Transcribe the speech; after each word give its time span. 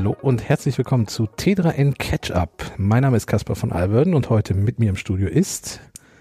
Hallo 0.00 0.16
und 0.22 0.48
herzlich 0.48 0.78
willkommen 0.78 1.08
zu 1.08 1.24
T3N 1.24 1.92
Catch 1.92 2.30
Up. 2.30 2.72
Mein 2.78 3.02
Name 3.02 3.18
ist 3.18 3.26
Caspar 3.26 3.54
von 3.54 3.70
Alberden 3.70 4.14
und 4.14 4.30
heute 4.30 4.54
mit 4.54 4.78
mir 4.78 4.88
im 4.88 4.96
Studio 4.96 5.28
ist 5.28 5.78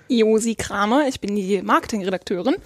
Josi 0.10 0.56
Kramer, 0.56 1.08
ich 1.08 1.22
bin 1.22 1.34
die 1.34 1.62
Marketingredakteurin. 1.62 2.58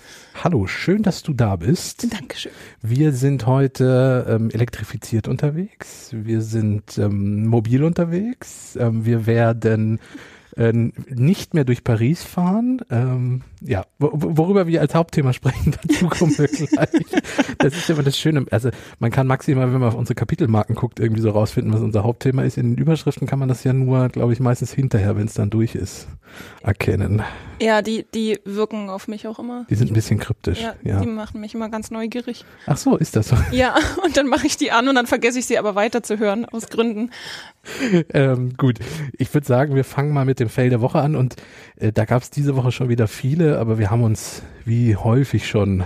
Hallo, 0.44 0.66
schön, 0.66 1.04
dass 1.04 1.21
du 1.21 1.34
da 1.34 1.55
bist. 1.57 2.12
Dankeschön. 2.12 2.52
Wir 2.81 3.12
sind 3.12 3.45
heute 3.45 4.26
ähm, 4.27 4.49
elektrifiziert 4.49 5.27
unterwegs, 5.27 6.09
wir 6.13 6.41
sind 6.41 6.98
ähm, 6.98 7.45
mobil 7.45 7.84
unterwegs, 7.84 8.75
ähm, 8.75 9.05
wir 9.05 9.27
werden 9.27 10.00
äh, 10.57 10.73
nicht 10.73 11.54
mehr 11.54 11.64
durch 11.64 11.84
Paris 11.84 12.23
fahren. 12.23 12.82
Ja, 13.66 13.85
worüber 13.99 14.67
wir 14.67 14.81
als 14.81 14.94
Hauptthema 14.94 15.31
sprechen, 15.31 15.76
dazu 15.88 16.08
kommen 16.08 16.38
wir 16.38 16.48
gleich. 16.48 16.90
Das 17.59 17.73
ist 17.73 17.89
immer 17.89 18.03
das 18.03 18.17
Schöne. 18.17 18.45
Also 18.52 18.70
man 18.99 19.12
kann 19.12 19.26
maximal, 19.27 19.72
wenn 19.72 19.80
man 19.80 19.89
auf 19.89 19.95
unsere 19.95 20.16
Kapitelmarken 20.16 20.76
guckt, 20.76 20.99
irgendwie 20.99 21.22
so 21.22 21.30
rausfinden, 21.30 21.73
was 21.73 21.81
unser 21.81 22.03
Hauptthema 22.03 22.44
ist. 22.44 22.58
In 22.58 22.72
den 22.72 22.77
Überschriften 22.77 23.27
kann 23.27 23.39
man 23.39 23.48
das 23.48 23.63
ja 23.63 23.73
nur, 23.73 24.09
glaube 24.09 24.34
ich, 24.34 24.39
meistens 24.39 24.73
hinterher, 24.73 25.16
wenn 25.16 25.27
es 25.27 25.34
dann 25.34 25.49
durch 25.49 25.76
ist, 25.76 26.08
erkennen. 26.62 27.22
Ja, 27.62 27.81
die, 27.81 28.05
die 28.13 28.39
wirken 28.44 28.89
auf 28.89 29.08
mich 29.08 29.27
auch 29.27 29.39
immer. 29.39 29.66
Die 29.70 29.75
sind 29.75 29.91
ein 29.91 29.94
bisschen 29.94 30.20
kryptisch. 30.20 30.61
Ja, 30.61 30.75
ja. 30.84 31.00
die 31.00 31.08
machen 31.08 31.39
mich 31.39 31.53
immer 31.53 31.70
ganz 31.70 31.91
neugierig. 31.91 32.44
Ach 32.66 32.77
so, 32.77 32.98
ist 32.98 33.16
das 33.16 33.30
so? 33.30 33.38
Ja, 33.52 33.75
und 34.03 34.17
dann 34.17 34.27
mache 34.27 34.48
ich 34.48 34.58
die 34.58 34.72
an 34.72 34.88
und 34.88 34.95
dann 34.95 35.05
vergesse 35.05 35.39
ich 35.39 35.45
sie 35.45 35.58
aber 35.58 35.75
weiter 35.75 36.02
zu 36.02 36.17
hören, 36.17 36.45
aus 36.45 36.67
Gründen. 36.67 37.11
ähm, 38.14 38.55
gut, 38.58 38.80
ich 39.17 39.34
würde 39.34 39.45
sagen, 39.45 39.75
wir 39.75 39.84
fangen 39.84 40.11
mal 40.11 40.25
mit 40.25 40.39
dem 40.39 40.50
Fail 40.50 40.70
der 40.70 40.81
Woche 40.81 41.00
an 41.00 41.16
und 41.16 41.36
äh, 41.77 41.91
da 41.91 42.05
gab 42.05 42.23
es 42.23 42.30
diese 42.30 42.55
Woche 42.55 42.72
schon 42.72 42.89
wieder 42.89 43.08
viele, 43.08 43.52
aber 43.59 43.77
wir 43.80 43.91
haben 43.91 44.03
uns 44.03 44.41
wie 44.66 44.95
häufig 44.95 45.47
schon 45.47 45.83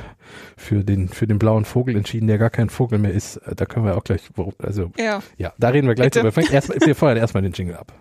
für 0.55 0.83
den 0.83 1.07
für 1.09 1.27
den 1.27 1.39
blauen 1.39 1.65
Vogel 1.65 1.95
entschieden, 1.95 2.27
der 2.27 2.37
gar 2.37 2.49
kein 2.49 2.69
Vogel 2.69 2.99
mehr 2.99 3.11
ist. 3.13 3.37
Äh, 3.37 3.55
Da 3.55 3.65
können 3.65 3.85
wir 3.85 3.95
auch 3.95 4.03
gleich, 4.03 4.21
also 4.59 4.91
ja, 4.97 5.21
ja 5.37 5.53
da 5.57 5.69
reden 5.69 5.87
wir 5.87 5.95
gleich 5.95 6.11
Bitte. 6.11 6.29
drüber. 6.29 6.51
Erst, 6.51 6.85
wir 6.85 6.95
feuern 6.95 7.17
erstmal 7.17 7.43
den 7.43 7.53
Jingle 7.53 7.77
ab. 7.77 7.93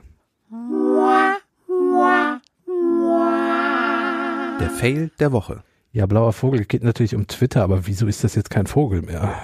Der 4.61 4.71
Fail 4.71 5.11
der 5.19 5.33
Woche. 5.33 5.63
Ja, 5.93 6.07
blauer 6.07 6.33
Vogel 6.33 6.65
geht 6.65 6.83
natürlich 6.83 7.15
um 7.15 7.27
Twitter, 7.27 7.63
aber 7.63 7.87
wieso 7.87 8.07
ist 8.07 8.25
das 8.25 8.35
jetzt 8.35 8.51
kein 8.51 8.67
Vogel 8.67 9.03
mehr? 9.03 9.35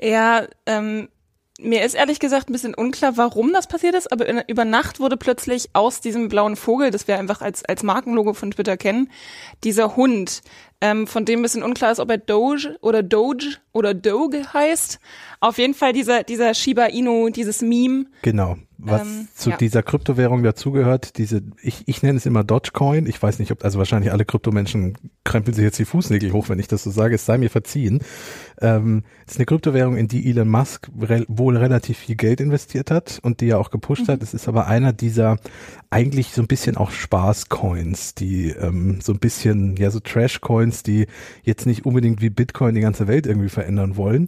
Ja, 0.00 0.44
ähm, 0.66 1.08
mir 1.60 1.84
ist 1.84 1.94
ehrlich 1.94 2.18
gesagt 2.18 2.50
ein 2.50 2.52
bisschen 2.52 2.74
unklar, 2.74 3.16
warum 3.16 3.52
das 3.52 3.68
passiert 3.68 3.94
ist, 3.94 4.10
aber 4.10 4.26
in, 4.26 4.42
über 4.48 4.64
Nacht 4.64 4.98
wurde 4.98 5.16
plötzlich 5.16 5.70
aus 5.72 6.00
diesem 6.00 6.28
blauen 6.28 6.56
Vogel, 6.56 6.90
das 6.90 7.06
wir 7.06 7.18
einfach 7.18 7.40
als, 7.42 7.64
als 7.64 7.82
Markenlogo 7.82 8.34
von 8.34 8.50
Twitter 8.50 8.76
kennen, 8.76 9.10
dieser 9.62 9.94
Hund, 9.96 10.42
ähm, 10.80 11.06
von 11.06 11.24
dem 11.24 11.40
ein 11.40 11.42
bisschen 11.42 11.62
unklar 11.62 11.92
ist, 11.92 12.00
ob 12.00 12.10
er 12.10 12.18
Doge 12.18 12.76
oder 12.80 13.02
Doge 13.02 13.56
oder 13.72 13.94
Doge 13.94 14.52
heißt. 14.52 14.98
Auf 15.40 15.58
jeden 15.58 15.74
Fall 15.74 15.92
dieser, 15.92 16.24
dieser 16.24 16.54
Shiba 16.54 16.86
Inu, 16.86 17.30
dieses 17.30 17.62
Meme. 17.62 18.06
Genau. 18.22 18.56
Was 18.86 19.02
Ähm, 19.02 19.28
zu 19.34 19.50
ja. 19.50 19.56
dieser 19.56 19.82
Kryptowährung 19.82 20.42
dazugehört, 20.42 21.16
diese, 21.18 21.42
ich, 21.62 21.84
ich 21.86 22.02
nenne 22.02 22.18
es 22.18 22.26
immer 22.26 22.44
Dogecoin. 22.44 23.06
Ich 23.06 23.22
weiß 23.22 23.38
nicht, 23.38 23.50
ob, 23.50 23.64
also 23.64 23.78
wahrscheinlich 23.78 24.12
alle 24.12 24.24
Kryptomenschen 24.24 24.94
krempeln 25.24 25.54
sich 25.54 25.64
jetzt 25.64 25.78
die 25.78 25.86
Fußnägel 25.86 26.32
hoch, 26.32 26.48
wenn 26.50 26.58
ich 26.58 26.68
das 26.68 26.82
so 26.84 26.90
sage. 26.90 27.14
Es 27.14 27.24
sei 27.24 27.38
mir 27.38 27.50
verziehen. 27.50 28.00
Ähm, 28.60 29.04
es 29.26 29.32
ist 29.32 29.38
eine 29.38 29.46
Kryptowährung, 29.46 29.96
in 29.96 30.08
die 30.08 30.28
Elon 30.28 30.48
Musk 30.48 30.90
re 31.00 31.24
wohl 31.28 31.56
relativ 31.56 31.98
viel 31.98 32.14
Geld 32.14 32.40
investiert 32.40 32.90
hat 32.90 33.18
und 33.22 33.40
die 33.40 33.48
er 33.48 33.58
auch 33.58 33.70
gepusht 33.70 34.08
hat. 34.08 34.22
Es 34.22 34.34
ist 34.34 34.48
aber 34.48 34.66
einer 34.66 34.92
dieser 34.92 35.38
eigentlich 35.90 36.32
so 36.32 36.42
ein 36.42 36.48
bisschen 36.48 36.76
auch 36.76 36.90
Spaß-Coins, 36.90 38.14
die 38.14 38.50
ähm, 38.50 38.98
so 39.00 39.12
ein 39.12 39.18
bisschen, 39.18 39.76
ja, 39.76 39.90
so 39.90 40.00
Trash-Coins, 40.00 40.82
die 40.82 41.06
jetzt 41.42 41.66
nicht 41.66 41.86
unbedingt 41.86 42.20
wie 42.20 42.30
Bitcoin 42.30 42.74
die 42.74 42.80
ganze 42.80 43.06
Welt 43.06 43.26
irgendwie 43.26 43.48
verändern 43.48 43.96
wollen. 43.96 44.26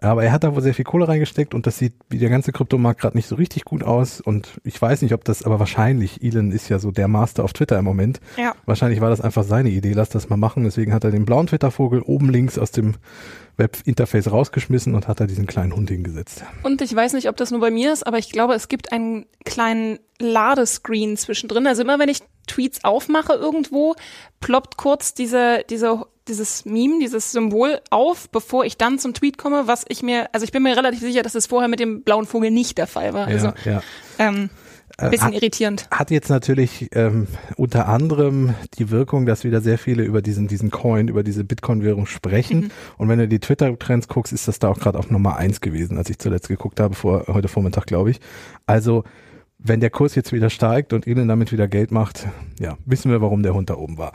Aber 0.00 0.24
er 0.24 0.32
hat 0.32 0.44
da 0.44 0.54
wohl 0.54 0.60
sehr 0.60 0.74
viel 0.74 0.84
Kohle 0.84 1.06
reingesteckt 1.08 1.54
und 1.54 1.66
das 1.66 1.78
sieht 1.78 1.94
wie 2.10 2.18
der 2.18 2.28
ganze 2.28 2.52
Kryptomarkt 2.52 3.00
gerade 3.00 3.16
nicht 3.16 3.28
so 3.28 3.36
richtig 3.36 3.64
gut 3.64 3.84
aus. 3.84 3.93
Und 4.20 4.60
ich 4.64 4.80
weiß 4.80 5.02
nicht, 5.02 5.14
ob 5.14 5.24
das, 5.24 5.42
aber 5.42 5.58
wahrscheinlich, 5.58 6.22
Elon 6.22 6.52
ist 6.52 6.68
ja 6.68 6.78
so 6.78 6.90
der 6.90 7.08
Master 7.08 7.44
auf 7.44 7.52
Twitter 7.52 7.78
im 7.78 7.84
Moment. 7.84 8.20
Ja. 8.36 8.54
Wahrscheinlich 8.66 9.00
war 9.00 9.10
das 9.10 9.20
einfach 9.20 9.44
seine 9.44 9.70
Idee, 9.70 9.92
lass 9.92 10.08
das 10.08 10.28
mal 10.28 10.36
machen. 10.36 10.64
Deswegen 10.64 10.92
hat 10.92 11.04
er 11.04 11.10
den 11.10 11.24
blauen 11.24 11.46
Twitter-Vogel 11.46 12.02
oben 12.02 12.30
links 12.30 12.58
aus 12.58 12.70
dem 12.70 12.94
Web-Interface 13.56 14.30
rausgeschmissen 14.30 14.94
und 14.94 15.06
hat 15.06 15.20
da 15.20 15.26
diesen 15.26 15.46
kleinen 15.46 15.74
Hund 15.74 15.88
hingesetzt. 15.88 16.44
Und 16.62 16.82
ich 16.82 16.94
weiß 16.94 17.12
nicht, 17.12 17.28
ob 17.28 17.36
das 17.36 17.50
nur 17.50 17.60
bei 17.60 17.70
mir 17.70 17.92
ist, 17.92 18.06
aber 18.06 18.18
ich 18.18 18.30
glaube, 18.30 18.54
es 18.54 18.68
gibt 18.68 18.92
einen 18.92 19.26
kleinen 19.44 19.98
Ladescreen 20.18 21.16
zwischendrin. 21.16 21.66
Also 21.66 21.82
immer 21.82 21.98
wenn 21.98 22.08
ich 22.08 22.20
Tweets 22.46 22.84
aufmache 22.84 23.34
irgendwo, 23.34 23.94
ploppt 24.40 24.76
kurz 24.76 25.14
diese, 25.14 25.64
diese, 25.70 26.04
dieses 26.28 26.64
Meme, 26.64 26.98
dieses 27.00 27.32
Symbol 27.32 27.80
auf, 27.90 28.28
bevor 28.30 28.64
ich 28.64 28.76
dann 28.76 28.98
zum 28.98 29.14
Tweet 29.14 29.36
komme, 29.38 29.66
was 29.66 29.84
ich 29.88 30.02
mir, 30.02 30.28
also 30.32 30.44
ich 30.44 30.52
bin 30.52 30.62
mir 30.62 30.76
relativ 30.76 31.00
sicher, 31.00 31.22
dass 31.22 31.34
es 31.34 31.46
vorher 31.46 31.68
mit 31.68 31.80
dem 31.80 32.02
blauen 32.02 32.26
Vogel 32.26 32.50
nicht 32.50 32.78
der 32.78 32.86
Fall 32.86 33.12
war. 33.14 33.26
Also 33.26 33.48
ja, 33.64 33.72
ja. 33.72 33.82
ähm, 34.18 34.50
Äh, 34.96 35.10
bisschen 35.10 35.26
hat- 35.28 35.34
irritierend. 35.34 35.88
hat 35.90 36.12
jetzt 36.12 36.28
natürlich 36.30 36.88
ähm, 36.92 37.26
unter 37.56 37.88
anderem 37.88 38.54
die 38.78 38.90
Wirkung, 38.90 39.26
dass 39.26 39.42
wieder 39.42 39.60
sehr 39.60 39.76
viele 39.76 40.04
über 40.04 40.22
diesen 40.22 40.46
diesen 40.46 40.70
Coin, 40.70 41.08
über 41.08 41.24
diese 41.24 41.42
Bitcoin-Währung 41.42 42.06
sprechen. 42.06 42.70
Und 42.96 43.08
wenn 43.08 43.18
du 43.18 43.26
die 43.26 43.40
Twitter-Trends 43.40 44.06
guckst, 44.06 44.32
ist 44.32 44.46
das 44.46 44.60
da 44.60 44.68
auch 44.68 44.78
gerade 44.78 44.98
auf 45.00 45.10
Nummer 45.10 45.36
eins 45.36 45.60
gewesen, 45.60 45.98
als 45.98 46.10
ich 46.10 46.18
zuletzt 46.20 46.46
geguckt 46.46 46.78
habe, 46.78 46.94
vor 46.94 47.24
heute 47.26 47.48
Vormittag, 47.48 47.86
glaube 47.86 48.10
ich. 48.12 48.20
Also 48.66 49.02
wenn 49.64 49.80
der 49.80 49.90
Kurs 49.90 50.14
jetzt 50.14 50.32
wieder 50.32 50.50
steigt 50.50 50.92
und 50.92 51.06
Elon 51.06 51.26
damit 51.26 51.50
wieder 51.50 51.66
Geld 51.66 51.90
macht, 51.90 52.28
ja, 52.60 52.76
wissen 52.84 53.10
wir, 53.10 53.22
warum 53.22 53.42
der 53.42 53.54
Hund 53.54 53.70
da 53.70 53.76
oben 53.76 53.96
war. 53.96 54.12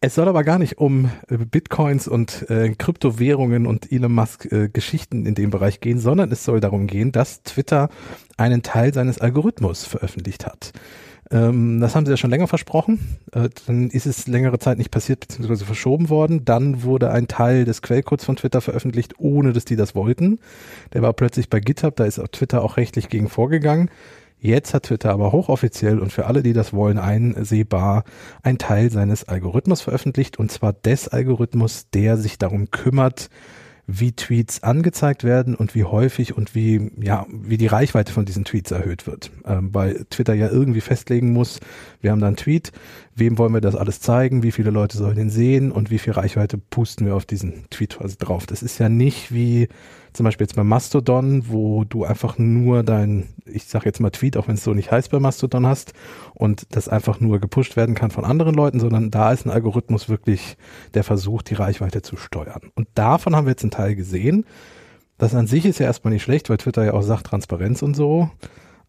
Es 0.00 0.14
soll 0.14 0.28
aber 0.28 0.44
gar 0.44 0.60
nicht 0.60 0.78
um 0.78 1.10
äh, 1.28 1.38
Bitcoins 1.38 2.06
und 2.06 2.48
äh, 2.48 2.72
Kryptowährungen 2.72 3.66
und 3.66 3.90
Elon 3.90 4.12
Musk 4.12 4.50
äh, 4.52 4.68
Geschichten 4.68 5.26
in 5.26 5.34
dem 5.34 5.50
Bereich 5.50 5.80
gehen, 5.80 5.98
sondern 5.98 6.30
es 6.30 6.44
soll 6.44 6.60
darum 6.60 6.86
gehen, 6.86 7.10
dass 7.10 7.42
Twitter 7.42 7.88
einen 8.36 8.62
Teil 8.62 8.94
seines 8.94 9.20
Algorithmus 9.20 9.84
veröffentlicht 9.84 10.46
hat. 10.46 10.72
Ähm, 11.32 11.80
das 11.80 11.96
haben 11.96 12.06
sie 12.06 12.12
ja 12.12 12.16
schon 12.16 12.30
länger 12.30 12.46
versprochen. 12.46 13.18
Äh, 13.32 13.48
dann 13.66 13.90
ist 13.90 14.06
es 14.06 14.28
längere 14.28 14.60
Zeit 14.60 14.78
nicht 14.78 14.92
passiert, 14.92 15.18
beziehungsweise 15.18 15.64
verschoben 15.64 16.08
worden. 16.10 16.44
Dann 16.44 16.84
wurde 16.84 17.10
ein 17.10 17.26
Teil 17.26 17.64
des 17.64 17.82
Quellcodes 17.82 18.24
von 18.24 18.36
Twitter 18.36 18.60
veröffentlicht, 18.60 19.14
ohne 19.18 19.52
dass 19.52 19.64
die 19.64 19.74
das 19.74 19.96
wollten. 19.96 20.38
Der 20.92 21.02
war 21.02 21.12
plötzlich 21.12 21.50
bei 21.50 21.58
GitHub, 21.58 21.96
da 21.96 22.04
ist 22.04 22.20
auch 22.20 22.28
Twitter 22.28 22.62
auch 22.62 22.76
rechtlich 22.76 23.08
gegen 23.08 23.28
vorgegangen. 23.28 23.90
Jetzt 24.38 24.74
hat 24.74 24.84
Twitter 24.84 25.12
aber 25.12 25.32
hochoffiziell 25.32 25.98
und 25.98 26.12
für 26.12 26.26
alle, 26.26 26.42
die 26.42 26.52
das 26.52 26.72
wollen, 26.72 26.98
einsehbar 26.98 28.04
ein 28.42 28.58
Teil 28.58 28.90
seines 28.90 29.24
Algorithmus 29.24 29.80
veröffentlicht 29.80 30.38
und 30.38 30.52
zwar 30.52 30.72
des 30.72 31.08
Algorithmus, 31.08 31.88
der 31.90 32.16
sich 32.16 32.38
darum 32.38 32.70
kümmert, 32.70 33.30
wie 33.86 34.12
Tweets 34.12 34.64
angezeigt 34.64 35.22
werden 35.22 35.54
und 35.54 35.74
wie 35.76 35.84
häufig 35.84 36.36
und 36.36 36.54
wie, 36.54 36.90
ja, 37.00 37.24
wie 37.30 37.56
die 37.56 37.68
Reichweite 37.68 38.12
von 38.12 38.24
diesen 38.24 38.44
Tweets 38.44 38.72
erhöht 38.72 39.06
wird. 39.06 39.30
Ähm, 39.44 39.70
weil 39.72 40.06
Twitter 40.10 40.34
ja 40.34 40.48
irgendwie 40.48 40.80
festlegen 40.80 41.32
muss, 41.32 41.60
wir 42.00 42.10
haben 42.10 42.20
da 42.20 42.26
einen 42.26 42.36
Tweet, 42.36 42.72
wem 43.14 43.38
wollen 43.38 43.54
wir 43.54 43.60
das 43.60 43.76
alles 43.76 44.00
zeigen, 44.00 44.42
wie 44.42 44.50
viele 44.50 44.70
Leute 44.70 44.98
sollen 44.98 45.16
den 45.16 45.30
sehen 45.30 45.70
und 45.70 45.90
wie 45.90 45.98
viel 45.98 46.14
Reichweite 46.14 46.58
pusten 46.58 47.06
wir 47.06 47.14
auf 47.14 47.26
diesen 47.26 47.70
Tweet 47.70 47.96
quasi 47.98 48.16
drauf. 48.18 48.46
Das 48.46 48.62
ist 48.62 48.78
ja 48.78 48.88
nicht 48.88 49.32
wie 49.32 49.68
zum 50.16 50.24
Beispiel 50.24 50.44
jetzt 50.46 50.56
bei 50.56 50.64
Mastodon, 50.64 51.44
wo 51.48 51.84
du 51.84 52.04
einfach 52.04 52.38
nur 52.38 52.82
dein, 52.82 53.28
ich 53.44 53.64
sag 53.64 53.84
jetzt 53.84 54.00
mal 54.00 54.10
Tweet, 54.10 54.36
auch 54.36 54.48
wenn 54.48 54.54
es 54.54 54.64
so 54.64 54.74
nicht 54.74 54.90
heißt 54.90 55.10
bei 55.10 55.20
Mastodon 55.20 55.66
hast 55.66 55.92
und 56.34 56.66
das 56.70 56.88
einfach 56.88 57.20
nur 57.20 57.38
gepusht 57.38 57.76
werden 57.76 57.94
kann 57.94 58.10
von 58.10 58.24
anderen 58.24 58.54
Leuten, 58.54 58.80
sondern 58.80 59.10
da 59.10 59.32
ist 59.32 59.46
ein 59.46 59.50
Algorithmus 59.50 60.08
wirklich, 60.08 60.56
der 60.94 61.04
versucht, 61.04 61.50
die 61.50 61.54
Reichweite 61.54 62.02
zu 62.02 62.16
steuern. 62.16 62.70
Und 62.74 62.88
davon 62.94 63.36
haben 63.36 63.46
wir 63.46 63.52
jetzt 63.52 63.62
einen 63.62 63.70
Teil 63.70 63.94
gesehen. 63.94 64.46
Das 65.18 65.34
an 65.34 65.46
sich 65.46 65.64
ist 65.64 65.78
ja 65.78 65.86
erstmal 65.86 66.12
nicht 66.12 66.22
schlecht, 66.22 66.50
weil 66.50 66.58
Twitter 66.58 66.84
ja 66.84 66.92
auch 66.92 67.02
sagt 67.02 67.26
Transparenz 67.26 67.82
und 67.82 67.94
so. 67.94 68.30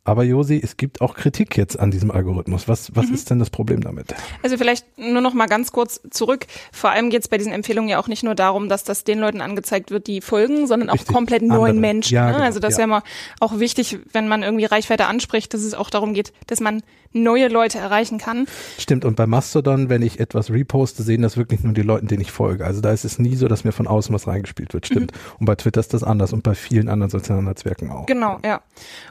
Aber 0.07 0.23
Josi, 0.23 0.57
es 0.63 0.77
gibt 0.77 1.01
auch 1.01 1.15
Kritik 1.15 1.57
jetzt 1.57 1.77
an 1.77 1.91
diesem 1.91 2.11
Algorithmus. 2.11 2.69
Was, 2.69 2.95
was 2.95 3.09
ist 3.09 3.29
denn 3.29 3.39
das 3.39 3.49
Problem 3.49 3.81
damit? 3.81 4.15
Also 4.41 4.57
vielleicht 4.57 4.85
nur 4.97 5.19
noch 5.19 5.33
mal 5.33 5.47
ganz 5.47 5.73
kurz 5.73 5.99
zurück. 6.11 6.45
Vor 6.71 6.91
allem 6.91 7.09
geht 7.09 7.23
es 7.23 7.27
bei 7.27 7.37
diesen 7.37 7.51
Empfehlungen 7.51 7.89
ja 7.89 7.99
auch 7.99 8.07
nicht 8.07 8.23
nur 8.23 8.33
darum, 8.33 8.69
dass 8.69 8.85
das 8.85 9.03
den 9.03 9.19
Leuten 9.19 9.41
angezeigt 9.41 9.91
wird, 9.91 10.07
die 10.07 10.21
folgen, 10.21 10.65
sondern 10.65 10.89
auch 10.89 10.93
Richtig. 10.93 11.13
komplett 11.13 11.41
Andere. 11.41 11.59
neuen 11.59 11.81
Menschen. 11.81 12.15
Ja, 12.15 12.27
ne? 12.27 12.31
genau. 12.35 12.45
Also 12.45 12.61
das 12.61 12.75
ist 12.75 12.77
Ja. 12.77 12.83
ja 12.83 12.85
immer 12.85 13.03
auch 13.41 13.59
wichtig, 13.59 13.99
wenn 14.13 14.29
man 14.29 14.43
irgendwie 14.43 14.63
Reichweite 14.63 15.07
anspricht, 15.07 15.53
dass 15.53 15.61
es 15.61 15.73
auch 15.73 15.89
darum 15.89 16.13
geht, 16.13 16.31
dass 16.47 16.61
man 16.61 16.83
neue 17.13 17.47
Leute 17.47 17.77
erreichen 17.77 18.17
kann. 18.17 18.47
Stimmt, 18.77 19.05
und 19.05 19.15
bei 19.15 19.27
Mastodon, 19.27 19.89
wenn 19.89 20.01
ich 20.01 20.19
etwas 20.19 20.51
reposte, 20.51 21.03
sehen 21.03 21.21
das 21.21 21.37
wirklich 21.37 21.63
nur 21.63 21.73
die 21.73 21.81
Leute, 21.81 22.05
denen 22.05 22.21
ich 22.21 22.31
folge. 22.31 22.65
Also 22.65 22.81
da 22.81 22.91
ist 22.91 23.05
es 23.05 23.19
nie 23.19 23.35
so, 23.35 23.47
dass 23.47 23.63
mir 23.63 23.71
von 23.71 23.87
außen 23.87 24.13
was 24.13 24.27
reingespielt 24.27 24.73
wird. 24.73 24.85
Stimmt. 24.85 25.11
Und 25.39 25.45
bei 25.45 25.55
Twitter 25.55 25.79
ist 25.79 25.93
das 25.93 26.03
anders 26.03 26.33
und 26.33 26.43
bei 26.43 26.55
vielen 26.55 26.89
anderen 26.89 27.09
sozialen 27.09 27.45
Netzwerken 27.45 27.91
auch. 27.91 28.05
Genau, 28.05 28.39
ja. 28.43 28.61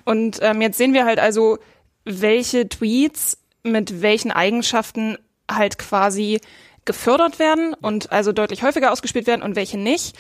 Und 0.04 0.38
ähm, 0.42 0.60
jetzt 0.60 0.78
sehen 0.78 0.94
wir 0.94 1.04
halt 1.04 1.18
also, 1.18 1.58
welche 2.04 2.68
Tweets 2.68 3.38
mit 3.62 4.00
welchen 4.00 4.30
Eigenschaften 4.30 5.18
halt 5.50 5.78
quasi 5.78 6.40
gefördert 6.86 7.38
werden 7.38 7.74
und 7.74 8.12
also 8.12 8.32
deutlich 8.32 8.62
häufiger 8.62 8.92
ausgespielt 8.92 9.26
werden 9.26 9.42
und 9.42 9.56
welche 9.56 9.78
nicht. 9.78 10.16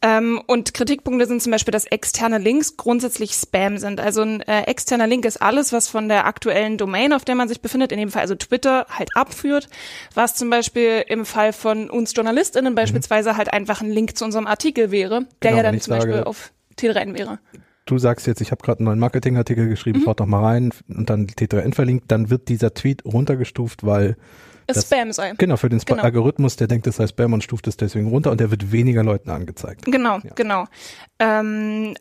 Ähm, 0.00 0.40
und 0.46 0.74
Kritikpunkte 0.74 1.26
sind 1.26 1.42
zum 1.42 1.50
Beispiel, 1.50 1.72
dass 1.72 1.84
externe 1.84 2.38
Links 2.38 2.76
grundsätzlich 2.76 3.32
Spam 3.32 3.78
sind. 3.78 4.00
Also 4.00 4.22
ein 4.22 4.40
äh, 4.42 4.62
externer 4.62 5.08
Link 5.08 5.24
ist 5.24 5.42
alles, 5.42 5.72
was 5.72 5.88
von 5.88 6.08
der 6.08 6.26
aktuellen 6.26 6.78
Domain, 6.78 7.12
auf 7.12 7.24
der 7.24 7.34
man 7.34 7.48
sich 7.48 7.60
befindet, 7.62 7.90
in 7.90 7.98
dem 7.98 8.10
Fall 8.10 8.22
also 8.22 8.36
Twitter, 8.36 8.86
halt 8.90 9.16
abführt. 9.16 9.68
Was 10.14 10.36
zum 10.36 10.50
Beispiel 10.50 11.04
im 11.08 11.24
Fall 11.24 11.52
von 11.52 11.90
uns 11.90 12.14
JournalistInnen 12.14 12.76
beispielsweise 12.76 13.36
halt 13.36 13.52
einfach 13.52 13.80
ein 13.80 13.90
Link 13.90 14.16
zu 14.16 14.24
unserem 14.24 14.46
Artikel 14.46 14.92
wäre, 14.92 15.26
der 15.42 15.50
Genau, 15.50 15.56
ja 15.56 15.62
dann 15.64 15.80
zum 15.80 15.94
Beispiel 15.94 16.12
sage- 16.12 16.26
auf 16.26 16.52
T3N 16.78 17.18
wäre. 17.18 17.40
du 17.86 17.98
sagst 17.98 18.28
jetzt, 18.28 18.40
ich 18.40 18.52
habe 18.52 18.62
gerade 18.62 18.78
einen 18.80 18.84
neuen 18.86 18.98
Marketingartikel 19.00 19.68
geschrieben, 19.68 20.00
mhm. 20.00 20.04
schaut 20.04 20.20
doch 20.20 20.26
mal 20.26 20.44
rein 20.44 20.70
und 20.88 21.10
dann 21.10 21.26
T3N 21.26 21.74
verlinkt, 21.74 22.04
dann 22.12 22.30
wird 22.30 22.48
dieser 22.48 22.72
Tweet 22.72 23.04
runtergestuft, 23.04 23.84
weil 23.84 24.16
es 24.68 24.82
Spam 24.82 25.12
sei. 25.12 25.32
Genau, 25.36 25.56
für 25.56 25.68
den 25.68 25.78
Sp 25.80 25.96
genau. 25.96 26.02
Algorithmus, 26.02 26.56
der 26.56 26.68
denkt, 26.68 26.86
das 26.86 26.96
sei 26.96 27.06
Spam 27.06 27.32
und 27.32 27.42
stuft 27.42 27.66
es 27.66 27.76
deswegen 27.76 28.08
runter 28.08 28.30
und 28.30 28.38
der 28.40 28.50
wird 28.50 28.70
weniger 28.70 29.02
Leuten 29.02 29.30
angezeigt. 29.30 29.84
Genau, 29.86 30.18
ja. 30.18 30.32
genau. 30.34 30.66
Ähm, 31.18 31.94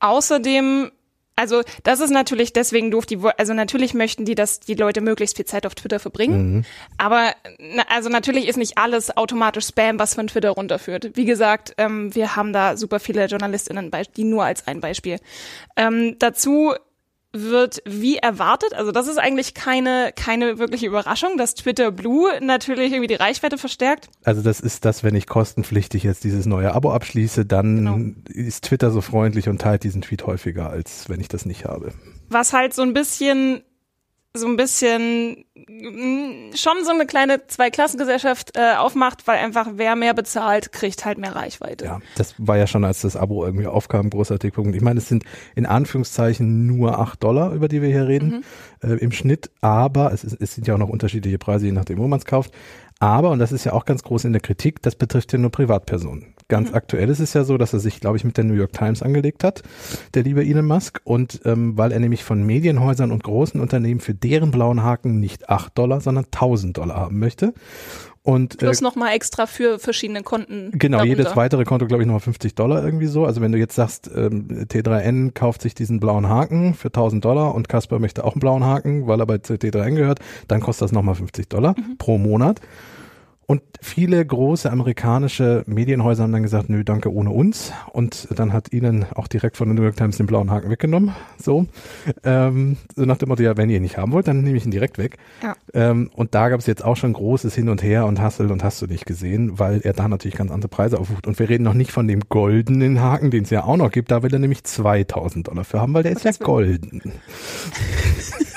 außerdem 0.00 0.90
also 1.38 1.62
das 1.84 2.00
ist 2.00 2.10
natürlich 2.10 2.52
deswegen 2.52 2.90
doof. 2.90 3.06
Die, 3.06 3.16
also 3.36 3.54
natürlich 3.54 3.94
möchten 3.94 4.24
die, 4.24 4.34
dass 4.34 4.58
die 4.58 4.74
Leute 4.74 5.00
möglichst 5.00 5.36
viel 5.36 5.44
Zeit 5.44 5.66
auf 5.66 5.76
Twitter 5.76 6.00
verbringen. 6.00 6.52
Mhm. 6.52 6.64
Aber 6.96 7.32
also 7.88 8.08
natürlich 8.08 8.48
ist 8.48 8.56
nicht 8.56 8.76
alles 8.76 9.16
automatisch 9.16 9.66
Spam, 9.68 10.00
was 10.00 10.14
von 10.14 10.26
Twitter 10.26 10.50
runterführt. 10.50 11.12
Wie 11.14 11.26
gesagt, 11.26 11.74
ähm, 11.78 12.12
wir 12.12 12.34
haben 12.34 12.52
da 12.52 12.76
super 12.76 12.98
viele 12.98 13.24
JournalistInnen, 13.26 13.92
die 14.16 14.24
nur 14.24 14.42
als 14.42 14.66
ein 14.66 14.80
Beispiel. 14.80 15.18
Ähm, 15.76 16.16
dazu 16.18 16.74
wird 17.32 17.82
wie 17.84 18.16
erwartet, 18.16 18.72
also 18.74 18.90
das 18.90 19.06
ist 19.06 19.18
eigentlich 19.18 19.52
keine, 19.52 20.12
keine 20.16 20.58
wirkliche 20.58 20.86
Überraschung, 20.86 21.36
dass 21.36 21.54
Twitter 21.54 21.90
Blue 21.90 22.30
natürlich 22.40 22.92
irgendwie 22.92 23.08
die 23.08 23.14
Reichweite 23.14 23.58
verstärkt. 23.58 24.08
Also 24.24 24.42
das 24.42 24.60
ist 24.60 24.84
das, 24.84 25.04
wenn 25.04 25.14
ich 25.14 25.26
kostenpflichtig 25.26 26.04
jetzt 26.04 26.24
dieses 26.24 26.46
neue 26.46 26.74
Abo 26.74 26.90
abschließe, 26.90 27.44
dann 27.44 27.76
genau. 27.76 27.98
ist 28.28 28.64
Twitter 28.64 28.90
so 28.90 29.02
freundlich 29.02 29.48
und 29.48 29.60
teilt 29.60 29.84
diesen 29.84 30.00
Tweet 30.00 30.26
häufiger, 30.26 30.70
als 30.70 31.08
wenn 31.08 31.20
ich 31.20 31.28
das 31.28 31.44
nicht 31.44 31.66
habe. 31.66 31.92
Was 32.30 32.52
halt 32.52 32.72
so 32.72 32.82
ein 32.82 32.94
bisschen 32.94 33.62
so 34.34 34.46
ein 34.46 34.56
bisschen 34.56 35.44
mm, 35.54 36.54
schon 36.54 36.84
so 36.84 36.90
eine 36.90 37.06
kleine 37.06 37.46
Zweiklassengesellschaft 37.46 38.56
äh, 38.56 38.74
aufmacht, 38.76 39.26
weil 39.26 39.38
einfach 39.38 39.68
wer 39.74 39.96
mehr 39.96 40.14
bezahlt, 40.14 40.72
kriegt 40.72 41.04
halt 41.04 41.18
mehr 41.18 41.34
Reichweite. 41.34 41.84
Ja, 41.84 42.00
das 42.16 42.34
war 42.38 42.56
ja 42.56 42.66
schon, 42.66 42.84
als 42.84 43.00
das 43.02 43.16
Abo 43.16 43.44
irgendwie 43.44 43.66
aufkam, 43.66 44.10
großer 44.10 44.38
Tickpunkt. 44.38 44.76
Ich 44.76 44.82
meine, 44.82 44.98
es 44.98 45.08
sind 45.08 45.24
in 45.54 45.66
Anführungszeichen 45.66 46.66
nur 46.66 46.98
acht 46.98 47.22
Dollar, 47.22 47.52
über 47.52 47.68
die 47.68 47.82
wir 47.82 47.88
hier 47.88 48.06
reden, 48.06 48.44
mhm. 48.82 48.90
äh, 48.90 48.94
im 48.96 49.12
Schnitt, 49.12 49.50
aber 49.60 50.12
es, 50.12 50.24
ist, 50.24 50.40
es 50.40 50.54
sind 50.54 50.66
ja 50.66 50.74
auch 50.74 50.78
noch 50.78 50.88
unterschiedliche 50.88 51.38
Preise, 51.38 51.66
je 51.66 51.72
nachdem, 51.72 51.98
wo 51.98 52.06
man 52.06 52.18
es 52.18 52.24
kauft. 52.24 52.52
Aber, 53.00 53.30
und 53.30 53.38
das 53.38 53.52
ist 53.52 53.64
ja 53.64 53.72
auch 53.72 53.84
ganz 53.84 54.02
groß 54.02 54.24
in 54.24 54.32
der 54.32 54.42
Kritik, 54.42 54.82
das 54.82 54.96
betrifft 54.96 55.32
ja 55.32 55.38
nur 55.38 55.50
Privatpersonen. 55.50 56.34
Ganz 56.48 56.70
mhm. 56.70 56.76
aktuell 56.76 57.10
ist 57.10 57.20
es 57.20 57.34
ja 57.34 57.44
so, 57.44 57.58
dass 57.58 57.74
er 57.74 57.78
sich, 57.78 58.00
glaube 58.00 58.16
ich, 58.16 58.24
mit 58.24 58.38
der 58.38 58.44
New 58.44 58.54
York 58.54 58.72
Times 58.72 59.02
angelegt 59.02 59.44
hat, 59.44 59.62
der 60.14 60.22
liebe 60.22 60.44
Elon 60.44 60.66
Musk. 60.66 61.00
Und 61.04 61.40
ähm, 61.44 61.76
weil 61.76 61.92
er 61.92 62.00
nämlich 62.00 62.24
von 62.24 62.44
Medienhäusern 62.44 63.12
und 63.12 63.22
großen 63.22 63.60
Unternehmen 63.60 64.00
für 64.00 64.14
deren 64.14 64.50
blauen 64.50 64.82
Haken 64.82 65.20
nicht 65.20 65.50
acht 65.50 65.76
Dollar, 65.76 66.00
sondern 66.00 66.24
1000 66.24 66.76
Dollar 66.76 66.96
haben 66.96 67.18
möchte. 67.18 67.52
Und, 68.28 68.58
Plus 68.58 68.82
äh, 68.82 68.84
nochmal 68.84 69.14
extra 69.14 69.46
für 69.46 69.78
verschiedene 69.78 70.22
Konten. 70.22 70.70
Genau, 70.74 70.98
darunter. 70.98 71.18
jedes 71.18 71.34
weitere 71.34 71.64
Konto, 71.64 71.86
glaube 71.86 72.02
ich, 72.02 72.06
nochmal 72.06 72.20
50 72.20 72.54
Dollar 72.54 72.84
irgendwie 72.84 73.06
so. 73.06 73.24
Also 73.24 73.40
wenn 73.40 73.52
du 73.52 73.58
jetzt 73.58 73.74
sagst, 73.74 74.10
ähm, 74.14 74.66
T3N 74.68 75.32
kauft 75.32 75.62
sich 75.62 75.74
diesen 75.74 75.98
blauen 75.98 76.28
Haken 76.28 76.74
für 76.74 76.88
1000 76.88 77.24
Dollar 77.24 77.54
und 77.54 77.70
Casper 77.70 77.98
möchte 77.98 78.24
auch 78.24 78.34
einen 78.34 78.40
blauen 78.40 78.64
Haken, 78.64 79.06
weil 79.06 79.18
er 79.18 79.24
bei 79.24 79.36
T3N 79.36 79.94
gehört, 79.94 80.18
dann 80.46 80.60
kostet 80.60 80.82
das 80.82 80.92
nochmal 80.92 81.14
50 81.14 81.48
Dollar 81.48 81.74
mhm. 81.78 81.96
pro 81.96 82.18
Monat. 82.18 82.60
Und 83.50 83.62
viele 83.80 84.22
große 84.22 84.70
amerikanische 84.70 85.64
Medienhäuser 85.66 86.24
haben 86.24 86.32
dann 86.32 86.42
gesagt, 86.42 86.68
nö, 86.68 86.84
danke, 86.84 87.10
ohne 87.10 87.30
uns. 87.30 87.72
Und 87.90 88.28
dann 88.38 88.52
hat 88.52 88.74
ihnen 88.74 89.06
auch 89.14 89.26
direkt 89.26 89.56
von 89.56 89.68
der 89.68 89.74
New 89.74 89.84
York 89.84 89.96
Times 89.96 90.18
den 90.18 90.26
blauen 90.26 90.50
Haken 90.50 90.68
weggenommen. 90.68 91.14
So, 91.38 91.64
ähm, 92.24 92.76
so 92.94 93.06
nach 93.06 93.16
dem 93.16 93.30
Motto, 93.30 93.42
ja, 93.42 93.56
wenn 93.56 93.70
ihr 93.70 93.76
ihn 93.76 93.82
nicht 93.82 93.96
haben 93.96 94.12
wollt, 94.12 94.28
dann 94.28 94.42
nehme 94.42 94.58
ich 94.58 94.66
ihn 94.66 94.70
direkt 94.70 94.98
weg. 94.98 95.16
Ja. 95.42 95.56
Ähm, 95.72 96.10
und 96.14 96.34
da 96.34 96.50
gab 96.50 96.60
es 96.60 96.66
jetzt 96.66 96.84
auch 96.84 96.98
schon 96.98 97.14
großes 97.14 97.54
Hin 97.54 97.70
und 97.70 97.82
Her 97.82 98.04
und 98.04 98.20
Hassel 98.20 98.52
und 98.52 98.62
hast 98.62 98.82
du 98.82 98.86
nicht 98.86 99.06
gesehen, 99.06 99.58
weil 99.58 99.80
er 99.80 99.94
da 99.94 100.08
natürlich 100.08 100.36
ganz 100.36 100.50
andere 100.50 100.68
Preise 100.68 101.00
aufruft. 101.00 101.26
Und 101.26 101.38
wir 101.38 101.48
reden 101.48 101.64
noch 101.64 101.72
nicht 101.72 101.90
von 101.90 102.06
dem 102.06 102.28
goldenen 102.28 103.00
Haken, 103.00 103.30
den 103.30 103.44
es 103.44 103.50
ja 103.50 103.64
auch 103.64 103.78
noch 103.78 103.90
gibt. 103.90 104.10
Da 104.10 104.22
will 104.22 104.30
er 104.30 104.40
nämlich 104.40 104.64
2000 104.64 105.48
Dollar 105.48 105.64
für 105.64 105.80
haben, 105.80 105.94
weil 105.94 106.02
der 106.02 106.12
ist 106.12 106.24
ja 106.26 106.32
golden. 106.32 107.14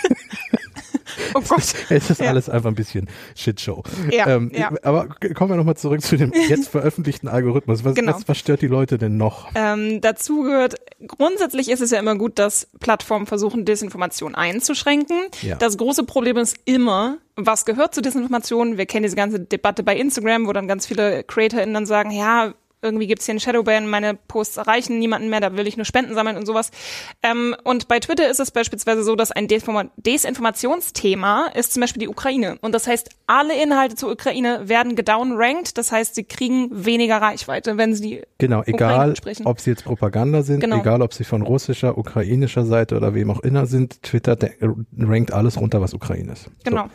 Oh 1.34 1.42
Gott. 1.48 1.74
es 1.90 2.10
ist 2.10 2.22
ja. 2.22 2.30
alles 2.30 2.50
einfach 2.50 2.70
ein 2.70 2.76
bisschen 2.76 3.08
Shitshow. 3.36 3.84
Ja, 4.12 4.28
ähm, 4.28 4.52
ja. 4.54 4.72
Aber 4.84 5.08
kommen 5.34 5.52
wir 5.52 5.58
nochmal 5.58 5.78
zurück 5.78 6.02
zu 6.02 6.18
dem 6.18 6.32
jetzt 6.50 6.70
veröffentlichten 6.70 7.28
Algorithmus. 7.28 7.84
Was, 7.84 7.96
genau. 7.96 8.14
was, 8.14 8.28
was 8.28 8.38
stört 8.38 8.62
die 8.62 8.68
Leute 8.68 8.98
denn 8.98 9.18
noch? 9.18 9.50
Ähm, 9.56 10.02
dazu 10.02 10.44
gehört, 10.44 10.76
grundsätzlich 11.08 11.70
ist 11.70 11.82
es 11.82 11.92
ja 11.92 12.00
immer 12.00 12.16
gut, 12.16 12.40
dass 12.40 12.68
Plattformen 12.80 13.26
versuchen, 13.26 13.66
Desinformation 13.66 14.36
einzuschränken. 14.36 15.18
Ja. 15.42 15.56
Das 15.56 15.78
große 15.78 16.04
Problem 16.04 16.38
ist 16.38 16.58
immer, 16.66 17.18
was 17.36 17.66
gehört 17.66 17.96
zu 17.96 18.02
Desinformation? 18.02 18.78
Wir 18.78 18.86
kennen 18.86 19.04
diese 19.04 19.16
ganze 19.16 19.40
Debatte 19.40 19.84
bei 19.84 19.96
Instagram, 19.96 20.48
wo 20.48 20.54
dann 20.54 20.68
ganz 20.68 20.86
viele 20.86 21.24
CreatorInnen 21.24 21.74
dann 21.74 21.86
sagen, 21.86 22.12
ja, 22.12 22.54
irgendwie 22.82 23.08
gibt's 23.08 23.26
hier 23.26 23.34
einen 23.34 23.40
Shadowban, 23.40 23.88
meine 23.88 24.16
Posts 24.16 24.58
erreichen 24.58 25.00
niemanden 25.00 25.30
mehr, 25.30 25.40
da 25.40 25.56
will 25.56 25.68
ich 25.68 25.78
nur 25.78 25.86
Spenden 25.86 26.14
sammeln 26.14 26.38
und 26.38 26.46
sowas. 26.46 26.72
Ähm, 27.24 27.56
und 27.64 27.88
bei 27.88 28.00
Twitter 28.00 28.30
ist 28.30 28.40
es 28.40 28.52
beispielsweise 28.52 29.04
so, 29.04 29.16
dass 29.16 29.32
ein 29.32 29.48
Desinformationsthema 29.48 31.48
ist 31.54 31.74
zum 31.74 31.82
Beispiel 31.82 32.02
die 32.02 32.08
Ukraine. 32.08 32.58
Und 32.62 32.74
das 32.74 32.88
heißt, 32.88 33.10
alle 33.28 33.62
Inhalte 33.62 33.96
zur 33.96 34.12
Ukraine 34.12 34.68
werden 34.68 34.96
gedownrankt, 34.96 35.78
das 35.78 35.92
heißt, 35.92 36.16
sie 36.16 36.24
kriegen 36.24 36.70
weniger 36.72 37.18
Reichweite, 37.18 37.78
wenn 37.78 37.94
sie 37.94 38.02
die 38.02 38.22
Genau, 38.38 38.64
egal, 38.66 39.14
ob 39.46 39.60
sie 39.60 39.72
jetzt 39.72 39.86
Propaganda 39.86 40.42
sind, 40.42 40.62
genau. 40.62 40.80
egal, 40.80 41.02
ob 41.02 41.14
sie 41.14 41.24
von 41.24 41.42
russischer, 41.42 41.98
ukrainischer 41.98 42.66
Seite 42.66 42.98
oder 42.98 43.14
wem 43.14 43.30
auch 43.30 43.42
immer 43.42 43.68
sind, 43.68 44.02
Twitter 44.04 44.38
rankt 44.98 45.32
alles 45.32 45.60
runter, 45.60 45.82
was 45.82 45.94
Ukraine 45.94 46.34
ist. 46.34 46.50
Genau. 46.64 46.86
So. 46.86 46.90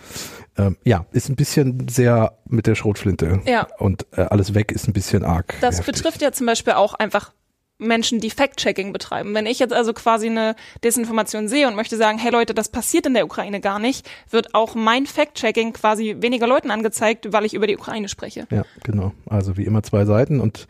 Ähm, 0.59 0.77
ja, 0.85 1.07
ist 1.13 1.29
ein 1.29 1.37
bisschen 1.37 1.89
sehr 1.89 2.39
mit 2.47 2.67
der 2.67 2.75
Schrotflinte. 2.75 3.41
Ja. 3.47 3.67
Und 3.79 4.07
äh, 4.13 4.23
alles 4.23 4.55
weg 4.55 4.73
ist 4.73 4.89
ein 4.89 4.93
bisschen 4.93 5.25
arg. 5.25 5.55
Das 5.61 5.77
das 5.77 5.87
betrifft 5.87 6.23
ja 6.23 6.33
zum 6.33 6.47
Beispiel 6.47 6.75
auch 6.75 6.95
einfach 6.95 7.33
Menschen, 7.79 8.21
die 8.21 8.31
Fact-Checking 8.31 8.93
betreiben. 8.93 9.35
Wenn 9.35 9.47
ich 9.47 9.59
jetzt 9.59 9.75
also 9.75 9.93
quasi 9.93 10.29
eine 10.29 10.57
Desinformation 10.83 11.49
sehe 11.49 11.69
und 11.69 11.77
möchte 11.77 11.97
sagen, 11.97 12.19
hey 12.19 12.31
Leute, 12.31 12.55
das 12.55 12.71
passiert 12.71 13.07
in 13.07 13.15
der 13.15 13.27
Ukraine 13.27 13.61
gar 13.61 13.79
nicht, 13.79 14.09
wird 14.31 14.55
auch 14.55 14.75
mein 14.75 15.07
Fact-Checking 15.07 15.75
quasi 15.75 16.17
weniger 16.21 16.47
Leuten 16.47 16.71
angezeigt, 16.71 17.33
weil 17.33 17.45
ich 17.45 17.55
über 17.55 17.67
die 17.67 17.77
Ukraine 17.77 18.09
spreche. 18.09 18.47
Ja, 18.51 18.65
genau. 18.83 19.13
Also 19.29 19.57
wie 19.57 19.65
immer 19.65 19.83
zwei 19.83 20.07
Seiten 20.07 20.41
und 20.41 20.69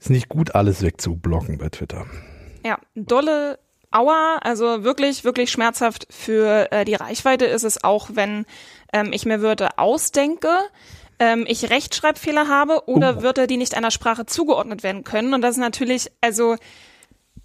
ist 0.00 0.10
nicht 0.10 0.28
gut, 0.28 0.54
alles 0.54 0.82
wegzublocken 0.82 1.58
bei 1.58 1.68
Twitter. 1.68 2.06
Ja, 2.64 2.78
dolle 2.94 3.58
Aua, 3.96 4.38
also 4.42 4.84
wirklich, 4.84 5.24
wirklich 5.24 5.50
schmerzhaft 5.50 6.06
für 6.10 6.70
äh, 6.70 6.84
die 6.84 6.94
Reichweite 6.94 7.46
ist 7.46 7.64
es 7.64 7.82
auch, 7.82 8.10
wenn 8.12 8.44
ähm, 8.92 9.12
ich 9.12 9.24
mir 9.24 9.40
Wörter 9.40 9.78
ausdenke, 9.78 10.50
ähm, 11.18 11.44
ich 11.48 11.70
Rechtschreibfehler 11.70 12.48
habe 12.48 12.82
oder 12.86 13.18
uh. 13.18 13.22
Wörter, 13.22 13.46
die 13.46 13.56
nicht 13.56 13.74
einer 13.74 13.90
Sprache 13.90 14.26
zugeordnet 14.26 14.82
werden 14.82 15.02
können. 15.02 15.32
Und 15.32 15.40
das 15.40 15.52
ist 15.52 15.60
natürlich, 15.60 16.10
also 16.20 16.56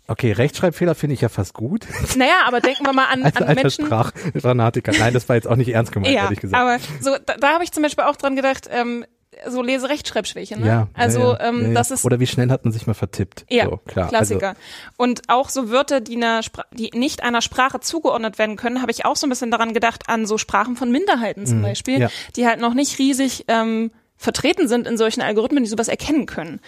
Okay, 0.08 0.34
Rechtschreibfehler 0.34 0.94
finde 0.94 1.14
ich 1.14 1.22
ja 1.22 1.30
fast 1.30 1.54
gut. 1.54 1.88
Naja, 2.18 2.44
aber 2.46 2.60
denken 2.60 2.86
wir 2.86 2.92
mal 2.92 3.06
an, 3.06 3.24
als, 3.24 3.38
an 3.38 3.56
Menschen. 3.56 3.86
Sprachfanatiker. 3.86 4.92
Nein, 5.00 5.14
das 5.14 5.30
war 5.30 5.38
jetzt 5.38 5.48
auch 5.48 5.56
nicht 5.56 5.70
ernst 5.70 5.94
gemeint, 5.94 6.14
ja, 6.14 6.24
ehrlich 6.24 6.42
gesagt. 6.42 6.62
Aber 6.62 6.80
so, 7.00 7.16
da, 7.26 7.38
da 7.38 7.54
habe 7.54 7.64
ich 7.64 7.72
zum 7.72 7.82
Beispiel 7.84 8.04
auch 8.04 8.18
dran 8.18 8.36
gedacht, 8.36 8.68
ähm, 8.70 9.06
so 9.48 9.62
Lese-Rechtschreibschwäche. 9.62 10.60
Ne? 10.60 10.68
Ja, 10.68 10.88
also 10.94 11.34
ja, 11.34 11.50
ähm, 11.50 11.68
ja, 11.68 11.74
das 11.74 11.92
ist 11.92 12.04
oder 12.06 12.20
wie 12.20 12.28
schnell 12.28 12.50
hat 12.50 12.66
man 12.66 12.74
sich 12.74 12.86
mal 12.86 12.94
vertippt? 12.94 13.46
Ja, 13.50 13.66
so, 13.66 13.78
klar. 13.78 14.10
Klassiker. 14.10 14.50
Also, 14.50 14.60
und 14.98 15.22
auch 15.30 15.50
so 15.50 15.70
Wörter, 15.70 16.02
die, 16.02 16.18
einer 16.18 16.42
die 16.74 16.92
nicht 16.94 17.24
einer 17.24 17.42
Sprache 17.42 17.80
zugeordnet 17.80 18.38
werden 18.38 18.58
können, 18.58 18.82
habe 18.82 18.92
ich 18.92 19.06
auch 19.06 19.16
so 19.16 19.26
ein 19.26 19.30
bisschen 19.30 19.52
daran 19.52 19.74
gedacht 19.74 20.04
an 20.08 20.26
so 20.26 20.38
Sprachen 20.38 20.76
von 20.76 20.92
Minderheiten 20.92 21.46
zum 21.46 21.60
mhm, 21.60 21.64
Beispiel, 21.64 22.10
die 22.36 22.46
halt 22.46 22.60
noch 22.60 22.74
nicht 22.74 23.00
riesig 23.00 23.46
ähm, 23.48 23.92
vertreten 24.18 24.68
sind 24.68 24.86
in 24.86 24.98
solchen 24.98 25.22
Algorithmen, 25.22 25.64
die 25.64 25.70
sowas 25.70 25.88
erkennen 25.88 26.26
können. 26.26 26.60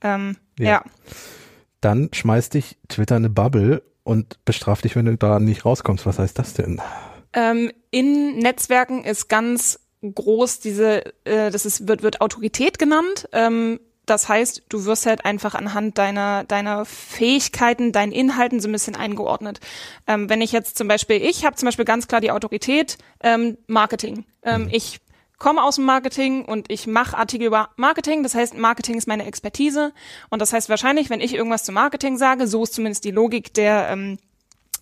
Ähm, 0.00 0.36
ja. 0.58 0.82
Dann 1.80 2.08
schmeißt 2.12 2.54
dich 2.54 2.78
Twitter 2.88 3.16
eine 3.16 3.30
Bubble 3.30 3.82
und 4.02 4.44
bestraft 4.44 4.84
dich, 4.84 4.96
wenn 4.96 5.04
du 5.04 5.16
da 5.16 5.38
nicht 5.38 5.64
rauskommst. 5.64 6.06
Was 6.06 6.18
heißt 6.18 6.38
das 6.38 6.54
denn? 6.54 6.80
Ähm, 7.34 7.70
in 7.90 8.38
Netzwerken 8.38 9.04
ist 9.04 9.28
ganz 9.28 9.78
groß 10.02 10.60
diese, 10.60 11.04
äh, 11.24 11.50
das 11.50 11.66
ist, 11.66 11.88
wird, 11.88 12.02
wird 12.02 12.20
Autorität 12.20 12.78
genannt. 12.78 13.28
Ähm, 13.32 13.80
das 14.06 14.28
heißt, 14.28 14.62
du 14.68 14.84
wirst 14.86 15.06
halt 15.06 15.24
einfach 15.24 15.54
anhand 15.54 15.98
deiner, 15.98 16.44
deiner 16.44 16.84
Fähigkeiten, 16.84 17.92
deinen 17.92 18.12
Inhalten 18.12 18.60
so 18.60 18.68
ein 18.68 18.72
bisschen 18.72 18.96
eingeordnet. 18.96 19.60
Ähm, 20.06 20.30
wenn 20.30 20.40
ich 20.40 20.52
jetzt 20.52 20.78
zum 20.78 20.88
Beispiel, 20.88 21.16
ich 21.16 21.44
habe 21.44 21.56
zum 21.56 21.66
Beispiel 21.66 21.84
ganz 21.84 22.08
klar 22.08 22.20
die 22.20 22.30
Autorität 22.30 22.96
ähm, 23.22 23.58
Marketing. 23.66 24.24
Ähm, 24.42 24.62
mhm. 24.62 24.68
Ich 24.72 25.00
komme 25.38 25.62
aus 25.62 25.76
dem 25.76 25.84
Marketing 25.84 26.44
und 26.44 26.70
ich 26.70 26.86
mache 26.86 27.16
Artikel 27.16 27.46
über 27.46 27.70
Marketing. 27.76 28.22
Das 28.22 28.34
heißt, 28.34 28.56
Marketing 28.56 28.96
ist 28.96 29.06
meine 29.06 29.26
Expertise. 29.26 29.92
Und 30.30 30.40
das 30.40 30.52
heißt 30.52 30.68
wahrscheinlich, 30.68 31.10
wenn 31.10 31.20
ich 31.20 31.34
irgendwas 31.34 31.64
zu 31.64 31.72
Marketing 31.72 32.16
sage, 32.16 32.46
so 32.46 32.64
ist 32.64 32.74
zumindest 32.74 33.04
die 33.04 33.10
Logik 33.10 33.54
der 33.54 33.88
ähm, 33.90 34.18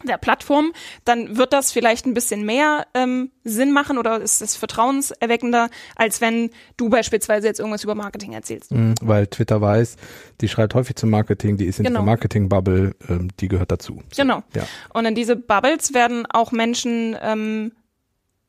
der 0.05 0.19
Plattform, 0.19 0.73
dann 1.05 1.37
wird 1.37 1.53
das 1.53 1.73
vielleicht 1.73 2.07
ein 2.07 2.15
bisschen 2.15 2.45
mehr 2.45 2.87
ähm, 2.95 3.31
Sinn 3.45 3.73
machen 3.73 3.99
oder 3.99 4.21
ist 4.21 4.43
es 4.43 4.57
vertrauenserweckender, 4.57 5.71
als 5.95 6.21
wenn 6.21 6.51
du 6.77 6.89
beispielsweise 6.89 7.47
jetzt 7.47 7.61
irgendwas 7.61 7.85
über 7.85 7.95
Marketing 7.95 8.33
erzählst. 8.33 8.73
Mhm, 8.73 8.95
weil 9.01 9.27
Twitter 9.27 9.61
weiß, 9.61 9.97
die 10.41 10.49
schreibt 10.49 10.75
häufig 10.75 10.97
zum 10.97 11.11
Marketing, 11.11 11.57
die 11.57 11.67
ist 11.67 11.79
in 11.79 11.87
genau. 11.87 12.01
der 12.01 12.07
Marketing-Bubble, 12.07 12.95
ähm, 13.09 13.29
die 13.41 13.49
gehört 13.49 13.71
dazu. 13.71 14.03
So, 14.13 14.23
genau. 14.23 14.43
Ja. 14.55 14.67
Und 14.93 15.07
in 15.07 15.15
diese 15.15 15.37
Bubbles 15.37 15.95
werden 15.95 16.27
auch 16.27 16.53
Menschen 16.53 17.17
ähm, 17.21 17.73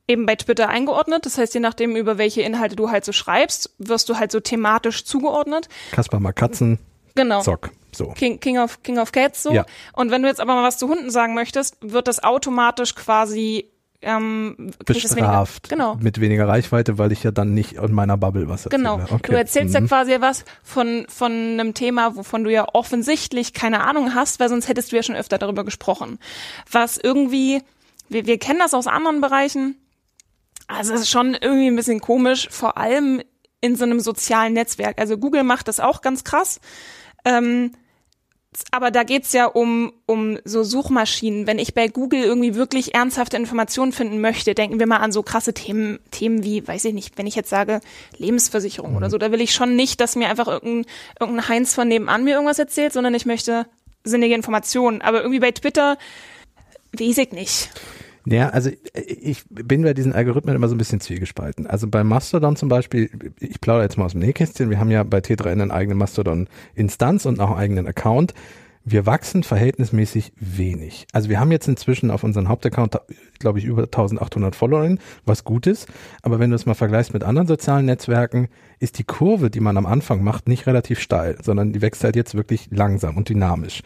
eben 0.07 0.25
bei 0.25 0.35
Twitter 0.35 0.69
eingeordnet. 0.69 1.25
Das 1.25 1.37
heißt, 1.37 1.53
je 1.53 1.59
nachdem, 1.59 1.95
über 1.95 2.17
welche 2.17 2.41
Inhalte 2.41 2.75
du 2.75 2.89
halt 2.89 3.05
so 3.05 3.11
schreibst, 3.11 3.73
wirst 3.77 4.09
du 4.09 4.17
halt 4.17 4.31
so 4.31 4.39
thematisch 4.39 5.05
zugeordnet. 5.05 5.69
Kasper 5.91 6.19
mal 6.19 6.33
Katzen. 6.33 6.79
Genau. 7.15 7.41
Zock. 7.41 7.71
So. 7.97 8.09
King, 8.09 8.39
King 8.39 8.59
of 8.59 8.83
King 8.83 8.99
of 8.99 9.11
Cats 9.11 9.43
so. 9.43 9.51
Ja. 9.51 9.65
Und 9.93 10.11
wenn 10.11 10.21
du 10.21 10.27
jetzt 10.27 10.39
aber 10.39 10.55
mal 10.55 10.63
was 10.63 10.77
zu 10.77 10.87
Hunden 10.87 11.09
sagen 11.09 11.33
möchtest, 11.33 11.77
wird 11.81 12.07
das 12.07 12.23
automatisch 12.23 12.95
quasi 12.95 13.69
ähm, 14.01 14.71
Bestraft. 14.85 15.71
Weniger, 15.71 15.85
genau. 15.85 15.95
Mit 15.99 16.21
weniger 16.21 16.47
Reichweite, 16.47 16.99
weil 16.99 17.11
ich 17.11 17.23
ja 17.23 17.31
dann 17.31 17.55
nicht 17.55 17.73
in 17.73 17.93
meiner 17.93 18.15
Bubble 18.15 18.47
was 18.47 18.65
erzähle. 18.65 18.83
Genau. 18.83 18.99
Okay. 19.09 19.31
Du 19.31 19.37
erzählst 19.37 19.73
ja 19.73 19.81
Mhm. 19.81 19.87
quasi 19.87 20.15
was 20.19 20.45
von, 20.63 21.07
von 21.09 21.31
einem 21.31 21.73
Thema, 21.73 22.15
wovon 22.15 22.43
du 22.43 22.51
ja 22.51 22.67
offensichtlich 22.73 23.53
keine 23.53 23.83
Ahnung 23.83 24.13
hast, 24.13 24.39
weil 24.39 24.49
sonst 24.49 24.67
hättest 24.67 24.91
du 24.91 24.95
ja 24.95 25.03
schon 25.03 25.15
öfter 25.15 25.39
darüber 25.39 25.63
gesprochen. 25.63 26.19
Was 26.71 26.97
irgendwie, 26.97 27.63
wir, 28.07 28.27
wir 28.27 28.37
kennen 28.37 28.59
das 28.59 28.75
aus 28.75 28.85
anderen 28.85 29.19
Bereichen. 29.19 29.75
Also 30.67 30.93
es 30.93 31.01
ist 31.01 31.09
schon 31.09 31.33
irgendwie 31.33 31.67
ein 31.67 31.75
bisschen 31.75 31.99
komisch, 31.99 32.49
vor 32.51 32.77
allem 32.77 33.23
in 33.61 33.75
so 33.75 33.85
einem 33.85 33.99
sozialen 33.99 34.53
Netzwerk. 34.53 34.99
Also 34.99 35.17
Google 35.17 35.43
macht 35.43 35.67
das 35.67 35.79
auch 35.79 36.01
ganz 36.01 36.23
krass. 36.23 36.59
Ähm, 37.25 37.71
aber 38.71 38.91
da 38.91 39.03
geht's 39.03 39.33
ja 39.33 39.45
um, 39.45 39.93
um 40.05 40.39
so 40.43 40.63
Suchmaschinen. 40.63 41.47
Wenn 41.47 41.59
ich 41.59 41.73
bei 41.73 41.87
Google 41.87 42.23
irgendwie 42.23 42.55
wirklich 42.55 42.95
ernsthafte 42.95 43.37
Informationen 43.37 43.91
finden 43.91 44.19
möchte, 44.21 44.55
denken 44.55 44.79
wir 44.79 44.87
mal 44.87 44.97
an 44.97 45.11
so 45.11 45.21
krasse 45.21 45.53
Themen, 45.53 45.99
Themen 46.11 46.43
wie, 46.43 46.67
weiß 46.67 46.85
ich 46.85 46.93
nicht, 46.93 47.17
wenn 47.17 47.27
ich 47.27 47.35
jetzt 47.35 47.49
sage, 47.49 47.81
Lebensversicherung 48.17 48.95
oder 48.95 49.09
so, 49.09 49.17
da 49.17 49.31
will 49.31 49.41
ich 49.41 49.53
schon 49.53 49.75
nicht, 49.75 49.99
dass 49.99 50.15
mir 50.15 50.29
einfach 50.29 50.47
irgendein, 50.47 50.91
irgendein 51.19 51.49
Heinz 51.49 51.73
von 51.75 51.87
nebenan 51.87 52.23
mir 52.23 52.35
irgendwas 52.35 52.59
erzählt, 52.59 52.93
sondern 52.93 53.13
ich 53.13 53.25
möchte 53.25 53.67
sinnige 54.03 54.35
Informationen. 54.35 55.01
Aber 55.01 55.21
irgendwie 55.21 55.39
bei 55.39 55.51
Twitter, 55.51 55.97
weiß 56.93 57.17
ich 57.19 57.31
nicht. 57.31 57.69
Ja, 58.29 58.49
also 58.49 58.69
äh, 58.69 59.01
ich 59.01 59.43
bin 59.49 59.83
bei 59.83 59.93
diesen 59.93 60.13
Algorithmen 60.13 60.55
immer 60.55 60.67
so 60.67 60.75
ein 60.75 60.77
bisschen 60.77 60.99
zwiegespalten. 60.99 61.65
Also 61.67 61.87
bei 61.87 62.03
Mastodon 62.03 62.55
zum 62.55 62.69
Beispiel, 62.69 63.09
ich 63.39 63.61
plaudere 63.61 63.83
jetzt 63.83 63.97
mal 63.97 64.05
aus 64.05 64.11
dem 64.11 64.21
Nähkästchen, 64.21 64.69
wir 64.69 64.79
haben 64.79 64.91
ja 64.91 65.03
bei 65.03 65.19
T3N 65.19 65.61
eine 65.61 65.73
eigene 65.73 65.95
Mastodon-Instanz 65.95 67.25
und 67.25 67.39
auch 67.39 67.51
einen 67.51 67.59
eigenen 67.59 67.87
Account. 67.87 68.33
Wir 68.89 69.05
wachsen 69.05 69.43
verhältnismäßig 69.43 70.31
wenig. 70.37 71.07
Also 71.11 71.27
wir 71.27 71.41
haben 71.41 71.51
jetzt 71.51 71.67
inzwischen 71.67 72.09
auf 72.09 72.23
unseren 72.23 72.47
Hauptaccount, 72.47 72.97
glaube 73.37 73.59
ich, 73.59 73.65
über 73.65 73.83
1800 73.83 74.55
Followerinnen, 74.55 74.99
was 75.25 75.43
gut 75.43 75.67
ist. 75.67 75.87
Aber 76.21 76.39
wenn 76.39 76.51
du 76.51 76.55
es 76.55 76.65
mal 76.65 76.73
vergleichst 76.73 77.13
mit 77.13 77.25
anderen 77.25 77.49
sozialen 77.49 77.85
Netzwerken, 77.85 78.47
ist 78.79 78.97
die 78.97 79.03
Kurve, 79.03 79.49
die 79.49 79.59
man 79.59 79.75
am 79.75 79.85
Anfang 79.85 80.23
macht, 80.23 80.47
nicht 80.47 80.67
relativ 80.67 81.01
steil, 81.01 81.37
sondern 81.41 81.73
die 81.73 81.81
wächst 81.81 82.03
halt 82.05 82.15
jetzt 82.15 82.35
wirklich 82.35 82.69
langsam 82.71 83.17
und 83.17 83.27
dynamisch. 83.27 83.81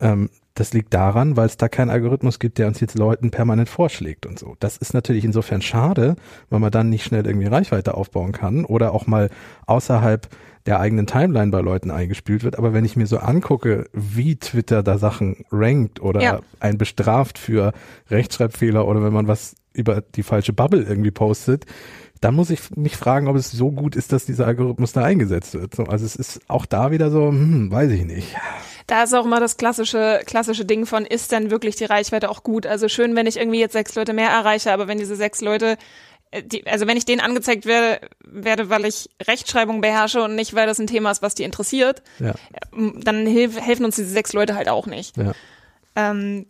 Ähm, 0.00 0.30
das 0.54 0.72
liegt 0.72 0.94
daran, 0.94 1.36
weil 1.36 1.46
es 1.46 1.58
da 1.58 1.68
keinen 1.68 1.90
Algorithmus 1.90 2.38
gibt, 2.38 2.56
der 2.56 2.66
uns 2.66 2.80
jetzt 2.80 2.96
Leuten 2.98 3.30
permanent 3.30 3.68
vorschlägt 3.68 4.24
und 4.24 4.38
so. 4.38 4.56
Das 4.58 4.78
ist 4.78 4.94
natürlich 4.94 5.24
insofern 5.24 5.60
schade, 5.60 6.16
weil 6.48 6.60
man 6.60 6.70
dann 6.70 6.88
nicht 6.88 7.04
schnell 7.04 7.26
irgendwie 7.26 7.46
Reichweite 7.46 7.94
aufbauen 7.94 8.32
kann 8.32 8.64
oder 8.64 8.92
auch 8.94 9.06
mal 9.06 9.28
außerhalb 9.66 10.28
der 10.64 10.80
eigenen 10.80 11.06
Timeline 11.06 11.50
bei 11.50 11.60
Leuten 11.60 11.90
eingespielt 11.90 12.42
wird. 12.42 12.56
Aber 12.58 12.72
wenn 12.72 12.86
ich 12.86 12.96
mir 12.96 13.06
so 13.06 13.18
angucke, 13.18 13.84
wie 13.92 14.36
Twitter 14.36 14.82
da 14.82 14.96
Sachen 14.98 15.44
rankt 15.52 16.00
oder 16.00 16.22
Ja. 16.22 16.40
einen 16.58 16.78
bestraft 16.78 17.38
für 17.38 17.72
Rechtschreibfehler 18.10 18.86
oder 18.88 19.02
wenn 19.02 19.12
man 19.12 19.28
was 19.28 19.56
über 19.74 20.00
die 20.00 20.22
falsche 20.22 20.54
Bubble 20.54 20.82
irgendwie 20.82 21.10
postet, 21.10 21.66
dann 22.22 22.34
muss 22.34 22.48
ich 22.48 22.74
mich 22.74 22.96
fragen, 22.96 23.28
ob 23.28 23.36
es 23.36 23.50
so 23.50 23.70
gut 23.70 23.94
ist, 23.94 24.10
dass 24.10 24.24
dieser 24.24 24.46
Algorithmus 24.46 24.92
da 24.92 25.04
eingesetzt 25.04 25.52
wird. 25.52 25.74
So, 25.74 25.84
also 25.84 26.06
es 26.06 26.16
ist 26.16 26.40
auch 26.48 26.64
da 26.64 26.90
wieder 26.90 27.10
so, 27.10 27.28
hm, 27.28 27.70
weiß 27.70 27.90
ich 27.92 28.06
nicht. 28.06 28.34
Da 28.86 29.02
ist 29.02 29.14
auch 29.14 29.24
immer 29.24 29.40
das 29.40 29.56
klassische, 29.56 30.20
klassische 30.26 30.64
Ding 30.64 30.86
von, 30.86 31.04
ist 31.04 31.32
denn 31.32 31.50
wirklich 31.50 31.74
die 31.76 31.84
Reichweite 31.86 32.30
auch 32.30 32.42
gut? 32.44 32.66
Also 32.66 32.88
schön, 32.88 33.16
wenn 33.16 33.26
ich 33.26 33.36
irgendwie 33.36 33.58
jetzt 33.58 33.72
sechs 33.72 33.94
Leute 33.96 34.12
mehr 34.12 34.30
erreiche, 34.30 34.72
aber 34.72 34.86
wenn 34.86 34.98
diese 34.98 35.16
sechs 35.16 35.40
Leute, 35.40 35.76
äh, 36.30 36.42
die, 36.44 36.64
also 36.66 36.86
wenn 36.86 36.96
ich 36.96 37.04
denen 37.04 37.20
angezeigt 37.20 37.66
werde, 37.66 38.08
werde, 38.24 38.70
weil 38.70 38.84
ich 38.84 39.10
Rechtschreibung 39.26 39.80
beherrsche 39.80 40.22
und 40.22 40.36
nicht, 40.36 40.54
weil 40.54 40.66
das 40.68 40.78
ein 40.78 40.86
Thema 40.86 41.10
ist, 41.10 41.20
was 41.20 41.34
die 41.34 41.42
interessiert, 41.42 42.02
Ja, 42.20 42.34
ähm, 42.72 43.00
dann 43.02 43.26
hilf, 43.26 43.60
helfen 43.60 43.84
uns 43.84 43.96
diese 43.96 44.10
sechs 44.10 44.32
Leute 44.32 44.54
halt 44.54 44.68
auch 44.68 44.86
nicht. 44.86 45.16
ja. 45.16 45.32
Ähm, 45.96 46.46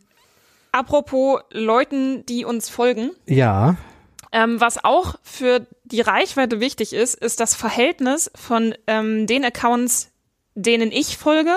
apropos 0.73 1.41
Leuten, 1.53 2.27
die 2.27 2.45
uns 2.45 2.69
folgen, 2.69 3.13
Ja, 3.27 3.77
ähm, 4.33 4.61
was 4.61 4.85
auch 4.85 5.15
für 5.23 5.67
die 5.85 6.01
Reichweite 6.03 6.61
wichtig 6.61 6.93
ist, 6.93 7.15
ist 7.15 7.41
das 7.41 7.55
Verhältnis 7.55 8.31
von 8.35 8.75
ähm, 8.87 9.27
den 9.27 9.45
Accounts, 9.45 10.11
denen 10.55 10.91
ich 10.93 11.17
folge 11.17 11.55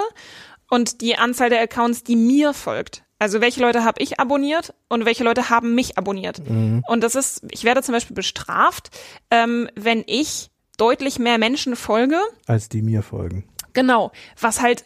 und 0.70 1.02
die 1.02 1.18
Anzahl 1.18 1.50
der 1.50 1.62
Accounts, 1.62 2.04
die 2.04 2.16
mir 2.16 2.54
folgt. 2.54 3.04
Also 3.18 3.42
welche 3.42 3.60
Leute 3.60 3.84
habe 3.84 4.02
ich 4.02 4.20
abonniert 4.20 4.74
und 4.88 5.06
welche 5.06 5.26
Leute 5.26 5.50
haben 5.50 5.76
mich 5.76 5.98
abonniert. 5.98 6.42
Und 6.88 7.04
das 7.04 7.16
ist, 7.16 7.42
ich 7.52 7.66
werde 7.66 7.84
zum 7.84 7.94
Beispiel 7.94 8.16
bestraft, 8.16 8.92
ähm, 9.30 9.70
wenn 9.76 10.06
ich 10.08 10.52
deutlich 10.78 11.20
mehr 11.20 11.38
Menschen 11.38 11.76
folge, 11.76 12.18
als 12.48 12.70
die 12.70 12.82
mir 12.82 13.04
folgen. 13.04 13.44
Genau, 13.74 14.12
was 14.40 14.62
halt, 14.62 14.86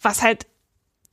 was 0.00 0.22
halt, 0.22 0.46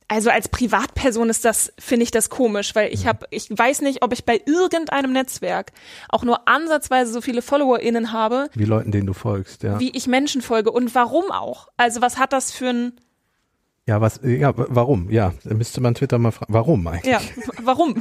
also 0.06 0.28
als 0.28 0.48
Privatperson 0.48 1.30
ist 1.30 1.44
das, 1.44 1.72
finde 1.78 2.02
ich 2.04 2.10
das 2.10 2.28
komisch, 2.30 2.74
weil 2.74 2.92
ich 2.92 3.06
habe, 3.06 3.26
ich 3.30 3.48
weiß 3.48 3.80
nicht, 3.80 4.02
ob 4.02 4.12
ich 4.12 4.24
bei 4.24 4.40
irgendeinem 4.44 5.12
Netzwerk 5.12 5.72
auch 6.08 6.24
nur 6.24 6.46
ansatzweise 6.48 7.12
so 7.12 7.20
viele 7.20 7.42
FollowerInnen 7.42 8.12
habe, 8.12 8.50
Wie 8.54 8.64
Leuten, 8.64 8.92
denen 8.92 9.06
du 9.06 9.14
folgst, 9.14 9.62
ja. 9.62 9.80
wie 9.80 9.90
ich 9.90 10.06
Menschen 10.08 10.42
folge 10.42 10.72
und 10.72 10.94
warum 10.94 11.30
auch. 11.30 11.68
Also 11.76 12.02
was 12.02 12.18
hat 12.18 12.32
das 12.32 12.52
für 12.52 12.68
ein, 12.68 12.92
Ja, 13.86 14.00
was, 14.00 14.20
ja, 14.22 14.52
warum? 14.54 15.10
Ja, 15.10 15.32
müsste 15.44 15.80
man 15.80 15.94
Twitter 15.94 16.18
mal 16.18 16.30
fragen. 16.30 16.52
Warum 16.52 16.86
eigentlich? 16.86 17.12
ja, 17.12 17.20
warum? 17.62 18.00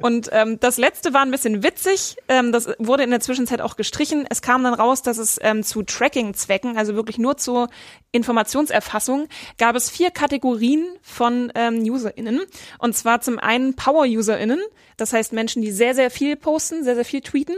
Und 0.00 0.30
ähm, 0.32 0.58
das 0.58 0.78
letzte 0.78 1.12
war 1.12 1.22
ein 1.22 1.30
bisschen 1.30 1.62
witzig, 1.62 2.16
ähm, 2.28 2.50
das 2.50 2.68
wurde 2.78 3.04
in 3.04 3.10
der 3.10 3.20
Zwischenzeit 3.20 3.60
auch 3.60 3.76
gestrichen. 3.76 4.26
Es 4.28 4.42
kam 4.42 4.64
dann 4.64 4.74
raus, 4.74 5.02
dass 5.02 5.18
es 5.18 5.38
ähm, 5.42 5.62
zu 5.62 5.82
Tracking-Zwecken, 5.82 6.78
also 6.78 6.94
wirklich 6.94 7.18
nur 7.18 7.36
zur 7.36 7.68
Informationserfassung, 8.10 9.28
gab 9.58 9.76
es 9.76 9.90
vier 9.90 10.10
Kategorien 10.10 10.86
von 11.02 11.52
ähm, 11.54 11.82
UserInnen. 11.82 12.40
Und 12.78 12.96
zwar 12.96 13.20
zum 13.20 13.38
einen 13.38 13.76
Power-UserInnen, 13.76 14.60
das 14.96 15.12
heißt 15.12 15.32
Menschen, 15.34 15.60
die 15.62 15.72
sehr, 15.72 15.94
sehr 15.94 16.10
viel 16.10 16.36
posten, 16.36 16.82
sehr, 16.84 16.94
sehr 16.94 17.04
viel 17.04 17.20
tweeten. 17.20 17.54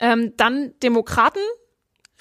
Ähm, 0.00 0.34
dann 0.36 0.74
Demokraten, 0.82 1.40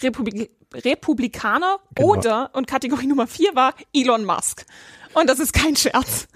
Republik 0.01 0.51
Republikaner 0.73 1.77
Genau. 1.95 2.09
oder, 2.09 2.49
und 2.53 2.67
Kategorie 2.67 3.07
Nummer 3.07 3.27
vier 3.27 3.55
war 3.55 3.73
Elon 3.93 4.25
Musk. 4.25 4.65
Und 5.13 5.29
das 5.29 5.39
ist 5.39 5.53
kein 5.53 5.75
Scherz. 5.75 6.27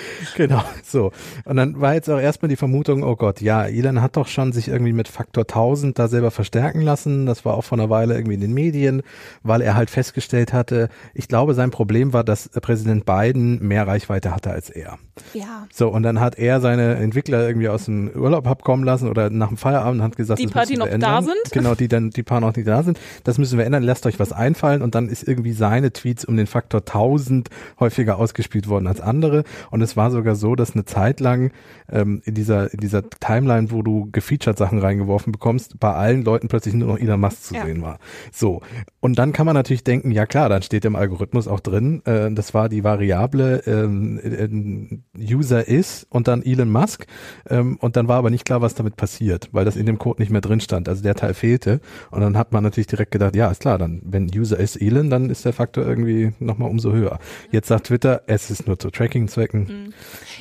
Genau, 0.36 0.62
so. 0.82 1.12
Und 1.44 1.56
dann 1.56 1.80
war 1.80 1.94
jetzt 1.94 2.10
auch 2.10 2.18
erstmal 2.20 2.48
die 2.48 2.56
Vermutung, 2.56 3.02
oh 3.02 3.16
Gott, 3.16 3.40
ja, 3.40 3.64
Elon 3.64 4.02
hat 4.02 4.16
doch 4.16 4.28
schon 4.28 4.52
sich 4.52 4.68
irgendwie 4.68 4.92
mit 4.92 5.08
Faktor 5.08 5.44
1000 5.44 5.98
da 5.98 6.08
selber 6.08 6.30
verstärken 6.30 6.82
lassen. 6.82 7.26
Das 7.26 7.44
war 7.44 7.54
auch 7.54 7.62
vor 7.64 7.78
einer 7.78 7.88
Weile 7.90 8.14
irgendwie 8.14 8.34
in 8.34 8.40
den 8.40 8.52
Medien, 8.54 9.02
weil 9.42 9.60
er 9.62 9.74
halt 9.74 9.90
festgestellt 9.90 10.52
hatte, 10.52 10.88
ich 11.14 11.28
glaube, 11.28 11.54
sein 11.54 11.70
Problem 11.70 12.12
war, 12.12 12.24
dass 12.24 12.48
Präsident 12.48 13.06
Biden 13.06 13.66
mehr 13.66 13.86
Reichweite 13.86 14.34
hatte 14.34 14.50
als 14.50 14.70
er. 14.70 14.98
Ja. 15.32 15.66
So, 15.72 15.88
und 15.88 16.02
dann 16.02 16.20
hat 16.20 16.36
er 16.38 16.60
seine 16.60 16.96
Entwickler 16.96 17.46
irgendwie 17.46 17.68
aus 17.68 17.86
dem 17.86 18.10
Urlaub 18.14 18.46
abkommen 18.46 18.84
lassen 18.84 19.08
oder 19.08 19.30
nach 19.30 19.48
dem 19.48 19.56
Feierabend 19.56 20.02
hat 20.02 20.16
gesagt, 20.16 20.40
Die 20.40 20.46
paar, 20.46 20.66
die 20.66 20.76
noch 20.76 20.86
ändern. 20.86 21.00
da 21.00 21.22
sind? 21.22 21.52
Genau, 21.52 21.74
die 21.74 21.88
dann, 21.88 22.10
die 22.10 22.22
paar 22.22 22.40
noch 22.40 22.54
nicht 22.54 22.68
da 22.68 22.82
sind. 22.82 22.98
Das 23.24 23.38
müssen 23.38 23.58
wir 23.58 23.64
ändern, 23.64 23.82
lasst 23.82 24.04
euch 24.06 24.18
was 24.18 24.32
einfallen 24.32 24.82
und 24.82 24.94
dann 24.94 25.08
ist 25.08 25.26
irgendwie 25.26 25.52
seine 25.52 25.92
Tweets 25.92 26.24
um 26.24 26.36
den 26.36 26.46
Faktor 26.46 26.80
1000 26.80 27.48
häufiger 27.80 28.18
ausgespielt 28.18 28.68
worden 28.68 28.86
als 28.86 29.00
andere 29.00 29.44
und 29.70 29.80
es 29.86 29.96
war 29.96 30.10
sogar 30.10 30.34
so, 30.34 30.54
dass 30.54 30.72
eine 30.74 30.84
Zeit 30.84 31.20
lang 31.20 31.52
ähm, 31.90 32.20
in 32.24 32.34
dieser, 32.34 32.72
in 32.72 32.80
dieser 32.80 33.08
Timeline, 33.08 33.70
wo 33.70 33.82
du 33.82 34.08
gefeatured 34.12 34.58
Sachen 34.58 34.78
reingeworfen 34.78 35.32
bekommst, 35.32 35.78
bei 35.80 35.92
allen 35.94 36.24
Leuten 36.24 36.48
plötzlich 36.48 36.74
nur 36.74 36.88
noch 36.88 36.98
Elon 36.98 37.20
Musk 37.20 37.42
zu 37.44 37.54
Ja. 37.54 37.64
sehen 37.64 37.80
war. 37.82 37.98
So. 38.32 38.60
Und 39.00 39.18
dann 39.18 39.32
kann 39.32 39.46
man 39.46 39.54
natürlich 39.54 39.84
denken, 39.84 40.10
ja 40.10 40.26
klar, 40.26 40.48
dann 40.48 40.62
steht 40.62 40.84
im 40.84 40.96
Algorithmus 40.96 41.48
auch 41.48 41.60
drin, 41.60 42.02
äh, 42.04 42.30
das 42.32 42.52
war 42.54 42.68
die 42.68 42.84
Variable 42.84 43.62
ähm, 43.66 45.00
äh, 45.16 45.32
User 45.34 45.66
ist 45.66 46.06
und 46.10 46.28
dann 46.28 46.42
Elon 46.42 46.70
Musk 46.70 47.06
ähm, 47.48 47.76
und 47.80 47.96
dann 47.96 48.08
war 48.08 48.18
aber 48.18 48.30
nicht 48.30 48.44
klar, 48.44 48.60
was 48.60 48.74
damit 48.74 48.96
passiert, 48.96 49.48
weil 49.52 49.64
das 49.64 49.76
in 49.76 49.86
dem 49.86 49.98
Code 49.98 50.20
nicht 50.20 50.30
mehr 50.30 50.40
drin 50.40 50.60
stand. 50.60 50.88
Also 50.88 51.02
der 51.02 51.14
Teil 51.14 51.34
fehlte 51.34 51.80
und 52.10 52.20
dann 52.20 52.36
hat 52.36 52.52
man 52.52 52.64
natürlich 52.64 52.88
direkt 52.88 53.12
gedacht, 53.12 53.36
ja, 53.36 53.50
ist 53.50 53.60
klar, 53.60 53.78
dann 53.78 54.02
wenn 54.04 54.28
User 54.34 54.58
ist 54.58 54.76
Elon, 54.76 55.08
dann 55.10 55.30
ist 55.30 55.44
der 55.44 55.52
Faktor 55.52 55.86
irgendwie 55.86 56.32
nochmal 56.40 56.68
umso 56.70 56.92
höher. 56.92 57.18
Jetzt 57.50 57.68
sagt 57.68 57.86
Twitter, 57.86 58.22
es 58.26 58.50
ist 58.50 58.66
nur 58.66 58.78
zu 58.78 58.90
Tracking-Zwecken. 58.90 59.75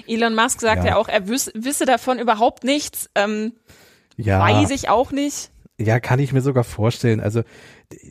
Elon 0.08 0.36
Musk 0.36 0.62
sagt 0.62 0.84
ja, 0.84 0.92
Ja. 0.92 0.96
auch, 0.98 1.08
er 1.08 1.28
wüs 1.28 1.52
wisse 1.56 1.86
davon 1.86 2.20
überhaupt 2.20 2.64
nichts. 2.64 3.10
Ähm, 3.16 3.54
Ja. 4.18 4.40
Weiß 4.40 4.72
ich 4.72 4.90
auch 4.90 5.12
nicht. 5.12 5.52
Ja, 5.78 6.00
kann 6.00 6.20
ich 6.20 6.32
mir 6.32 6.42
sogar 6.42 6.64
vorstellen. 6.64 7.20
Also 7.20 7.42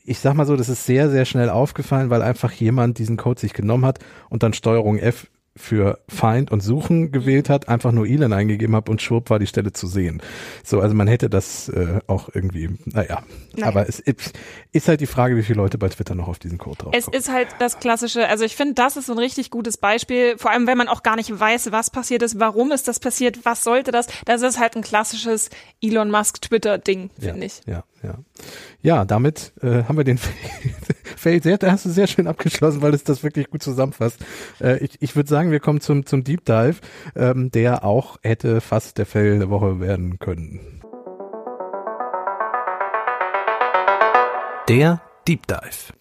ich 0.04 0.18
sag 0.18 0.34
mal 0.34 0.44
so, 0.46 0.54
das 0.54 0.68
ist 0.68 0.84
sehr, 0.84 1.08
sehr 1.10 1.24
schnell 1.24 1.48
aufgefallen, 1.48 2.10
weil 2.10 2.20
einfach 2.22 2.52
jemand 2.52 2.98
diesen 2.98 3.16
Code 3.16 3.40
sich 3.40 3.54
genommen 3.54 3.86
hat 3.86 4.00
und 4.28 4.42
dann 4.42 4.52
Steuerung 4.52 4.98
F 4.98 5.28
für 5.56 6.00
Find 6.08 6.50
und 6.50 6.60
Suchen 6.60 7.12
gewählt 7.12 7.48
hat, 7.48 7.68
einfach 7.68 7.92
nur 7.92 8.06
Elon 8.06 8.32
eingegeben 8.32 8.74
hat 8.74 8.88
und 8.88 9.00
schwupp 9.00 9.30
war 9.30 9.38
die 9.38 9.46
Stelle 9.46 9.72
zu 9.72 9.86
sehen. 9.86 10.20
So, 10.64 10.80
also 10.80 10.94
man 10.96 11.06
hätte 11.06 11.30
das 11.30 11.68
äh, 11.68 12.00
auch 12.08 12.28
irgendwie, 12.34 12.70
naja. 12.86 13.22
Naja. 13.54 13.68
Aber 13.68 13.88
es 13.88 14.00
ist- 14.00 14.32
ist 14.72 14.88
halt 14.88 15.00
die 15.00 15.06
Frage, 15.06 15.36
wie 15.36 15.42
viele 15.44 15.58
Leute 15.58 15.78
bei 15.78 15.88
Twitter 15.88 16.14
noch 16.16 16.26
auf 16.26 16.38
diesen 16.40 16.58
Code 16.58 16.78
drauf 16.78 16.94
Es 16.96 17.06
ist 17.06 17.30
halt 17.30 17.48
das 17.60 17.78
klassische, 17.78 18.28
also 18.28 18.44
ich 18.44 18.56
finde, 18.56 18.74
das 18.74 18.96
ist 18.96 19.06
so 19.06 19.12
ein 19.12 19.18
richtig 19.18 19.50
gutes 19.50 19.76
Beispiel, 19.76 20.36
vor 20.38 20.50
allem 20.50 20.66
wenn 20.66 20.76
man 20.78 20.88
auch 20.88 21.02
gar 21.04 21.14
nicht 21.16 21.38
weiß, 21.38 21.70
was 21.70 21.90
passiert 21.90 22.22
ist, 22.22 22.40
warum 22.40 22.72
ist 22.72 22.88
das 22.88 22.98
passiert, 22.98 23.44
was 23.44 23.62
sollte 23.62 23.92
das. 23.92 24.08
Das 24.24 24.42
ist 24.42 24.58
halt 24.58 24.74
ein 24.74 24.82
klassisches 24.82 25.50
Elon 25.80 26.10
Musk 26.10 26.40
Twitter 26.42 26.78
Ding, 26.78 27.10
finde 27.18 27.38
ja, 27.40 27.44
ich. 27.46 27.60
Ja, 27.66 27.84
ja. 28.04 28.18
Ja, 28.82 29.04
damit 29.04 29.52
äh, 29.62 29.84
haben 29.84 29.96
wir 29.96 30.04
den 30.04 30.18
Fail, 31.16 31.42
sehr, 31.42 31.58
da 31.58 31.72
hast 31.72 31.86
du 31.86 31.90
sehr 31.90 32.06
schön 32.06 32.26
abgeschlossen, 32.26 32.82
weil 32.82 32.94
es 32.94 33.04
das 33.04 33.22
wirklich 33.22 33.50
gut 33.50 33.62
zusammenfasst. 33.62 34.18
Äh, 34.60 34.78
ich 34.84 35.00
ich 35.00 35.16
würde 35.16 35.28
sagen, 35.28 35.50
wir 35.50 35.60
kommen 35.60 35.80
zum, 35.80 36.06
zum 36.06 36.22
Deep 36.22 36.44
Dive, 36.44 36.76
ähm, 37.16 37.50
der 37.50 37.84
auch 37.84 38.18
hätte 38.22 38.60
fast 38.60 38.98
der 38.98 39.06
Fail 39.06 39.38
der 39.38 39.50
Woche 39.50 39.80
werden 39.80 40.18
können. 40.18 40.60
Der 44.68 45.02
Deep 45.26 45.46
Dive. 45.46 45.92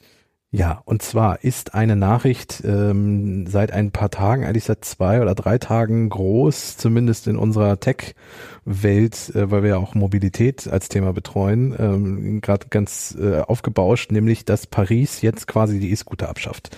Ja, 0.56 0.84
und 0.86 1.02
zwar 1.02 1.44
ist 1.44 1.74
eine 1.74 1.96
Nachricht 1.96 2.62
ähm, 2.64 3.48
seit 3.48 3.72
ein 3.72 3.90
paar 3.90 4.12
Tagen, 4.12 4.46
eigentlich 4.46 4.66
seit 4.66 4.86
zwei 4.86 5.20
oder 5.20 5.34
drei 5.34 5.58
Tagen 5.58 6.10
groß, 6.10 6.78
zumindest 6.78 7.28
in 7.28 7.38
unserer 7.38 7.80
Tech-Welt, 8.66 9.36
äh, 9.36 9.52
weil 9.52 9.64
wir 9.64 9.70
ja 9.72 9.78
auch 9.78 9.96
Mobilität 9.96 10.68
als 10.68 10.90
Thema 10.90 11.14
betreuen, 11.14 11.76
ähm, 11.78 12.42
gerade 12.42 12.68
ganz 12.70 13.16
äh, 13.20 13.40
aufgebauscht, 13.42 14.12
nämlich 14.12 14.46
dass 14.46 14.68
Paris 14.68 15.22
jetzt 15.22 15.48
quasi 15.48 15.80
die 15.80 15.92
E-Scooter 15.92 16.30
abschafft. 16.30 16.76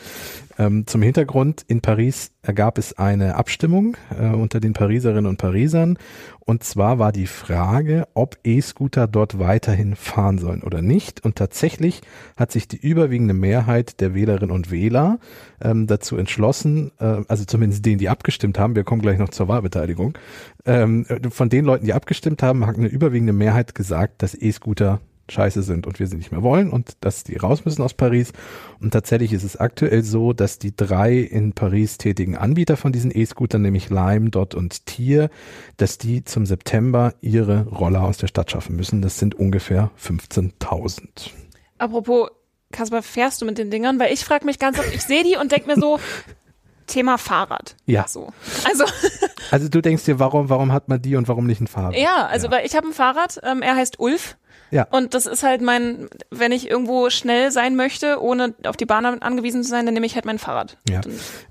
Ähm, 0.58 0.88
zum 0.88 1.02
Hintergrund, 1.02 1.64
in 1.68 1.82
Paris 1.82 2.32
ergab 2.48 2.78
es 2.78 2.98
eine 2.98 3.36
Abstimmung 3.36 3.98
äh, 4.18 4.28
unter 4.28 4.60
den 4.60 4.74
Pariserinnen 4.74 5.26
und 5.26 5.38
Parisern. 5.38 5.98
Und 6.40 6.64
zwar 6.64 7.00
war 7.00 7.12
die 7.12 7.26
Frage, 7.26 8.08
ob 8.14 8.38
E-Scooter 8.44 9.08
dort 9.08 9.40
weiterhin 9.40 9.96
fahren 9.96 10.38
sollen 10.38 10.62
oder 10.62 10.82
nicht. 10.82 11.26
Und 11.26 11.36
tatsächlich 11.36 12.02
hat 12.38 12.52
sich 12.52 12.68
die 12.68 12.78
überwiegende 12.78 13.34
Mehrheit 13.34 14.00
der 14.00 14.14
Wählerinnen 14.14 14.52
und 14.52 14.70
Wähler 14.70 15.20
ähm, 15.62 15.88
dazu 15.88 16.18
entschlossen, 16.18 16.92
äh, 17.00 17.24
also 17.28 17.46
zumindest 17.46 17.86
denen, 17.86 17.98
die 17.98 18.10
abgestimmt 18.10 18.60
haben, 18.60 18.76
wir 18.76 18.84
kommen 18.84 19.02
gleich 19.02 19.18
noch 19.18 19.30
zur 19.30 19.48
Wahlbeteiligung, 19.48 20.18
ähm, 20.66 21.06
von 21.30 21.50
den 21.50 21.66
Leuten, 21.66 21.86
die 21.86 21.94
abgestimmt 21.94 22.44
haben, 22.44 22.66
hat 22.68 22.78
eine 22.78 22.88
überwiegende 22.88 23.34
Mehrheit 23.34 23.74
gesagt, 23.74 24.22
dass 24.22 24.36
E-Scooter 24.36 25.00
scheiße 25.30 25.64
sind 25.64 25.88
und 25.88 26.00
wir 26.00 26.08
sie 26.08 26.18
nicht 26.18 26.32
mehr 26.32 26.44
wollen 26.44 26.70
und 26.70 26.98
dass 27.02 27.24
die 27.24 27.38
raus 27.38 27.66
müssen 27.66 27.82
aus 27.82 27.94
Paris. 27.94 28.32
Und 28.80 28.92
tatsächlich 28.92 29.34
ist 29.34 29.44
es 29.44 29.58
aktuell 29.58 30.04
so, 30.04 30.34
dass 30.34 30.60
die 30.60 30.76
drei 30.76 31.18
in 31.18 31.54
Paris 31.54 31.98
tätigen 31.98 32.38
Anbieter 32.38 32.78
von 32.78 32.92
diesen 32.92 33.12
E-Scootern, 33.16 33.62
nämlich 33.62 33.90
Lime, 33.90 34.30
Dot 34.30 34.56
und 34.56 34.86
Tier, 34.86 35.30
dass 35.78 35.98
die 35.98 36.24
zum 36.24 36.46
September 36.46 37.14
ihre 37.22 37.68
Roller 37.68 38.04
aus 38.04 38.18
der 38.18 38.28
Stadt 38.28 38.52
schaffen 38.52 38.76
müssen. 38.76 39.02
Das 39.02 39.20
sind 39.20 39.36
ungefähr 39.36 39.92
15.000. 40.02 41.32
Apropos, 41.78 42.30
Kasper, 42.72 43.02
fährst 43.02 43.42
du 43.42 43.46
mit 43.46 43.58
den 43.58 43.72
Dingern? 43.72 44.00
Weil 44.00 44.14
ich 44.14 44.24
frage 44.24 44.46
mich 44.46 44.60
ganz 44.60 44.80
oft, 44.80 44.94
ich 44.94 45.04
sehe 45.04 45.24
die 45.24 45.38
und 45.38 45.52
denke 45.52 45.68
mir 45.68 45.80
so, 45.80 46.00
Thema 46.88 47.18
Fahrrad. 47.18 47.76
Ja. 47.86 48.08
So. 48.08 48.32
Also, 48.68 48.86
Also 49.52 49.70
du 49.70 49.82
denkst 49.82 50.06
dir, 50.06 50.20
warum, 50.20 50.50
warum 50.50 50.72
hat 50.72 50.90
man 50.90 51.02
die 51.02 51.16
und 51.16 51.28
warum 51.28 51.46
nicht 51.46 51.62
ein 51.62 51.68
Fahrrad? 51.68 51.96
ja, 51.96 52.26
also 52.28 52.50
weil 52.52 52.66
ich 52.66 52.76
habe 52.76 52.88
ein 52.88 52.94
Fahrrad, 52.94 53.40
ähm, 53.44 53.62
er 53.62 53.76
heißt 53.76 54.00
Ulf. 54.00 54.38
Ja. 54.72 54.88
Und 54.90 55.14
das 55.14 55.28
ist 55.28 55.44
halt 55.44 55.62
mein, 55.62 56.10
wenn 56.32 56.52
ich 56.52 56.70
irgendwo 56.70 57.10
schnell 57.12 57.52
sein 57.52 57.76
möchte, 57.76 58.20
ohne 58.22 58.56
auf 58.66 58.76
die 58.76 58.86
Bahn 58.86 59.06
angewiesen 59.06 59.64
zu 59.64 59.70
sein, 59.70 59.86
dann 59.86 59.94
nehme 59.94 60.08
ich 60.08 60.16
halt 60.16 60.26
mein 60.26 60.40
Fahrrad. 60.40 60.78
Ja. 60.90 61.02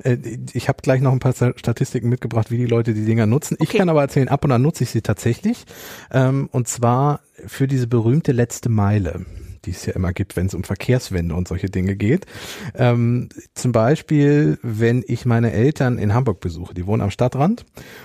Äh, 0.02 0.16
Ich 0.52 0.68
habe 0.68 0.82
gleich 0.82 1.00
noch 1.00 1.12
ein 1.12 1.20
paar 1.20 1.32
Statistiken 1.32 2.08
mitgebracht, 2.08 2.50
wie 2.50 2.56
die 2.58 2.66
Leute 2.66 2.92
die 2.92 3.04
Dinger 3.04 3.26
nutzen. 3.26 3.56
Ich 3.60 3.68
Okay. 3.68 3.78
kann 3.78 3.88
aber 3.88 4.02
erzählen, 4.02 4.28
ab 4.28 4.44
und 4.44 4.50
an 4.52 4.62
nutze 4.62 4.82
ich 4.82 4.90
sie 4.90 5.00
tatsächlich. 5.02 5.64
Ähm, 6.10 6.48
Und 6.50 6.66
zwar 6.66 7.20
für 7.46 7.68
diese 7.68 7.86
berühmte 7.86 8.32
letzte 8.32 8.68
Meile 8.68 9.24
die 9.66 9.72
es 9.72 9.86
ja 9.86 9.94
immer 9.94 10.12
gibt, 10.12 10.36
wenn 10.36 10.46
es 10.46 10.54
um 10.54 10.64
Verkehrswende 10.64 11.34
und 11.34 11.48
solche 11.48 11.68
Dinge 11.68 11.96
geht. 11.96 12.26
Ähm, 12.74 13.28
zum 13.54 13.72
Beispiel, 13.72 14.58
wenn 14.62 15.04
ich 15.06 15.26
meine 15.26 15.52
Eltern 15.52 15.98
in 15.98 16.14
Hamburg 16.14 16.40
besuche, 16.40 16.74
die 16.74 16.86
wohnen 16.86 17.02
am 17.02 17.10
Stadtrand 17.10 17.64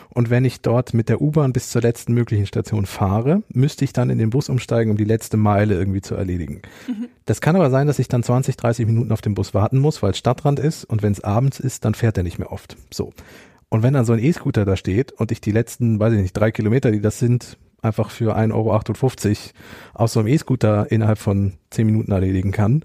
und 0.09 0.29
wenn 0.29 0.45
ich 0.45 0.61
dort 0.61 0.93
mit 0.93 1.09
der 1.09 1.21
U-Bahn 1.21 1.53
bis 1.53 1.69
zur 1.69 1.81
letzten 1.81 2.13
möglichen 2.13 2.45
Station 2.45 2.85
fahre, 2.85 3.43
müsste 3.49 3.85
ich 3.85 3.93
dann 3.93 4.09
in 4.09 4.17
den 4.17 4.29
Bus 4.29 4.49
umsteigen, 4.49 4.91
um 4.91 4.97
die 4.97 5.03
letzte 5.03 5.37
Meile 5.37 5.75
irgendwie 5.75 6.01
zu 6.01 6.15
erledigen. 6.15 6.61
Das 7.25 7.41
kann 7.41 7.55
aber 7.55 7.69
sein, 7.69 7.85
dass 7.85 7.99
ich 7.99 8.07
dann 8.07 8.23
20, 8.23 8.57
30 8.57 8.87
Minuten 8.87 9.11
auf 9.11 9.22
den 9.22 9.35
Bus 9.35 9.53
warten 9.53 9.77
muss, 9.77 10.01
weil 10.01 10.11
es 10.11 10.17
Stadtrand 10.17 10.59
ist 10.59 10.83
und 10.83 11.03
wenn 11.03 11.11
es 11.11 11.24
abends 11.24 11.59
ist, 11.59 11.85
dann 11.85 11.93
fährt 11.93 12.17
er 12.17 12.24
nicht 12.24 12.39
mehr 12.39 12.51
oft. 12.51 12.75
So. 12.91 13.13
Und 13.69 13.83
wenn 13.83 13.93
dann 13.93 14.05
so 14.05 14.13
ein 14.13 14.19
E-Scooter 14.19 14.65
da 14.65 14.75
steht 14.75 15.11
und 15.11 15.31
ich 15.31 15.41
die 15.41 15.51
letzten, 15.51 16.00
weiß 16.00 16.13
ich 16.13 16.22
nicht, 16.22 16.33
drei 16.33 16.51
Kilometer, 16.51 16.91
die 16.91 17.01
das 17.01 17.19
sind, 17.19 17.57
einfach 17.81 18.09
für 18.11 18.35
1,58 18.37 18.53
Euro 18.53 18.79
aus 19.94 20.13
so 20.13 20.20
einem 20.20 20.27
E-Scooter 20.29 20.92
innerhalb 20.92 21.18
von 21.20 21.53
10 21.72 21.85
Minuten 21.85 22.11
erledigen 22.11 22.51
kann, 22.51 22.83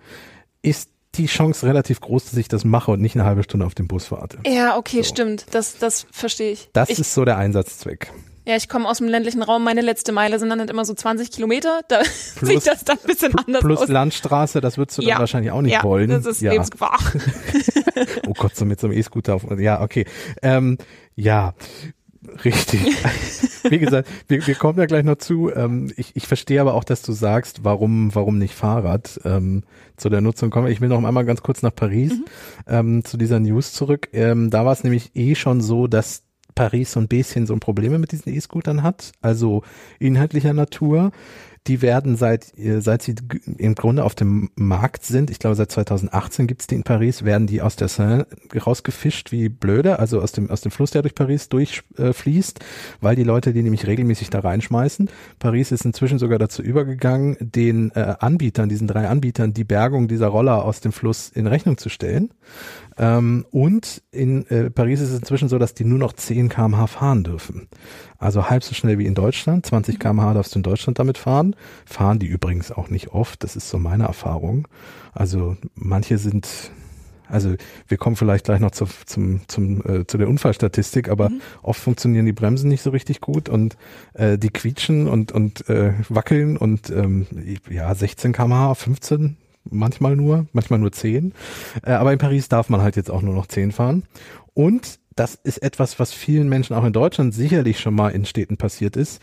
ist 0.62 0.90
die 1.14 1.26
Chance 1.26 1.66
relativ 1.66 2.00
groß, 2.00 2.24
dass 2.30 2.36
ich 2.36 2.48
das 2.48 2.64
mache 2.64 2.90
und 2.90 3.00
nicht 3.00 3.14
eine 3.14 3.24
halbe 3.24 3.42
Stunde 3.44 3.66
auf 3.66 3.74
den 3.74 3.86
Bus 3.86 4.10
warte. 4.10 4.38
Ja, 4.46 4.76
okay, 4.76 5.02
So. 5.02 5.10
stimmt. 5.10 5.46
Das, 5.52 5.78
das 5.78 6.06
verstehe 6.10 6.52
ich. 6.52 6.70
Das 6.72 6.90
ich, 6.90 6.98
ist 6.98 7.14
so 7.14 7.24
der 7.24 7.36
Einsatzzweck. 7.36 8.10
Ja, 8.46 8.56
ich 8.56 8.68
komme 8.68 8.86
aus 8.88 8.98
dem 8.98 9.08
ländlichen 9.08 9.42
Raum. 9.42 9.64
Meine 9.64 9.80
letzte 9.80 10.12
Meile 10.12 10.38
sind 10.38 10.50
dann 10.50 10.58
halt 10.60 10.68
immer 10.70 10.84
so 10.84 10.92
20 10.92 11.30
Kilometer. 11.30 11.80
Da 11.88 12.02
sieht 12.42 12.66
das 12.66 12.84
dann 12.84 12.98
ein 12.98 13.06
bisschen 13.06 13.34
anders 13.38 13.62
Plus 13.62 13.80
aus. 13.80 13.88
Landstraße, 13.88 14.60
das 14.60 14.76
würdest 14.76 14.98
du 14.98 15.02
Ja. 15.02 15.10
dann 15.14 15.20
wahrscheinlich 15.20 15.50
auch 15.52 15.62
nicht 15.62 15.72
ja, 15.72 15.82
wollen. 15.82 16.10
das 16.10 16.26
ist 16.26 16.42
ja. 16.42 16.52
Lebensgefahr. 16.52 16.98
Oh 18.26 18.32
Gott, 18.36 18.56
so 18.56 18.64
mit 18.64 18.80
so 18.80 18.88
einem 18.88 18.96
E-Scooter 18.98 19.34
auf. 19.36 19.44
Ja, 19.58 19.80
okay. 19.80 20.04
Ähm, 20.42 20.78
ja, 21.14 21.54
richtig. 22.44 22.80
Wie 23.70 23.78
gesagt, 23.78 24.08
wir, 24.28 24.46
wir 24.46 24.54
kommen 24.54 24.78
ja 24.78 24.86
gleich 24.86 25.04
noch 25.04 25.16
zu. 25.16 25.50
Ähm, 25.54 25.92
ich, 25.96 26.14
ich 26.16 26.26
verstehe 26.26 26.60
aber 26.60 26.74
auch, 26.74 26.84
dass 26.84 27.02
du 27.02 27.12
sagst, 27.12 27.64
warum, 27.64 28.14
warum 28.14 28.38
nicht 28.38 28.54
Fahrrad 28.54 29.20
ähm, 29.24 29.62
zu 29.96 30.08
der 30.08 30.20
Nutzung 30.20 30.50
kommen. 30.50 30.68
Ich 30.68 30.80
will 30.80 30.88
noch 30.88 31.02
einmal 31.02 31.24
ganz 31.24 31.42
kurz 31.42 31.62
nach 31.62 31.74
Paris 31.74 32.12
ähm, 32.66 33.04
zu 33.04 33.16
dieser 33.16 33.40
News 33.40 33.72
zurück. 33.72 34.08
Ähm, 34.12 34.50
da 34.50 34.64
war 34.64 34.72
es 34.72 34.84
nämlich 34.84 35.14
eh 35.14 35.34
schon 35.34 35.60
so, 35.60 35.86
dass 35.86 36.22
Paris 36.54 36.92
so 36.92 37.00
ein 37.00 37.08
bisschen 37.08 37.46
so 37.46 37.54
ein 37.54 37.60
Probleme 37.60 37.98
mit 37.98 38.12
diesen 38.12 38.32
E-Scootern 38.32 38.82
hat, 38.82 39.12
also 39.20 39.62
inhaltlicher 39.98 40.52
Natur. 40.52 41.10
Die 41.66 41.80
werden 41.80 42.16
seit, 42.16 42.56
äh, 42.58 42.80
seit 42.80 43.02
sie 43.02 43.14
im 43.56 43.74
Grunde 43.74 44.04
auf 44.04 44.14
dem 44.14 44.50
Markt 44.54 45.04
sind, 45.04 45.30
ich 45.30 45.38
glaube 45.38 45.56
seit 45.56 45.72
2018 45.72 46.46
gibt's 46.46 46.66
die 46.66 46.74
in 46.74 46.82
Paris, 46.82 47.24
werden 47.24 47.46
die 47.46 47.62
aus 47.62 47.76
der 47.76 47.88
Seine 47.88 48.26
rausgefischt 48.54 49.32
wie 49.32 49.48
blöde, 49.48 49.98
also 49.98 50.20
aus 50.20 50.32
dem, 50.32 50.50
aus 50.50 50.60
dem 50.60 50.70
Fluss, 50.70 50.90
der 50.90 51.02
durch 51.02 51.14
Paris 51.14 51.48
durchfließt, 51.48 52.60
äh, 52.60 52.64
weil 53.00 53.16
die 53.16 53.24
Leute 53.24 53.52
die 53.54 53.62
nämlich 53.62 53.86
regelmäßig 53.86 54.28
da 54.28 54.40
reinschmeißen. 54.40 55.08
Paris 55.38 55.72
ist 55.72 55.86
inzwischen 55.86 56.18
sogar 56.18 56.38
dazu 56.38 56.62
übergegangen, 56.62 57.36
den 57.40 57.90
äh, 57.92 58.14
Anbietern, 58.18 58.68
diesen 58.68 58.86
drei 58.86 59.08
Anbietern, 59.08 59.54
die 59.54 59.64
Bergung 59.64 60.06
dieser 60.06 60.28
Roller 60.28 60.64
aus 60.64 60.80
dem 60.80 60.92
Fluss 60.92 61.30
in 61.30 61.46
Rechnung 61.46 61.78
zu 61.78 61.88
stellen. 61.88 62.30
Ähm, 62.96 63.44
und 63.50 64.02
in 64.12 64.46
äh, 64.48 64.70
Paris 64.70 65.00
ist 65.00 65.10
es 65.10 65.18
inzwischen 65.18 65.48
so, 65.48 65.58
dass 65.58 65.74
die 65.74 65.84
nur 65.84 65.98
noch 65.98 66.12
10 66.12 66.48
kmh 66.48 66.86
fahren 66.86 67.24
dürfen. 67.24 67.68
Also 68.18 68.48
halb 68.48 68.62
so 68.62 68.74
schnell 68.74 68.98
wie 68.98 69.06
in 69.06 69.14
Deutschland. 69.14 69.66
20 69.66 69.98
kmh 69.98 70.34
darfst 70.34 70.54
du 70.54 70.60
in 70.60 70.62
Deutschland 70.62 70.98
damit 70.98 71.18
fahren. 71.18 71.56
Fahren 71.84 72.18
die 72.18 72.26
übrigens 72.26 72.70
auch 72.70 72.88
nicht 72.88 73.08
oft. 73.08 73.42
Das 73.42 73.56
ist 73.56 73.68
so 73.68 73.78
meine 73.78 74.04
Erfahrung. 74.04 74.68
Also 75.12 75.56
manche 75.74 76.18
sind, 76.18 76.48
also 77.28 77.54
wir 77.88 77.96
kommen 77.96 78.16
vielleicht 78.16 78.44
gleich 78.44 78.60
noch 78.60 78.70
zu, 78.70 78.86
zum, 79.06 79.40
zum, 79.48 79.82
äh, 79.86 80.06
zu 80.06 80.16
der 80.16 80.28
Unfallstatistik, 80.28 81.08
aber 81.08 81.30
oft 81.62 81.80
funktionieren 81.80 82.26
die 82.26 82.32
Bremsen 82.32 82.68
nicht 82.68 82.82
so 82.82 82.90
richtig 82.90 83.20
gut 83.20 83.48
und 83.48 83.76
äh, 84.14 84.38
die 84.38 84.50
quietschen 84.50 85.08
und, 85.08 85.32
und 85.32 85.68
äh, 85.68 85.94
wackeln 86.08 86.56
und 86.56 86.90
ähm, 86.90 87.26
ja, 87.68 87.92
16 87.94 88.32
kmh, 88.32 88.74
15 88.74 89.36
manchmal 89.70 90.16
nur, 90.16 90.46
manchmal 90.52 90.78
nur 90.78 90.92
10. 90.92 91.32
Äh, 91.82 91.92
aber 91.92 92.12
in 92.12 92.18
Paris 92.18 92.48
darf 92.48 92.68
man 92.68 92.82
halt 92.82 92.96
jetzt 92.96 93.10
auch 93.10 93.22
nur 93.22 93.34
noch 93.34 93.46
10 93.46 93.72
fahren. 93.72 94.04
Und 94.52 94.98
das 95.16 95.34
ist 95.34 95.58
etwas, 95.58 95.98
was 95.98 96.12
vielen 96.12 96.48
Menschen 96.48 96.74
auch 96.74 96.84
in 96.84 96.92
Deutschland 96.92 97.34
sicherlich 97.34 97.80
schon 97.80 97.94
mal 97.94 98.10
in 98.10 98.24
Städten 98.24 98.56
passiert 98.56 98.96
ist. 98.96 99.22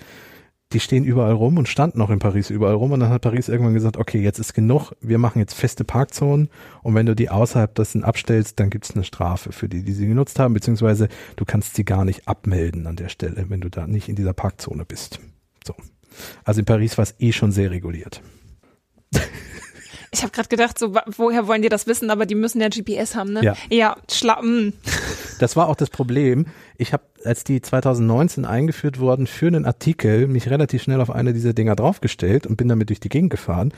Die 0.74 0.80
stehen 0.80 1.04
überall 1.04 1.34
rum 1.34 1.58
und 1.58 1.68
standen 1.68 2.02
auch 2.02 2.10
in 2.10 2.20
Paris 2.20 2.50
überall 2.50 2.76
rum 2.76 2.94
und 2.94 3.02
dann 3.02 3.10
hat 3.10 3.24
Paris 3.24 3.50
irgendwann 3.50 3.74
gesagt, 3.74 3.98
okay, 3.98 4.22
jetzt 4.22 4.40
ist 4.40 4.54
genug, 4.54 4.94
wir 5.02 5.18
machen 5.18 5.40
jetzt 5.40 5.54
feste 5.54 5.84
Parkzonen 5.84 6.48
und 6.82 6.96
wenn 6.96 7.06
du 7.06 7.14
die 7.14 7.30
außerhalb 7.30 7.76
dessen 7.76 8.06
abstellst, 8.06 8.58
dann 8.58 8.70
gibt's 8.70 8.92
eine 8.92 9.04
Strafe 9.04 9.52
für 9.52 9.68
die, 9.68 9.84
die 9.84 9.92
sie 9.92 10.08
genutzt 10.08 10.40
haben, 10.40 10.54
beziehungsweise 10.54 11.10
du 11.36 11.44
kannst 11.44 11.76
sie 11.76 11.84
gar 11.84 12.06
nicht 12.06 12.26
abmelden 12.26 12.88
an 12.88 12.96
der 12.96 13.10
Stelle, 13.10 13.50
wenn 13.50 13.60
du 13.60 13.70
da 13.70 13.86
nicht 13.86 14.08
in 14.08 14.16
dieser 14.16 14.32
Parkzone 14.32 14.86
bist. 14.86 15.20
So. 15.68 15.76
Also 16.46 16.62
in 16.62 16.66
Paris 16.66 16.98
war 16.98 17.04
es 17.04 17.16
eh 17.20 17.34
schon 17.34 17.52
sehr 17.52 17.70
reguliert. 17.72 18.22
Ich 20.14 20.24
habe 20.24 20.32
gerade 20.32 20.50
gedacht, 20.50 20.78
so 20.78 20.94
woher 21.06 21.48
wollen 21.48 21.62
die 21.62 21.70
das 21.70 21.88
wissen? 21.88 22.10
Aber 22.10 22.26
die 22.26 22.36
müssen 22.36 22.60
ja 22.60 22.68
GPS 22.68 23.16
haben, 23.16 23.32
ne? 23.32 23.44
Ja. 23.44 23.56
Ja, 23.70 23.96
schla 24.12 24.42
mm. 24.42 24.74
Das 25.40 25.56
war 25.56 25.70
auch 25.70 25.76
das 25.76 25.90
Problem. 25.90 26.46
Ich 26.78 26.92
habe, 26.92 27.04
als 27.24 27.44
die 27.46 27.62
2019 27.62 28.46
eingeführt 28.46 29.00
wurden, 29.00 29.26
für 29.26 29.48
einen 29.48 29.66
Artikel 29.66 30.28
mich 30.28 30.50
relativ 30.50 30.84
schnell 30.84 31.00
auf 31.00 31.10
eine 31.10 31.34
dieser 31.34 31.54
Dinger 31.54 31.76
draufgestellt 31.76 32.46
und 32.46 32.58
bin 32.58 32.68
damit 32.68 32.90
durch 32.90 33.00
die 33.00 33.10
Gegend 33.10 33.30
gefahren. 33.30 33.74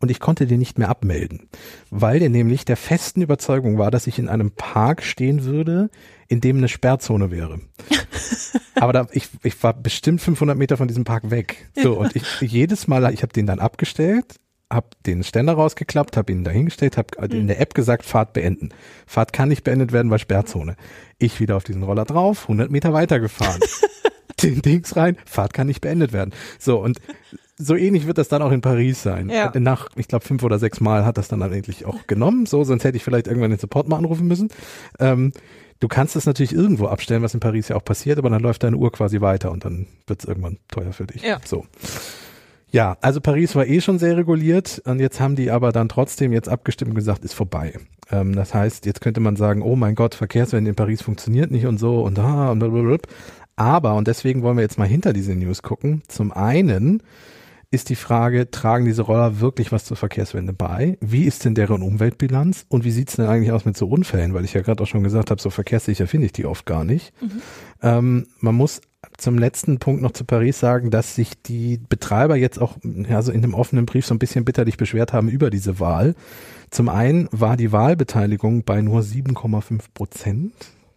Und 0.00 0.10
ich 0.10 0.20
konnte 0.20 0.46
den 0.46 0.60
nicht 0.60 0.78
mehr 0.78 0.90
abmelden, 0.90 1.48
weil 1.90 2.20
der 2.20 2.28
nämlich 2.28 2.64
der 2.64 2.76
festen 2.76 3.20
Überzeugung 3.20 3.78
war, 3.78 3.90
dass 3.90 4.06
ich 4.06 4.20
in 4.20 4.28
einem 4.28 4.52
Park 4.52 5.02
stehen 5.02 5.42
würde, 5.42 5.90
in 6.28 6.40
dem 6.40 6.58
eine 6.58 6.68
Sperrzone 6.68 7.32
wäre. 7.32 7.58
Aber 8.76 8.92
da, 8.92 9.08
ich, 9.10 9.28
ich 9.42 9.60
war 9.62 9.74
bestimmt 9.74 10.20
500 10.20 10.56
Meter 10.56 10.76
von 10.76 10.86
diesem 10.86 11.02
Park 11.02 11.30
weg. 11.30 11.68
So, 11.74 11.98
und 11.98 12.14
ich, 12.14 12.40
jedes 12.42 12.86
Mal, 12.86 13.12
ich 13.12 13.22
habe 13.22 13.32
den 13.32 13.46
dann 13.46 13.58
abgestellt, 13.58 14.36
habe 14.70 14.88
den 15.06 15.24
Ständer 15.24 15.54
rausgeklappt, 15.54 16.16
habe 16.16 16.32
ihn 16.32 16.44
dahingestellt, 16.44 16.96
habe 16.96 17.26
in 17.34 17.46
der 17.46 17.60
App 17.60 17.74
gesagt, 17.74 18.04
Fahrt 18.04 18.32
beenden. 18.34 18.70
Fahrt 19.06 19.32
kann 19.32 19.48
nicht 19.48 19.64
beendet 19.64 19.92
werden, 19.92 20.10
weil 20.10 20.18
Sperrzone. 20.18 20.76
Ich 21.18 21.40
wieder 21.40 21.56
auf 21.56 21.64
diesen 21.64 21.82
Roller 21.82 22.04
drauf, 22.04 22.42
100 22.42 22.70
Meter 22.70 22.92
weitergefahren. 22.92 23.60
den 24.42 24.62
Dings 24.62 24.94
rein, 24.96 25.16
Fahrt 25.24 25.54
kann 25.54 25.66
nicht 25.66 25.80
beendet 25.80 26.12
werden. 26.12 26.32
So, 26.58 26.78
und 26.80 27.00
so 27.56 27.74
ähnlich 27.74 28.06
wird 28.06 28.18
das 28.18 28.28
dann 28.28 28.42
auch 28.42 28.52
in 28.52 28.60
Paris 28.60 29.02
sein. 29.02 29.30
Ja. 29.30 29.52
Nach, 29.58 29.88
ich 29.96 30.06
glaube, 30.06 30.24
fünf 30.24 30.42
oder 30.44 30.58
sechs 30.58 30.80
Mal 30.80 31.04
hat 31.04 31.18
das 31.18 31.28
dann, 31.28 31.40
dann 31.40 31.52
endlich 31.52 31.86
auch 31.86 32.06
genommen. 32.06 32.46
So, 32.46 32.62
sonst 32.62 32.84
hätte 32.84 32.96
ich 32.96 33.04
vielleicht 33.04 33.26
irgendwann 33.26 33.50
den 33.50 33.58
Support 33.58 33.88
mal 33.88 33.96
anrufen 33.96 34.28
müssen. 34.28 34.48
Ähm, 35.00 35.32
du 35.80 35.88
kannst 35.88 36.14
es 36.14 36.26
natürlich 36.26 36.52
irgendwo 36.52 36.86
abstellen, 36.86 37.22
was 37.22 37.34
in 37.34 37.40
Paris 37.40 37.68
ja 37.68 37.76
auch 37.76 37.84
passiert, 37.84 38.18
aber 38.18 38.30
dann 38.30 38.42
läuft 38.42 38.62
deine 38.62 38.76
Uhr 38.76 38.92
quasi 38.92 39.20
weiter 39.20 39.50
und 39.50 39.64
dann 39.64 39.86
wird 40.06 40.20
es 40.20 40.28
irgendwann 40.28 40.58
teuer 40.68 40.92
für 40.92 41.06
dich. 41.06 41.22
Ja. 41.22 41.40
So. 41.44 41.66
Ja, 42.70 42.96
also 43.00 43.20
Paris 43.20 43.54
war 43.54 43.66
eh 43.66 43.80
schon 43.80 43.98
sehr 43.98 44.16
reguliert 44.16 44.82
und 44.84 45.00
jetzt 45.00 45.20
haben 45.20 45.36
die 45.36 45.50
aber 45.50 45.72
dann 45.72 45.88
trotzdem 45.88 46.32
jetzt 46.32 46.48
abgestimmt 46.48 46.90
und 46.90 46.96
gesagt, 46.96 47.24
ist 47.24 47.32
vorbei. 47.32 47.74
Ähm, 48.10 48.34
das 48.34 48.54
heißt, 48.54 48.84
jetzt 48.86 49.00
könnte 49.00 49.20
man 49.20 49.36
sagen, 49.36 49.62
oh 49.62 49.76
mein 49.76 49.94
Gott, 49.94 50.14
Verkehrswende 50.14 50.70
in 50.70 50.76
Paris 50.76 51.02
funktioniert 51.02 51.50
nicht 51.50 51.66
und 51.66 51.78
so 51.78 52.02
und 52.02 52.18
da 52.18 52.50
und 52.50 52.58
blablabla. 52.58 52.98
Aber, 53.56 53.94
und 53.94 54.06
deswegen 54.06 54.42
wollen 54.42 54.56
wir 54.56 54.62
jetzt 54.62 54.78
mal 54.78 54.86
hinter 54.86 55.12
diese 55.12 55.34
News 55.34 55.62
gucken, 55.62 56.02
zum 56.06 56.30
einen 56.30 57.02
ist 57.70 57.90
die 57.90 57.96
Frage, 57.96 58.50
tragen 58.50 58.86
diese 58.86 59.02
Roller 59.02 59.40
wirklich 59.40 59.72
was 59.72 59.84
zur 59.84 59.96
Verkehrswende 59.96 60.54
bei? 60.54 60.96
Wie 61.00 61.24
ist 61.24 61.44
denn 61.44 61.54
deren 61.54 61.82
Umweltbilanz? 61.82 62.64
Und 62.68 62.84
wie 62.84 62.90
sieht's 62.90 63.16
denn 63.16 63.26
eigentlich 63.26 63.52
aus 63.52 63.66
mit 63.66 63.76
so 63.76 63.88
Unfällen? 63.88 64.32
Weil 64.32 64.44
ich 64.44 64.54
ja 64.54 64.62
gerade 64.62 64.82
auch 64.82 64.86
schon 64.86 65.02
gesagt 65.02 65.30
habe, 65.30 65.40
so 65.40 65.50
verkehrssicher 65.50 66.06
finde 66.06 66.26
ich 66.26 66.32
die 66.32 66.46
oft 66.46 66.64
gar 66.64 66.84
nicht. 66.84 67.12
Ähm, 67.82 68.26
man 68.40 68.54
muss 68.54 68.80
zum 69.18 69.36
letzten 69.36 69.78
Punkt 69.78 70.00
noch 70.00 70.12
zu 70.12 70.24
Paris 70.24 70.60
sagen, 70.60 70.90
dass 70.90 71.14
sich 71.16 71.42
die 71.42 71.78
Betreiber 71.88 72.36
jetzt 72.36 72.58
auch 72.58 72.76
ja, 72.82 73.20
so 73.20 73.32
in 73.32 73.42
dem 73.42 73.52
offenen 73.52 73.84
Brief 73.84 74.06
so 74.06 74.14
ein 74.14 74.18
bisschen 74.18 74.44
bitterlich 74.44 74.76
beschwert 74.76 75.12
haben 75.12 75.28
über 75.28 75.50
diese 75.50 75.80
Wahl. 75.80 76.14
Zum 76.70 76.88
einen 76.88 77.28
war 77.32 77.56
die 77.56 77.72
Wahlbeteiligung 77.72 78.62
bei 78.62 78.80
nur 78.80 79.00
7,5 79.00 79.80
Prozent. 79.92 80.52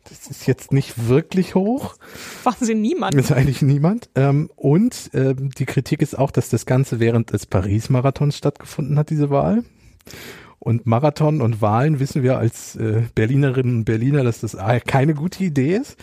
Das 0.08 0.28
ist 0.28 0.46
jetzt 0.46 0.72
nicht 0.72 1.08
wirklich 1.08 1.56
hoch. 1.56 1.96
Machen 2.44 2.66
sie 2.66 2.76
niemand. 2.76 3.16
Ist 3.16 3.32
eigentlich 3.32 3.62
niemand. 3.62 4.10
Ähm, 4.16 4.50
und 4.56 5.10
ähm, 5.14 5.50
die 5.52 5.66
Kritik 5.66 6.02
ist 6.02 6.18
auch, 6.18 6.32
dass 6.32 6.50
das 6.50 6.66
Ganze 6.66 7.00
während 7.00 7.34
des 7.34 7.46
Paris-Marathons 7.46 8.38
stattgefunden 8.38 8.98
hat, 8.98 9.10
diese 9.10 9.30
Wahl. 9.30 9.64
Und 10.64 10.86
Marathon 10.86 11.42
und 11.42 11.60
Wahlen 11.60 12.00
wissen 12.00 12.22
wir 12.22 12.38
als 12.38 12.76
äh, 12.76 13.02
Berlinerinnen 13.16 13.78
und 13.78 13.86
Berliner, 13.86 14.24
dass 14.24 14.42
das 14.42 14.56
keine 14.86 15.16
gute 15.16 15.44
Idee 15.44 15.76
ist. 15.76 15.98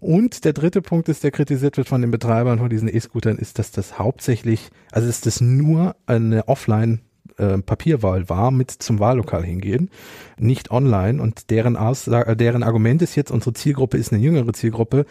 Und 0.00 0.46
der 0.46 0.54
dritte 0.54 0.80
Punkt 0.80 1.10
ist, 1.10 1.24
der 1.24 1.30
kritisiert 1.30 1.76
wird 1.76 1.88
von 1.88 2.00
den 2.00 2.10
Betreibern 2.10 2.58
von 2.58 2.70
diesen 2.70 2.88
E-Scootern, 2.88 3.36
ist, 3.36 3.58
dass 3.58 3.70
das 3.70 3.98
hauptsächlich, 3.98 4.70
also 4.92 5.06
dass 5.06 5.20
das 5.20 5.42
nur 5.42 5.94
eine 6.06 6.48
Offline 6.48 7.02
äh, 7.36 7.58
Papierwahl 7.58 8.30
war, 8.30 8.50
mit 8.50 8.70
zum 8.70 8.98
Wahllokal 8.98 9.44
hingehen, 9.44 9.90
nicht 10.38 10.70
online. 10.70 11.20
Und 11.20 11.50
deren, 11.50 11.76
Aussage, 11.76 12.30
äh, 12.30 12.36
deren 12.36 12.62
Argument 12.62 13.02
ist 13.02 13.14
jetzt, 13.14 13.30
unsere 13.30 13.52
Zielgruppe 13.52 13.98
ist 13.98 14.10
eine 14.10 14.22
jüngere 14.22 14.54
Zielgruppe, 14.54 15.04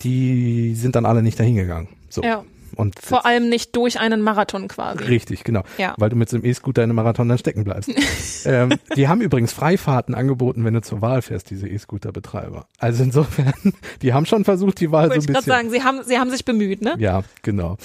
die 0.00 0.74
sind 0.74 0.96
dann 0.96 1.06
alle 1.06 1.22
nicht 1.22 1.38
dahingegangen. 1.38 1.90
So. 2.08 2.22
Ja. 2.22 2.44
Und 2.76 2.98
Vor 3.00 3.26
allem 3.26 3.48
nicht 3.48 3.76
durch 3.76 4.00
einen 4.00 4.22
Marathon 4.22 4.68
quasi. 4.68 5.04
Richtig, 5.04 5.44
genau. 5.44 5.62
Ja. 5.78 5.94
Weil 5.98 6.10
du 6.10 6.16
mit 6.16 6.28
so 6.28 6.36
einem 6.36 6.44
E-Scooter 6.44 6.82
in 6.82 6.90
einem 6.90 6.96
Marathon 6.96 7.28
dann 7.28 7.38
stecken 7.38 7.64
bleibst. 7.64 7.90
ähm, 8.46 8.74
die 8.96 9.08
haben 9.08 9.20
übrigens 9.20 9.52
Freifahrten 9.52 10.14
angeboten, 10.14 10.64
wenn 10.64 10.74
du 10.74 10.82
zur 10.82 11.02
Wahl 11.02 11.22
fährst, 11.22 11.50
diese 11.50 11.68
E-Scooter-Betreiber. 11.68 12.66
Also 12.78 13.02
insofern, 13.02 13.52
die 14.02 14.12
haben 14.12 14.26
schon 14.26 14.44
versucht, 14.44 14.80
die 14.80 14.90
Wahl 14.90 15.10
Wollte 15.10 15.20
so 15.20 15.24
ich 15.24 15.28
ein 15.28 15.32
gerade 15.32 15.44
bisschen. 15.44 15.52
sagen, 15.52 15.70
sie 15.70 15.82
haben, 15.82 16.00
sie 16.04 16.18
haben 16.18 16.30
sich 16.30 16.44
bemüht, 16.44 16.82
ne? 16.82 16.94
Ja, 16.98 17.22
genau. 17.42 17.76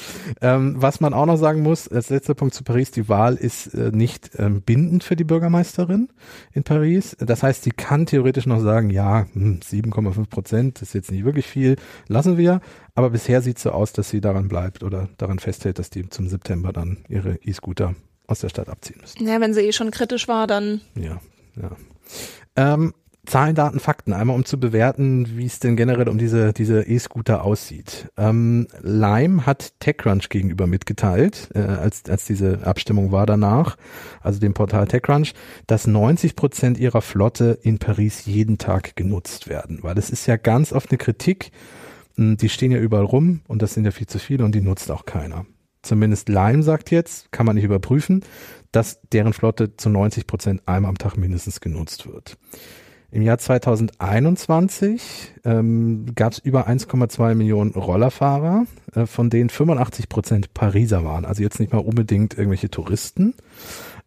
Ähm, 0.42 0.76
was 0.78 1.00
man 1.00 1.14
auch 1.14 1.26
noch 1.26 1.38
sagen 1.38 1.62
muss, 1.62 1.88
als 1.88 2.10
letzter 2.10 2.34
Punkt 2.34 2.54
zu 2.54 2.64
Paris, 2.64 2.92
die 2.92 3.10
Wahl 3.10 3.36
ist 3.36 3.74
äh, 3.74 3.92
nicht 3.92 4.32
ähm, 4.38 4.62
bindend 4.62 5.04
für 5.04 5.16
die 5.16 5.24
Bürgermeisterin 5.24 6.10
in 6.54 6.64
Paris. 6.64 7.16
Das 7.20 7.44
heißt, 7.44 7.64
sie 7.64 7.72
kann 7.72 8.06
theoretisch 8.06 8.46
noch 8.46 8.60
sagen, 8.60 8.90
ja, 8.90 9.26
hm, 9.34 9.60
7,5 9.60 10.30
Prozent 10.30 10.82
ist 10.82 10.94
jetzt 10.94 11.12
nicht 11.12 11.26
wirklich 11.26 11.48
viel, 11.48 11.76
lassen 12.08 12.38
wir. 12.38 12.62
Aber 12.98 13.12
bisher 13.12 13.44
sieht 13.44 13.58
es 13.58 13.64
so 13.64 13.70
aus, 13.70 13.94
dass 13.94 14.10
sie 14.10 14.22
daran 14.22 14.48
bleibt 14.48 14.82
oder 14.82 15.08
daran 15.20 15.38
festhält, 15.38 15.78
dass 15.78 15.92
die 15.92 16.10
zum 16.10 16.28
September 16.28 16.74
dann 16.74 16.98
ihre 17.08 17.36
E-Scooter 17.44 17.94
aus 18.26 18.40
der 18.40 18.50
Stadt 18.50 18.70
abziehen 18.70 18.98
müssen. 19.00 19.28
Ja, 19.28 19.40
wenn 19.40 19.54
sie 19.54 19.62
eh 19.62 19.72
schon 19.72 19.92
kritisch 19.92 20.28
war, 20.28 20.48
dann 20.48 20.82
Ja, 20.96 21.22
ja. 21.62 21.72
Ähm, 22.56 22.96
Zahlen, 23.28 23.54
Daten, 23.54 23.80
Fakten, 23.80 24.14
einmal 24.14 24.36
um 24.36 24.46
zu 24.46 24.60
bewerten, 24.60 25.38
wie 25.38 25.46
es 25.46 25.60
denn 25.60 25.76
generell 25.76 26.10
um 26.10 26.18
diese 26.18 26.54
diese 26.54 26.88
E-Scooter 26.88 27.44
aussieht. 27.44 28.08
Ähm, 28.18 28.68
Lime 28.82 29.46
hat 29.46 29.74
TechCrunch 29.80 30.30
gegenüber 30.30 30.66
mitgeteilt, 30.66 31.50
äh, 31.54 31.60
als 31.60 32.10
als 32.10 32.26
diese 32.26 32.66
Abstimmung 32.66 33.12
war 33.12 33.28
danach, 33.28 33.78
also 34.22 34.40
dem 34.40 34.56
Portal 34.56 34.88
TechCrunch, 34.88 35.36
dass 35.68 35.86
90 35.86 36.36
Prozent 36.36 36.80
ihrer 36.80 37.04
Flotte 37.04 37.60
in 37.62 37.78
Paris 37.78 38.26
jeden 38.26 38.58
Tag 38.58 38.96
genutzt 38.96 39.50
werden, 39.50 39.84
weil 39.84 40.00
es 40.00 40.10
ist 40.10 40.26
ja 40.26 40.38
ganz 40.38 40.74
oft 40.74 40.90
eine 40.90 40.98
Kritik, 40.98 41.52
die 42.18 42.50
stehen 42.50 42.72
ja 42.72 42.80
überall 42.80 43.06
rum 43.06 43.42
und 43.48 43.62
das 43.62 43.74
sind 43.74 43.86
ja 43.86 43.92
viel 43.92 44.08
zu 44.08 44.20
viele 44.20 44.44
und 44.44 44.56
die 44.56 44.62
nutzt 44.62 44.92
auch 44.92 45.06
keiner. 45.06 45.46
Zumindest 45.84 46.28
Lime 46.28 46.64
sagt 46.64 46.92
jetzt, 46.92 47.32
kann 47.32 47.46
man 47.46 47.56
nicht 47.56 47.64
überprüfen, 47.64 48.24
dass 48.72 49.00
deren 49.14 49.34
Flotte 49.34 49.78
zu 49.78 49.90
90 49.90 50.28
Prozent 50.28 50.62
einmal 50.66 50.90
am 50.90 50.98
Tag 50.98 51.16
mindestens 51.16 51.62
genutzt 51.62 52.08
wird. 52.08 52.38
Im 53.10 53.22
Jahr 53.22 53.38
2021 53.38 55.34
ähm, 55.46 56.08
gab 56.14 56.34
es 56.34 56.40
über 56.40 56.68
1,2 56.68 57.36
Millionen 57.36 57.72
Rollerfahrer, 57.72 58.66
äh, 58.94 59.06
von 59.06 59.30
denen 59.30 59.50
85 59.50 60.10
Prozent 60.10 60.54
Pariser 60.54 61.06
waren. 61.06 61.24
Also 61.24 61.42
jetzt 61.42 61.60
nicht 61.62 61.72
mal 61.72 61.80
unbedingt 61.80 62.38
irgendwelche 62.38 62.70
Touristen. 62.70 63.34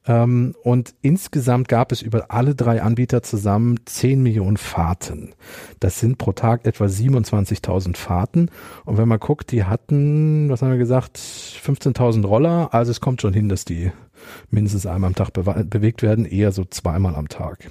Ähm, 0.07 0.55
und 0.63 0.95
insgesamt 1.03 1.69
gab 1.69 1.93
es 1.93 2.01
über 2.01 2.31
alle 2.31 2.55
drei 2.55 2.83
Anbieter 2.83 3.23
zusammen 3.23 3.79
10 3.85 4.23
Millionen 4.23 4.57
Fahrten. 4.57 5.35
Das 5.79 6.01
sind 6.01 6.17
pro 6.19 6.33
Tag 6.33 6.65
etwa 6.67 6.87
27.000 6.87 7.97
Fahrten. 7.97 8.51
Und 8.85 8.97
wenn 8.97 9.09
man 9.09 9.21
guckt, 9.21 9.53
die 9.53 9.65
hatten, 9.65 10.49
was 10.49 10.63
haben 10.63 10.71
wir 10.71 10.79
gesagt, 10.79 11.19
15.000 11.19 12.27
Roller. 12.27 12.73
Also 12.73 12.91
es 12.91 13.01
kommt 13.01 13.21
schon 13.21 13.35
hin, 13.35 13.49
dass 13.49 13.65
die 13.65 13.93
mindestens 14.51 14.87
einmal 14.87 15.09
am 15.09 15.15
Tag 15.15 15.31
bewa- 15.31 15.65
bewegt 15.65 16.03
werden, 16.03 16.25
eher 16.25 16.53
so 16.53 16.65
zweimal 16.65 17.15
am 17.15 17.29
Tag. 17.29 17.71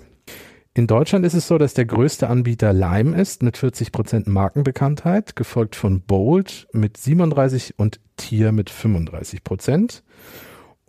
In 0.76 0.86
Deutschland 0.88 1.26
ist 1.26 1.34
es 1.34 1.48
so, 1.48 1.58
dass 1.58 1.74
der 1.74 1.86
größte 1.86 2.30
Anbieter 2.30 2.74
Lime 2.74 3.20
ist 3.20 3.42
mit 3.44 3.58
40 3.58 3.92
Prozent 3.92 4.28
Markenbekanntheit, 4.28 5.36
gefolgt 5.36 5.76
von 5.76 6.02
Bolt 6.02 6.68
mit 6.74 6.96
37 6.96 7.74
und 7.78 8.00
Tier 8.18 8.52
mit 8.52 8.70
35 8.70 9.44
Prozent. 9.44 10.04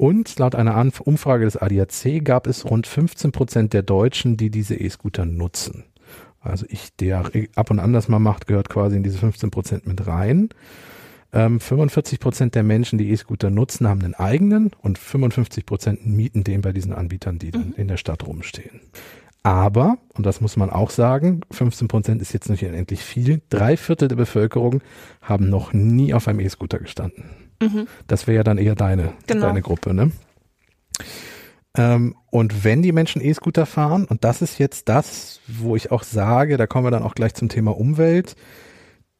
Und 0.00 0.38
laut 0.38 0.54
einer 0.54 0.82
Umfrage 1.04 1.44
des 1.44 1.58
ADAC 1.58 2.24
gab 2.24 2.46
es 2.46 2.64
rund 2.64 2.86
15 2.86 3.32
Prozent 3.32 3.74
der 3.74 3.82
Deutschen, 3.82 4.38
die 4.38 4.48
diese 4.48 4.74
E-Scooter 4.74 5.26
nutzen. 5.26 5.84
Also 6.40 6.64
ich, 6.70 6.96
der 6.96 7.30
ab 7.54 7.70
und 7.70 7.80
an 7.80 7.92
das 7.92 8.08
mal 8.08 8.18
macht, 8.18 8.46
gehört 8.46 8.70
quasi 8.70 8.96
in 8.96 9.02
diese 9.02 9.18
15 9.18 9.50
Prozent 9.50 9.86
mit 9.86 10.06
rein. 10.06 10.48
Ähm, 11.34 11.60
45 11.60 12.18
Prozent 12.18 12.54
der 12.54 12.62
Menschen, 12.62 12.96
die 12.98 13.10
E-Scooter 13.10 13.50
nutzen, 13.50 13.86
haben 13.88 14.00
einen 14.00 14.14
eigenen 14.14 14.70
und 14.80 14.96
55 14.96 15.66
Prozent 15.66 16.06
mieten 16.06 16.44
den 16.44 16.62
bei 16.62 16.72
diesen 16.72 16.94
Anbietern, 16.94 17.38
die 17.38 17.50
dann 17.50 17.74
in 17.76 17.88
der 17.88 17.98
Stadt 17.98 18.26
rumstehen. 18.26 18.80
Aber, 19.42 19.98
und 20.14 20.24
das 20.24 20.40
muss 20.40 20.56
man 20.56 20.70
auch 20.70 20.88
sagen, 20.88 21.42
15 21.50 21.88
Prozent 21.88 22.22
ist 22.22 22.32
jetzt 22.32 22.48
nicht 22.48 22.64
unendlich 22.64 23.02
viel, 23.02 23.42
drei 23.50 23.76
Viertel 23.76 24.08
der 24.08 24.16
Bevölkerung 24.16 24.80
haben 25.20 25.50
noch 25.50 25.74
nie 25.74 26.14
auf 26.14 26.26
einem 26.26 26.40
E-Scooter 26.40 26.78
gestanden. 26.78 27.49
Das 28.06 28.26
wäre 28.26 28.36
ja 28.36 28.42
dann 28.42 28.58
eher 28.58 28.74
deine, 28.74 29.12
Genau. 29.26 29.46
deine 29.46 29.62
Gruppe, 29.62 29.92
ne? 29.94 30.12
Ähm, 31.76 32.16
und 32.30 32.64
wenn 32.64 32.82
die 32.82 32.92
Menschen 32.92 33.22
E-Scooter 33.22 33.64
fahren, 33.66 34.04
und 34.04 34.24
das 34.24 34.42
ist 34.42 34.58
jetzt 34.58 34.88
das, 34.88 35.40
wo 35.46 35.76
ich 35.76 35.92
auch 35.92 36.02
sage, 36.02 36.56
da 36.56 36.66
kommen 36.66 36.84
wir 36.86 36.90
dann 36.90 37.02
auch 37.04 37.14
gleich 37.14 37.34
zum 37.34 37.48
Thema 37.48 37.76
Umwelt, 37.76 38.34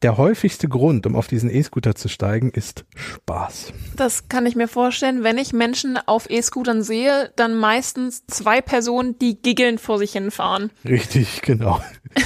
der 0.01 0.17
häufigste 0.17 0.67
Grund, 0.67 1.05
um 1.05 1.15
auf 1.15 1.27
diesen 1.27 1.49
E-Scooter 1.53 1.93
zu 1.93 2.09
steigen, 2.09 2.49
ist 2.49 2.85
Spaß. 2.95 3.71
Das 3.95 4.27
kann 4.29 4.47
ich 4.47 4.55
mir 4.55 4.67
vorstellen. 4.67 5.23
Wenn 5.23 5.37
ich 5.37 5.53
Menschen 5.53 5.97
auf 6.07 6.27
E-Scootern 6.29 6.81
sehe, 6.81 7.31
dann 7.35 7.55
meistens 7.55 8.25
zwei 8.25 8.61
Personen, 8.61 9.19
die 9.19 9.39
giggelnd 9.39 9.79
vor 9.79 9.99
sich 9.99 10.13
hinfahren. 10.13 10.71
Richtig, 10.83 11.43
genau. 11.43 11.79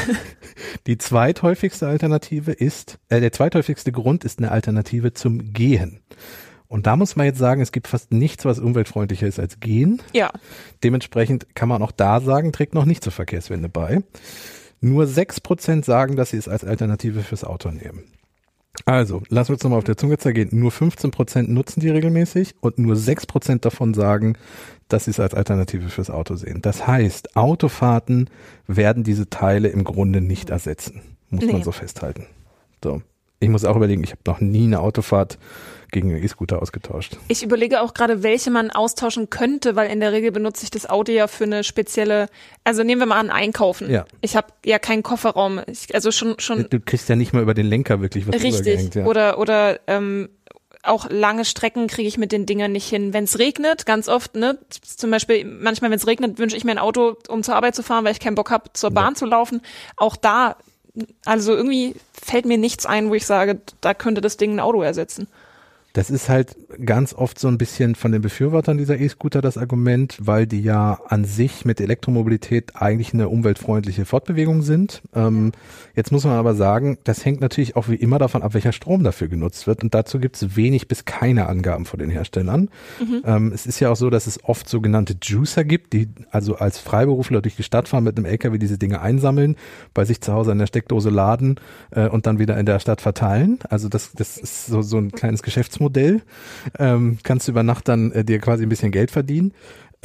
Die 0.88 0.98
zweithäufigste 0.98 1.88
Alternative 1.88 2.52
ist, 2.52 3.00
äh, 3.10 3.20
der 3.20 3.32
zweithäufigste 3.32 3.91
Grund 3.91 4.24
ist 4.24 4.39
eine 4.39 4.52
Alternative 4.52 5.13
zum 5.13 5.54
Gehen. 5.54 6.00
Und 6.68 6.88
da 6.88 6.96
muss 6.96 7.15
man 7.15 7.26
jetzt 7.26 7.38
sagen, 7.38 7.62
es 7.62 7.72
gibt 7.72 7.88
fast 7.88 8.12
nichts, 8.12 8.46
was 8.46 8.60
umweltfreundlicher 8.60 9.28
ist 9.28 9.39
als 9.39 9.60
Gehen. 9.60 10.02
Ja. 10.13 10.32
Dementsprechend 10.84 11.56
kann 11.56 11.70
man 11.70 11.82
auch 11.82 11.91
da 11.91 12.20
sagen, 12.20 12.52
trägt 12.52 12.74
noch 12.74 12.86
nicht 12.86 13.04
zur 13.04 13.13
Verkehrswende 13.13 13.70
bei. 13.70 14.02
Nur 14.82 15.06
6% 15.06 15.86
sagen, 15.86 16.15
dass 16.15 16.32
sie 16.32 16.38
es 16.38 16.48
als 16.48 16.63
Alternative 16.63 17.22
fürs 17.22 17.44
Auto 17.44 17.70
nehmen. 17.70 18.04
Also, 18.84 19.22
wir 19.50 19.54
uns 19.54 19.64
nochmal 19.64 19.80
auf 19.80 19.86
der 19.86 19.98
Zunge 19.98 20.18
zergehen. 20.18 20.50
Nur 20.52 20.72
15% 20.72 21.50
nutzen 21.50 21.80
die 21.80 21.90
regelmäßig 21.90 22.56
und 22.60 22.78
nur 22.78 22.96
6% 22.96 23.60
davon 23.62 23.94
sagen, 23.94 24.38
dass 24.90 25.06
sie 25.06 25.12
es 25.12 25.20
als 25.20 25.34
Alternative 25.34 25.90
fürs 25.90 26.10
Auto 26.10 26.36
sehen. 26.36 26.62
Das 26.62 26.86
heißt, 26.86 27.36
Autofahrten 27.36 28.30
werden 28.68 29.04
diese 29.04 29.30
Teile 29.30 29.70
im 29.70 29.84
Grunde 29.84 30.22
nicht 30.22 30.50
ersetzen. 30.50 31.02
Muss 31.30 31.46
man 31.46 31.56
Nee. 31.58 31.64
so 31.64 31.72
festhalten. 31.72 32.26
So. 32.84 33.02
Ich 33.40 33.50
muss 33.50 33.66
auch 33.66 33.76
überlegen, 33.76 34.04
ich 34.04 34.12
habe 34.12 34.22
noch 34.28 34.40
nie 34.42 34.66
eine 34.66 34.80
Autofahrt 34.80 35.38
gegen 35.95 36.12
einen 36.13 36.21
E-Scooter 36.21 36.62
ausgetauscht. 36.62 37.15
Ich 37.29 37.41
überlege 37.41 37.79
auch 37.79 37.93
gerade, 37.93 38.21
welche 38.21 38.51
man 38.51 38.69
austauschen 38.69 39.29
könnte, 39.29 39.77
weil 39.77 39.89
in 39.89 40.01
der 40.01 40.12
Regel 40.12 40.34
benutze 40.34 40.65
ich 40.65 40.69
das 40.69 40.89
Auto 40.89 41.13
ja 41.13 41.27
für 41.27 41.45
eine 41.45 41.63
spezielle, 41.63 42.27
also 42.65 42.84
nehmen 42.84 42.99
wir 42.99 43.05
mal 43.05 43.17
an, 43.17 43.29
einkaufen. 43.29 43.89
Ja. 43.89 44.05
Ich 44.19 44.36
habe 44.36 44.47
ja 44.65 44.77
keinen 44.77 45.03
Kofferraum. 45.03 45.62
Ich, 45.67 45.95
also 45.95 46.12
schon, 46.12 46.38
schon 46.38 46.67
Du 46.69 46.81
kriegst 46.81 47.08
ja 47.08 47.15
nicht 47.15 47.31
mal 47.31 47.41
über 47.41 47.53
den 47.53 47.65
Lenker 47.65 48.01
wirklich 48.01 48.27
was 48.27 48.43
richtig. 48.43 48.93
Ja. 48.93 49.05
Oder, 49.05 49.39
oder 49.39 49.79
ähm, 49.88 50.27
auch 50.84 51.10
lange 51.10 51.45
Strecken 51.45 51.88
kriege 51.88 52.10
ich 52.10 52.17
mit 52.17 52.34
den 52.34 52.45
Dingern 52.45 52.73
nicht 52.73 52.89
hin. 52.89 53.13
Wenn 53.13 53.23
es 53.23 53.39
regnet, 53.39 53.86
ganz 53.86 54.10
oft, 54.10 54.36
ne, 54.36 54.58
zum 54.81 55.12
Beispiel 55.12 55.45
manchmal, 55.45 55.91
wenn 55.91 55.97
es 55.97 56.08
regnet, 56.08 56.39
wünsche 56.39 56.58
ich 56.58 56.65
mir 56.65 56.71
ein 56.71 56.77
Auto, 56.77 57.15
um 57.29 57.41
zur 57.41 57.55
Arbeit 57.55 57.73
zu 57.73 57.84
fahren, 57.84 58.03
weil 58.03 58.12
ich 58.12 58.19
keinen 58.19 58.36
Bock 58.36 58.51
habe, 58.51 58.71
zur 58.73 58.91
Bahn 58.91 59.13
ja. 59.13 59.15
zu 59.15 59.25
laufen. 59.25 59.62
Auch 59.95 60.17
da, 60.17 60.58
also 61.23 61.55
irgendwie 61.55 61.95
fällt 62.12 62.45
mir 62.45 62.58
nichts 62.58 62.86
ein, 62.86 63.10
wo 63.10 63.15
ich 63.15 63.25
sage, 63.25 63.62
da 63.79 63.93
könnte 63.93 64.19
das 64.19 64.36
Ding 64.36 64.51
ein 64.51 64.60
Auto 64.60 64.81
ersetzen. 64.81 65.29
Das 65.95 66.10
ist 66.10 66.27
halt 66.27 66.58
ganz 66.84 67.13
oft 67.13 67.39
so 67.39 67.47
ein 67.47 67.58
bisschen 67.58 67.95
von 67.95 68.12
den 68.12 68.21
Befürwortern 68.21 68.77
dieser 68.77 68.99
E-Scooter 68.99 69.41
das 69.41 69.58
Argument, 69.58 70.17
weil 70.19 70.45
die 70.45 70.62
ja 70.62 70.99
an 71.08 71.23
sich 71.23 71.63
mit 71.63 71.79
Elektromobilität 71.79 72.75
eigentlich 72.75 73.13
eine 73.13 73.29
umweltfreundliche 73.29 74.03
Fortbewegung 74.03 74.62
sind. 74.62 75.01
Ähm, 75.15 75.53
jetzt 75.95 76.12
muss 76.12 76.25
man 76.25 76.34
aber 76.34 76.53
sagen, 76.53 76.97
das 77.05 77.23
hängt 77.23 77.39
natürlich 77.39 77.77
auch 77.77 77.88
wie 77.88 77.95
immer 77.95 78.19
davon 78.19 78.43
ab, 78.43 78.53
welcher 78.53 78.73
Strom 78.73 79.05
dafür 79.05 79.29
genutzt 79.29 79.67
wird. 79.67 79.84
Und 79.84 79.93
dazu 79.93 80.19
gibt 80.19 80.36
es 80.36 80.58
wenig 80.58 80.89
bis 80.89 81.05
keine 81.05 81.47
Angaben 81.47 81.86
von 81.86 81.97
den 81.97 82.10
Herstellern. 82.10 82.69
Mhm. 82.99 83.21
Ähm, 83.23 83.51
es 83.53 83.65
ist 83.65 83.79
ja 83.79 83.89
auch 83.89 83.95
so, 83.95 84.10
dass 84.10 84.27
es 84.27 84.43
oft 84.43 84.67
sogenannte 84.67 85.15
Juicer 85.23 85.63
gibt, 85.63 85.93
die 85.93 86.10
also 86.29 86.58
als 86.58 86.77
Freiberufler 86.77 87.41
durch 87.41 87.55
die 87.55 87.63
Stadt 87.63 87.88
fahren 87.88 88.03
mit 88.03 88.17
einem 88.17 88.25
LKW 88.25 88.58
diese 88.58 88.77
Dinge 88.77 88.99
einsammeln, 88.99 89.55
bei 89.93 90.03
sich 90.03 90.19
zu 90.19 90.34
Hause 90.34 90.51
an 90.51 90.60
der 90.60 90.67
Steckdose 90.67 91.10
laden 91.10 91.55
äh, 91.91 92.10
und 92.10 92.27
dann 92.27 92.38
wieder 92.38 92.58
in 92.58 92.65
der 92.65 92.79
Stadt 92.79 92.99
verteilen. 92.99 93.60
Also 93.69 93.88
das, 93.88 94.12
das 94.12 94.38
ist 94.38 94.65
so, 94.65 94.81
so 94.81 94.97
ein 94.97 95.13
kleines 95.13 95.41
Geschäftsmodell 95.41 95.85
Modell. 95.86 96.21
Ähm, 96.80 97.19
kannst 97.24 97.48
du 97.48 97.52
über 97.52 97.63
Nacht 97.63 97.88
dann 97.88 98.12
äh, 98.12 98.26
dir 98.26 98.39
quasi 98.39 98.63
ein 98.63 98.69
bisschen 98.69 98.91
Geld 98.91 99.12
verdienen. 99.12 99.54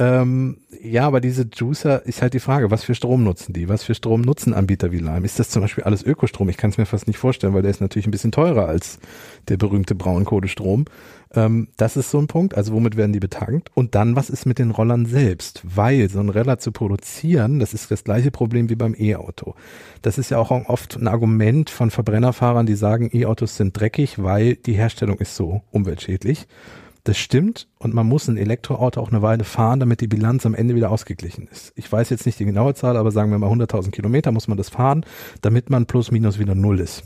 Ähm, 0.01 0.57
ja, 0.81 1.05
aber 1.05 1.21
diese 1.21 1.47
Juicer 1.53 2.03
ist 2.07 2.23
halt 2.23 2.33
die 2.33 2.39
Frage, 2.39 2.71
was 2.71 2.83
für 2.83 2.95
Strom 2.95 3.23
nutzen 3.23 3.53
die? 3.53 3.69
Was 3.69 3.83
für 3.83 3.93
Strom 3.93 4.21
nutzen 4.21 4.51
Anbieter 4.51 4.91
wie 4.91 4.97
Lime? 4.97 5.23
Ist 5.23 5.37
das 5.37 5.49
zum 5.51 5.61
Beispiel 5.61 5.83
alles 5.83 6.01
Ökostrom? 6.01 6.49
Ich 6.49 6.57
kann 6.57 6.71
es 6.71 6.79
mir 6.79 6.87
fast 6.87 7.05
nicht 7.05 7.19
vorstellen, 7.19 7.53
weil 7.53 7.61
der 7.61 7.69
ist 7.69 7.81
natürlich 7.81 8.07
ein 8.07 8.11
bisschen 8.11 8.31
teurer 8.31 8.67
als 8.67 8.97
der 9.47 9.57
berühmte 9.57 9.93
Braunkohlestrom. 9.93 10.85
Ähm, 11.35 11.67
das 11.77 11.97
ist 11.97 12.09
so 12.09 12.17
ein 12.17 12.25
Punkt. 12.25 12.55
Also 12.55 12.73
womit 12.73 12.97
werden 12.97 13.13
die 13.13 13.19
betankt? 13.19 13.69
Und 13.75 13.93
dann, 13.93 14.15
was 14.15 14.31
ist 14.31 14.47
mit 14.47 14.57
den 14.57 14.71
Rollern 14.71 15.05
selbst? 15.05 15.61
Weil 15.63 16.09
so 16.09 16.19
ein 16.19 16.29
Roller 16.29 16.57
zu 16.57 16.71
produzieren, 16.71 17.59
das 17.59 17.75
ist 17.75 17.91
das 17.91 18.03
gleiche 18.03 18.31
Problem 18.31 18.71
wie 18.71 18.75
beim 18.75 18.95
E-Auto. 18.97 19.53
Das 20.01 20.17
ist 20.17 20.31
ja 20.31 20.39
auch 20.39 20.49
oft 20.49 20.95
ein 20.95 21.07
Argument 21.07 21.69
von 21.69 21.91
Verbrennerfahrern, 21.91 22.65
die 22.65 22.73
sagen, 22.73 23.11
E-Autos 23.13 23.55
sind 23.55 23.79
dreckig, 23.79 24.17
weil 24.17 24.55
die 24.55 24.73
Herstellung 24.73 25.19
ist 25.19 25.35
so 25.35 25.61
umweltschädlich. 25.69 26.47
Das 27.03 27.17
stimmt 27.17 27.67
und 27.79 27.93
man 27.93 28.07
muss 28.07 28.27
ein 28.27 28.37
Elektroauto 28.37 29.01
auch 29.01 29.09
eine 29.09 29.21
Weile 29.21 29.43
fahren, 29.43 29.79
damit 29.79 30.01
die 30.01 30.07
Bilanz 30.07 30.45
am 30.45 30.53
Ende 30.53 30.75
wieder 30.75 30.91
ausgeglichen 30.91 31.47
ist. 31.51 31.73
Ich 31.75 31.91
weiß 31.91 32.09
jetzt 32.11 32.25
nicht 32.27 32.39
die 32.39 32.45
genaue 32.45 32.75
Zahl, 32.75 32.95
aber 32.95 33.11
sagen 33.11 33.31
wir 33.31 33.39
mal 33.39 33.49
100.000 33.49 33.89
Kilometer 33.89 34.31
muss 34.31 34.47
man 34.47 34.57
das 34.57 34.69
fahren, 34.69 35.05
damit 35.41 35.69
man 35.69 35.87
plus 35.87 36.11
minus 36.11 36.37
wieder 36.37 36.53
null 36.53 36.79
ist. 36.79 37.03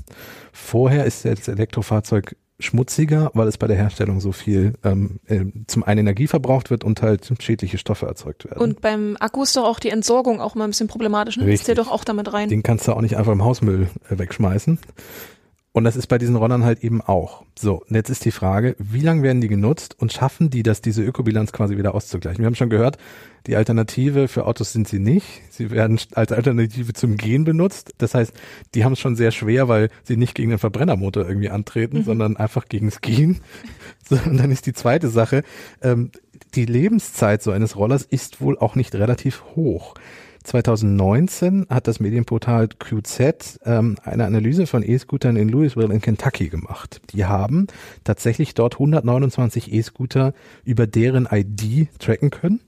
Vorher 0.51 1.05
ist 1.05 1.23
das 1.23 1.47
Elektrofahrzeug 1.47 2.35
schmutziger, 2.59 3.31
weil 3.33 3.47
es 3.47 3.57
bei 3.57 3.67
der 3.67 3.75
Herstellung 3.75 4.19
so 4.19 4.31
viel 4.31 4.73
ähm, 4.83 5.19
äh, 5.27 5.45
zum 5.67 5.83
einen 5.83 6.01
Energie 6.01 6.27
verbraucht 6.27 6.69
wird 6.69 6.83
und 6.83 7.01
halt 7.01 7.29
schädliche 7.39 7.77
Stoffe 7.77 8.05
erzeugt 8.05 8.45
werden. 8.45 8.59
Und 8.59 8.81
beim 8.81 9.17
Akku 9.19 9.43
ist 9.43 9.55
doch 9.57 9.65
auch 9.65 9.79
die 9.79 9.89
Entsorgung 9.89 10.39
auch 10.39 10.55
mal 10.55 10.63
ein 10.63 10.69
bisschen 10.69 10.87
problematisch. 10.87 11.37
Ne? 11.37 11.43
Richtig. 11.43 11.61
Ist 11.61 11.67
der 11.67 11.75
doch 11.75 11.91
auch 11.91 12.03
damit 12.03 12.31
rein. 12.31 12.49
Den 12.49 12.63
kannst 12.63 12.87
du 12.87 12.93
auch 12.93 13.01
nicht 13.01 13.17
einfach 13.17 13.33
im 13.33 13.43
Hausmüll 13.43 13.89
äh, 14.09 14.17
wegschmeißen. 14.17 14.79
Und 15.75 15.83
das 15.83 15.97
ist 15.97 16.07
bei 16.07 16.17
diesen 16.17 16.37
Rollern 16.37 16.63
halt 16.63 16.85
eben 16.85 17.01
auch. 17.01 17.43
So, 17.59 17.83
und 17.85 17.93
jetzt 17.93 18.09
ist 18.09 18.23
die 18.23 18.31
Frage, 18.31 18.77
wie 18.79 19.01
lange 19.01 19.23
werden 19.23 19.41
die 19.41 19.49
genutzt 19.49 19.93
und 19.99 20.13
schaffen 20.13 20.49
die 20.49 20.63
das, 20.63 20.79
diese 20.79 21.03
Ökobilanz 21.03 21.51
quasi 21.51 21.77
wieder 21.77 21.93
auszugleichen? 21.93 22.39
Wir 22.39 22.45
haben 22.45 22.55
schon 22.55 22.69
gehört, 22.69 22.97
die 23.45 23.57
Alternative 23.57 24.29
für 24.29 24.45
Autos 24.45 24.71
sind 24.71 24.87
sie 24.87 24.99
nicht. 24.99 25.25
Sie 25.49 25.71
werden 25.71 25.99
als 26.13 26.31
Alternative 26.31 26.93
zum 26.93 27.17
Gehen 27.17 27.43
benutzt. 27.43 27.93
Das 27.97 28.13
heißt, 28.13 28.31
die 28.73 28.85
haben 28.85 28.93
es 28.93 28.99
schon 28.99 29.17
sehr 29.17 29.31
schwer, 29.31 29.67
weil 29.67 29.89
sie 30.03 30.15
nicht 30.15 30.33
gegen 30.33 30.51
den 30.51 30.59
Verbrennermotor 30.59 31.27
irgendwie 31.27 31.49
antreten, 31.49 31.97
mhm. 31.97 32.03
sondern 32.03 32.37
einfach 32.37 32.69
gegens 32.69 33.01
Gehen. 33.01 33.41
So, 34.07 34.19
und 34.23 34.37
dann 34.37 34.51
ist 34.51 34.67
die 34.67 34.73
zweite 34.73 35.09
Sache, 35.09 35.41
ähm, 35.81 36.11
die 36.53 36.65
Lebenszeit 36.65 37.41
so 37.41 37.49
eines 37.49 37.75
Rollers 37.75 38.03
ist 38.03 38.39
wohl 38.39 38.55
auch 38.55 38.75
nicht 38.75 38.93
relativ 38.93 39.43
hoch. 39.55 39.95
2019 40.45 41.67
hat 41.69 41.87
das 41.87 41.99
Medienportal 41.99 42.67
QZ 42.67 43.59
ähm, 43.65 43.97
eine 44.03 44.25
Analyse 44.25 44.67
von 44.67 44.83
E-Scootern 44.83 45.35
in 45.35 45.49
Louisville 45.49 45.93
in 45.93 46.01
Kentucky 46.01 46.49
gemacht. 46.49 47.01
Die 47.11 47.25
haben 47.25 47.67
tatsächlich 48.03 48.53
dort 48.53 48.75
129 48.75 49.73
E-Scooter 49.73 50.33
über 50.63 50.87
deren 50.87 51.27
ID 51.29 51.89
tracken 51.99 52.29
können 52.29 52.61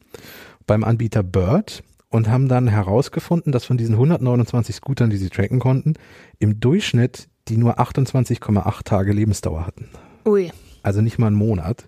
beim 0.66 0.84
Anbieter 0.84 1.24
Bird 1.24 1.84
und 2.10 2.30
haben 2.30 2.48
dann 2.48 2.68
herausgefunden, 2.68 3.52
dass 3.52 3.66
von 3.66 3.78
diesen 3.78 3.94
129 3.94 4.76
Scootern, 4.76 5.10
die 5.10 5.18
sie 5.18 5.30
tracken 5.30 5.60
konnten, 5.60 5.94
im 6.40 6.60
Durchschnitt 6.60 7.28
die 7.48 7.58
nur 7.58 7.80
28,8 7.80 8.84
Tage 8.84 9.14
Lebensdauer 9.14 9.66
hatten. 9.66 9.88
Ui. 10.26 10.52
Also 10.84 11.02
nicht 11.02 11.18
mal 11.18 11.28
einen 11.28 11.36
Monat 11.36 11.88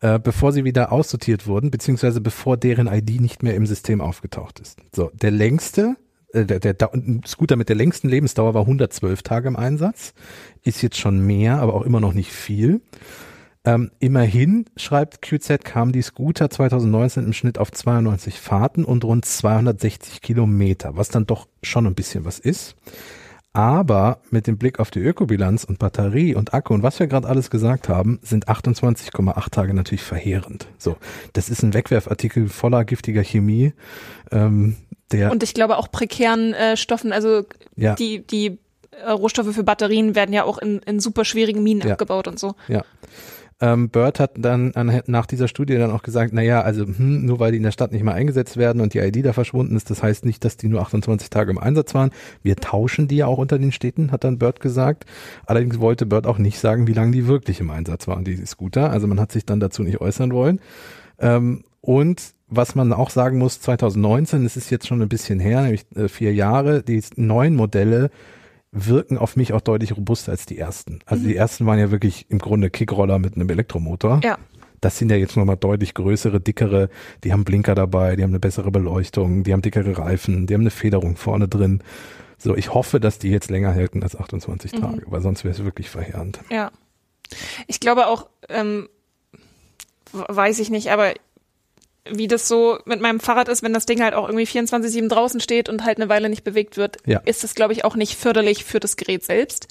äh, 0.00 0.18
bevor 0.18 0.52
sie 0.52 0.64
wieder 0.64 0.92
aussortiert 0.92 1.46
wurden, 1.46 1.70
beziehungsweise 1.70 2.20
bevor 2.20 2.56
deren 2.56 2.86
ID 2.86 3.20
nicht 3.20 3.42
mehr 3.42 3.54
im 3.54 3.66
System 3.66 4.00
aufgetaucht 4.00 4.60
ist. 4.60 4.78
So, 4.94 5.10
der 5.14 5.30
längste, 5.30 5.96
äh, 6.32 6.44
der, 6.44 6.60
der, 6.60 6.74
der 6.74 6.90
Scooter 7.26 7.56
mit 7.56 7.68
der 7.68 7.76
längsten 7.76 8.08
Lebensdauer 8.08 8.54
war 8.54 8.62
112 8.62 9.22
Tage 9.22 9.48
im 9.48 9.56
Einsatz, 9.56 10.14
ist 10.62 10.82
jetzt 10.82 10.98
schon 10.98 11.26
mehr, 11.26 11.58
aber 11.58 11.74
auch 11.74 11.82
immer 11.82 12.00
noch 12.00 12.14
nicht 12.14 12.32
viel. 12.32 12.80
Ähm, 13.64 13.90
immerhin, 13.98 14.66
schreibt 14.76 15.20
QZ, 15.20 15.64
kamen 15.64 15.92
die 15.92 16.02
Scooter 16.02 16.48
2019 16.48 17.24
im 17.24 17.32
Schnitt 17.32 17.58
auf 17.58 17.72
92 17.72 18.40
Fahrten 18.40 18.84
und 18.84 19.04
rund 19.04 19.24
260 19.24 20.20
Kilometer, 20.20 20.96
was 20.96 21.08
dann 21.08 21.26
doch 21.26 21.48
schon 21.62 21.86
ein 21.86 21.94
bisschen 21.94 22.24
was 22.24 22.38
ist. 22.38 22.76
Aber 23.52 24.20
mit 24.30 24.46
dem 24.46 24.58
Blick 24.58 24.78
auf 24.78 24.90
die 24.90 25.00
Ökobilanz 25.00 25.64
und 25.64 25.78
Batterie 25.78 26.34
und 26.34 26.54
Akku 26.54 26.74
und 26.74 26.82
was 26.82 27.00
wir 27.00 27.06
gerade 27.06 27.26
alles 27.26 27.50
gesagt 27.50 27.88
haben, 27.88 28.20
sind 28.22 28.48
28,8 28.48 29.50
Tage 29.50 29.74
natürlich 29.74 30.02
verheerend. 30.02 30.68
So, 30.78 30.96
das 31.32 31.48
ist 31.48 31.62
ein 31.62 31.74
Wegwerfartikel 31.74 32.48
voller 32.48 32.84
giftiger 32.84 33.24
Chemie. 33.24 33.72
Ähm, 34.30 34.76
der 35.10 35.32
und 35.32 35.42
ich 35.42 35.54
glaube 35.54 35.78
auch 35.78 35.90
prekären 35.90 36.52
äh, 36.52 36.76
Stoffen, 36.76 37.12
also 37.12 37.44
ja. 37.76 37.94
die, 37.94 38.26
die 38.26 38.58
äh, 38.90 39.10
Rohstoffe 39.10 39.54
für 39.54 39.64
Batterien 39.64 40.14
werden 40.14 40.32
ja 40.32 40.44
auch 40.44 40.58
in, 40.58 40.80
in 40.80 41.00
super 41.00 41.24
schwierigen 41.24 41.62
Minen 41.62 41.86
ja. 41.86 41.92
abgebaut 41.92 42.28
und 42.28 42.38
so. 42.38 42.54
Ja. 42.68 42.84
Ähm, 43.60 43.90
Bird 43.90 44.20
hat 44.20 44.32
dann 44.38 44.72
an, 44.74 45.02
nach 45.06 45.26
dieser 45.26 45.48
Studie 45.48 45.76
dann 45.76 45.90
auch 45.90 46.02
gesagt, 46.02 46.32
naja, 46.32 46.60
also 46.60 46.86
hm, 46.86 47.26
nur 47.26 47.40
weil 47.40 47.50
die 47.50 47.56
in 47.56 47.64
der 47.64 47.72
Stadt 47.72 47.90
nicht 47.90 48.04
mehr 48.04 48.14
eingesetzt 48.14 48.56
werden 48.56 48.80
und 48.80 48.94
die 48.94 48.98
ID 48.98 49.24
da 49.24 49.32
verschwunden 49.32 49.76
ist, 49.76 49.90
das 49.90 50.02
heißt 50.02 50.24
nicht, 50.24 50.44
dass 50.44 50.56
die 50.56 50.68
nur 50.68 50.80
28 50.80 51.28
Tage 51.28 51.50
im 51.50 51.58
Einsatz 51.58 51.92
waren. 51.94 52.10
Wir 52.42 52.54
tauschen 52.56 53.08
die 53.08 53.16
ja 53.16 53.26
auch 53.26 53.38
unter 53.38 53.58
den 53.58 53.72
Städten, 53.72 54.12
hat 54.12 54.22
dann 54.22 54.38
Bird 54.38 54.60
gesagt. 54.60 55.06
Allerdings 55.44 55.80
wollte 55.80 56.06
Bird 56.06 56.26
auch 56.26 56.38
nicht 56.38 56.60
sagen, 56.60 56.86
wie 56.86 56.92
lange 56.92 57.10
die 57.10 57.26
wirklich 57.26 57.58
im 57.58 57.70
Einsatz 57.70 58.06
waren, 58.06 58.24
die 58.24 58.36
Scooter. 58.46 58.90
Also 58.90 59.08
man 59.08 59.18
hat 59.18 59.32
sich 59.32 59.44
dann 59.44 59.58
dazu 59.58 59.82
nicht 59.82 60.00
äußern 60.00 60.32
wollen. 60.32 60.60
Ähm, 61.18 61.64
und 61.80 62.34
was 62.48 62.74
man 62.74 62.92
auch 62.92 63.10
sagen 63.10 63.38
muss, 63.38 63.60
2019, 63.60 64.44
es 64.46 64.56
ist 64.56 64.70
jetzt 64.70 64.86
schon 64.86 65.02
ein 65.02 65.08
bisschen 65.08 65.40
her, 65.40 65.62
nämlich 65.62 65.84
äh, 65.96 66.08
vier 66.08 66.32
Jahre, 66.32 66.82
die 66.82 67.02
neuen 67.16 67.56
Modelle 67.56 68.10
wirken 68.72 69.18
auf 69.18 69.36
mich 69.36 69.52
auch 69.52 69.60
deutlich 69.60 69.96
robuster 69.96 70.32
als 70.32 70.46
die 70.46 70.58
ersten. 70.58 71.00
Also 71.06 71.24
mhm. 71.24 71.28
die 71.28 71.36
ersten 71.36 71.66
waren 71.66 71.78
ja 71.78 71.90
wirklich 71.90 72.30
im 72.30 72.38
Grunde 72.38 72.70
Kickroller 72.70 73.18
mit 73.18 73.34
einem 73.34 73.48
Elektromotor. 73.48 74.20
Ja. 74.22 74.38
Das 74.80 74.98
sind 74.98 75.10
ja 75.10 75.16
jetzt 75.16 75.36
nochmal 75.36 75.56
deutlich 75.56 75.94
größere, 75.94 76.40
dickere, 76.40 76.88
die 77.24 77.32
haben 77.32 77.44
Blinker 77.44 77.74
dabei, 77.74 78.14
die 78.14 78.22
haben 78.22 78.30
eine 78.30 78.38
bessere 78.38 78.70
Beleuchtung, 78.70 79.42
die 79.42 79.52
haben 79.52 79.62
dickere 79.62 79.98
Reifen, 79.98 80.46
die 80.46 80.54
haben 80.54 80.60
eine 80.60 80.70
Federung 80.70 81.16
vorne 81.16 81.48
drin. 81.48 81.82
So, 82.36 82.56
ich 82.56 82.72
hoffe, 82.72 83.00
dass 83.00 83.18
die 83.18 83.30
jetzt 83.30 83.50
länger 83.50 83.74
halten 83.74 84.02
als 84.04 84.14
28 84.14 84.72
mhm. 84.72 84.80
Tage, 84.80 85.02
weil 85.06 85.20
sonst 85.20 85.44
wäre 85.44 85.52
es 85.52 85.64
wirklich 85.64 85.90
verheerend. 85.90 86.40
Ja. 86.50 86.70
Ich 87.66 87.80
glaube 87.80 88.06
auch, 88.06 88.28
ähm, 88.48 88.88
weiß 90.12 90.60
ich 90.60 90.70
nicht, 90.70 90.90
aber 90.90 91.12
wie 92.12 92.28
das 92.28 92.48
so 92.48 92.78
mit 92.84 93.00
meinem 93.00 93.20
Fahrrad 93.20 93.48
ist, 93.48 93.62
wenn 93.62 93.72
das 93.72 93.86
Ding 93.86 94.02
halt 94.02 94.14
auch 94.14 94.28
irgendwie 94.28 94.46
24-7 94.46 95.08
draußen 95.08 95.40
steht 95.40 95.68
und 95.68 95.84
halt 95.84 95.98
eine 95.98 96.08
Weile 96.08 96.28
nicht 96.28 96.44
bewegt 96.44 96.76
wird, 96.76 96.98
ja. 97.06 97.18
ist 97.24 97.44
das, 97.44 97.54
glaube 97.54 97.72
ich, 97.72 97.84
auch 97.84 97.96
nicht 97.96 98.16
förderlich 98.16 98.64
für 98.64 98.80
das 98.80 98.96
Gerät 98.96 99.24
selbst. 99.24 99.68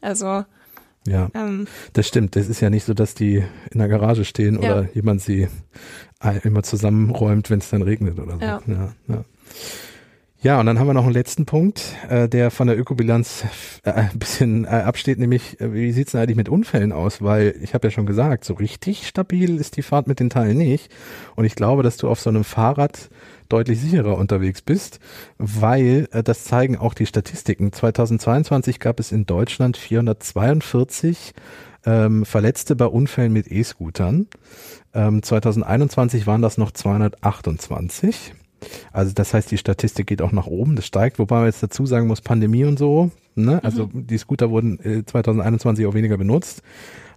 Also. 0.00 0.44
Ja, 1.06 1.28
ähm, 1.34 1.66
das 1.92 2.08
stimmt. 2.08 2.34
Das 2.34 2.48
ist 2.48 2.60
ja 2.60 2.70
nicht 2.70 2.84
so, 2.84 2.94
dass 2.94 3.14
die 3.14 3.44
in 3.70 3.78
der 3.78 3.88
Garage 3.88 4.24
stehen 4.24 4.56
oder 4.56 4.82
ja. 4.82 4.88
jemand 4.94 5.20
sie 5.20 5.48
immer 6.42 6.62
zusammenräumt, 6.62 7.50
wenn 7.50 7.58
es 7.58 7.68
dann 7.68 7.82
regnet 7.82 8.18
oder 8.18 8.36
so. 8.36 8.40
Ja. 8.40 8.62
ja, 8.66 8.92
ja. 9.08 9.24
Ja, 10.44 10.60
und 10.60 10.66
dann 10.66 10.78
haben 10.78 10.88
wir 10.88 10.92
noch 10.92 11.04
einen 11.04 11.14
letzten 11.14 11.46
Punkt, 11.46 11.96
äh, 12.10 12.28
der 12.28 12.50
von 12.50 12.66
der 12.66 12.78
Ökobilanz 12.78 13.46
äh, 13.82 13.92
ein 13.92 14.18
bisschen 14.18 14.66
äh, 14.66 14.68
absteht, 14.68 15.18
nämlich 15.18 15.58
äh, 15.58 15.72
wie 15.72 15.90
sieht's 15.90 16.12
denn 16.12 16.20
eigentlich 16.20 16.36
mit 16.36 16.50
Unfällen 16.50 16.92
aus? 16.92 17.22
Weil 17.22 17.54
ich 17.62 17.72
habe 17.72 17.86
ja 17.86 17.90
schon 17.90 18.04
gesagt, 18.04 18.44
so 18.44 18.52
richtig 18.52 19.08
stabil 19.08 19.56
ist 19.58 19.78
die 19.78 19.82
Fahrt 19.82 20.06
mit 20.06 20.20
den 20.20 20.28
Teilen 20.28 20.58
nicht. 20.58 20.92
Und 21.34 21.46
ich 21.46 21.54
glaube, 21.54 21.82
dass 21.82 21.96
du 21.96 22.10
auf 22.10 22.20
so 22.20 22.28
einem 22.28 22.44
Fahrrad 22.44 23.08
deutlich 23.48 23.80
sicherer 23.80 24.18
unterwegs 24.18 24.60
bist, 24.60 25.00
weil 25.38 26.08
äh, 26.12 26.22
das 26.22 26.44
zeigen 26.44 26.76
auch 26.76 26.92
die 26.92 27.06
Statistiken. 27.06 27.72
2022 27.72 28.80
gab 28.80 29.00
es 29.00 29.12
in 29.12 29.24
Deutschland 29.24 29.78
442 29.78 31.32
ähm, 31.86 32.26
Verletzte 32.26 32.76
bei 32.76 32.84
Unfällen 32.84 33.32
mit 33.32 33.50
E-Scootern. 33.50 34.26
Ähm, 34.92 35.22
2021 35.22 36.26
waren 36.26 36.42
das 36.42 36.58
noch 36.58 36.70
228. 36.70 38.34
Also 38.92 39.12
das 39.14 39.34
heißt, 39.34 39.50
die 39.50 39.58
Statistik 39.58 40.06
geht 40.06 40.22
auch 40.22 40.32
nach 40.32 40.46
oben, 40.46 40.76
das 40.76 40.86
steigt, 40.86 41.18
wobei 41.18 41.36
man 41.36 41.46
jetzt 41.46 41.62
dazu 41.62 41.86
sagen 41.86 42.06
muss, 42.06 42.20
Pandemie 42.20 42.64
und 42.64 42.78
so, 42.78 43.10
ne? 43.34 43.62
Also 43.64 43.88
mhm. 43.92 44.06
die 44.06 44.18
Scooter 44.18 44.50
wurden 44.50 44.78
2021 45.06 45.84
äh, 45.84 45.88
auch 45.88 45.94
weniger 45.94 46.16
benutzt. 46.16 46.62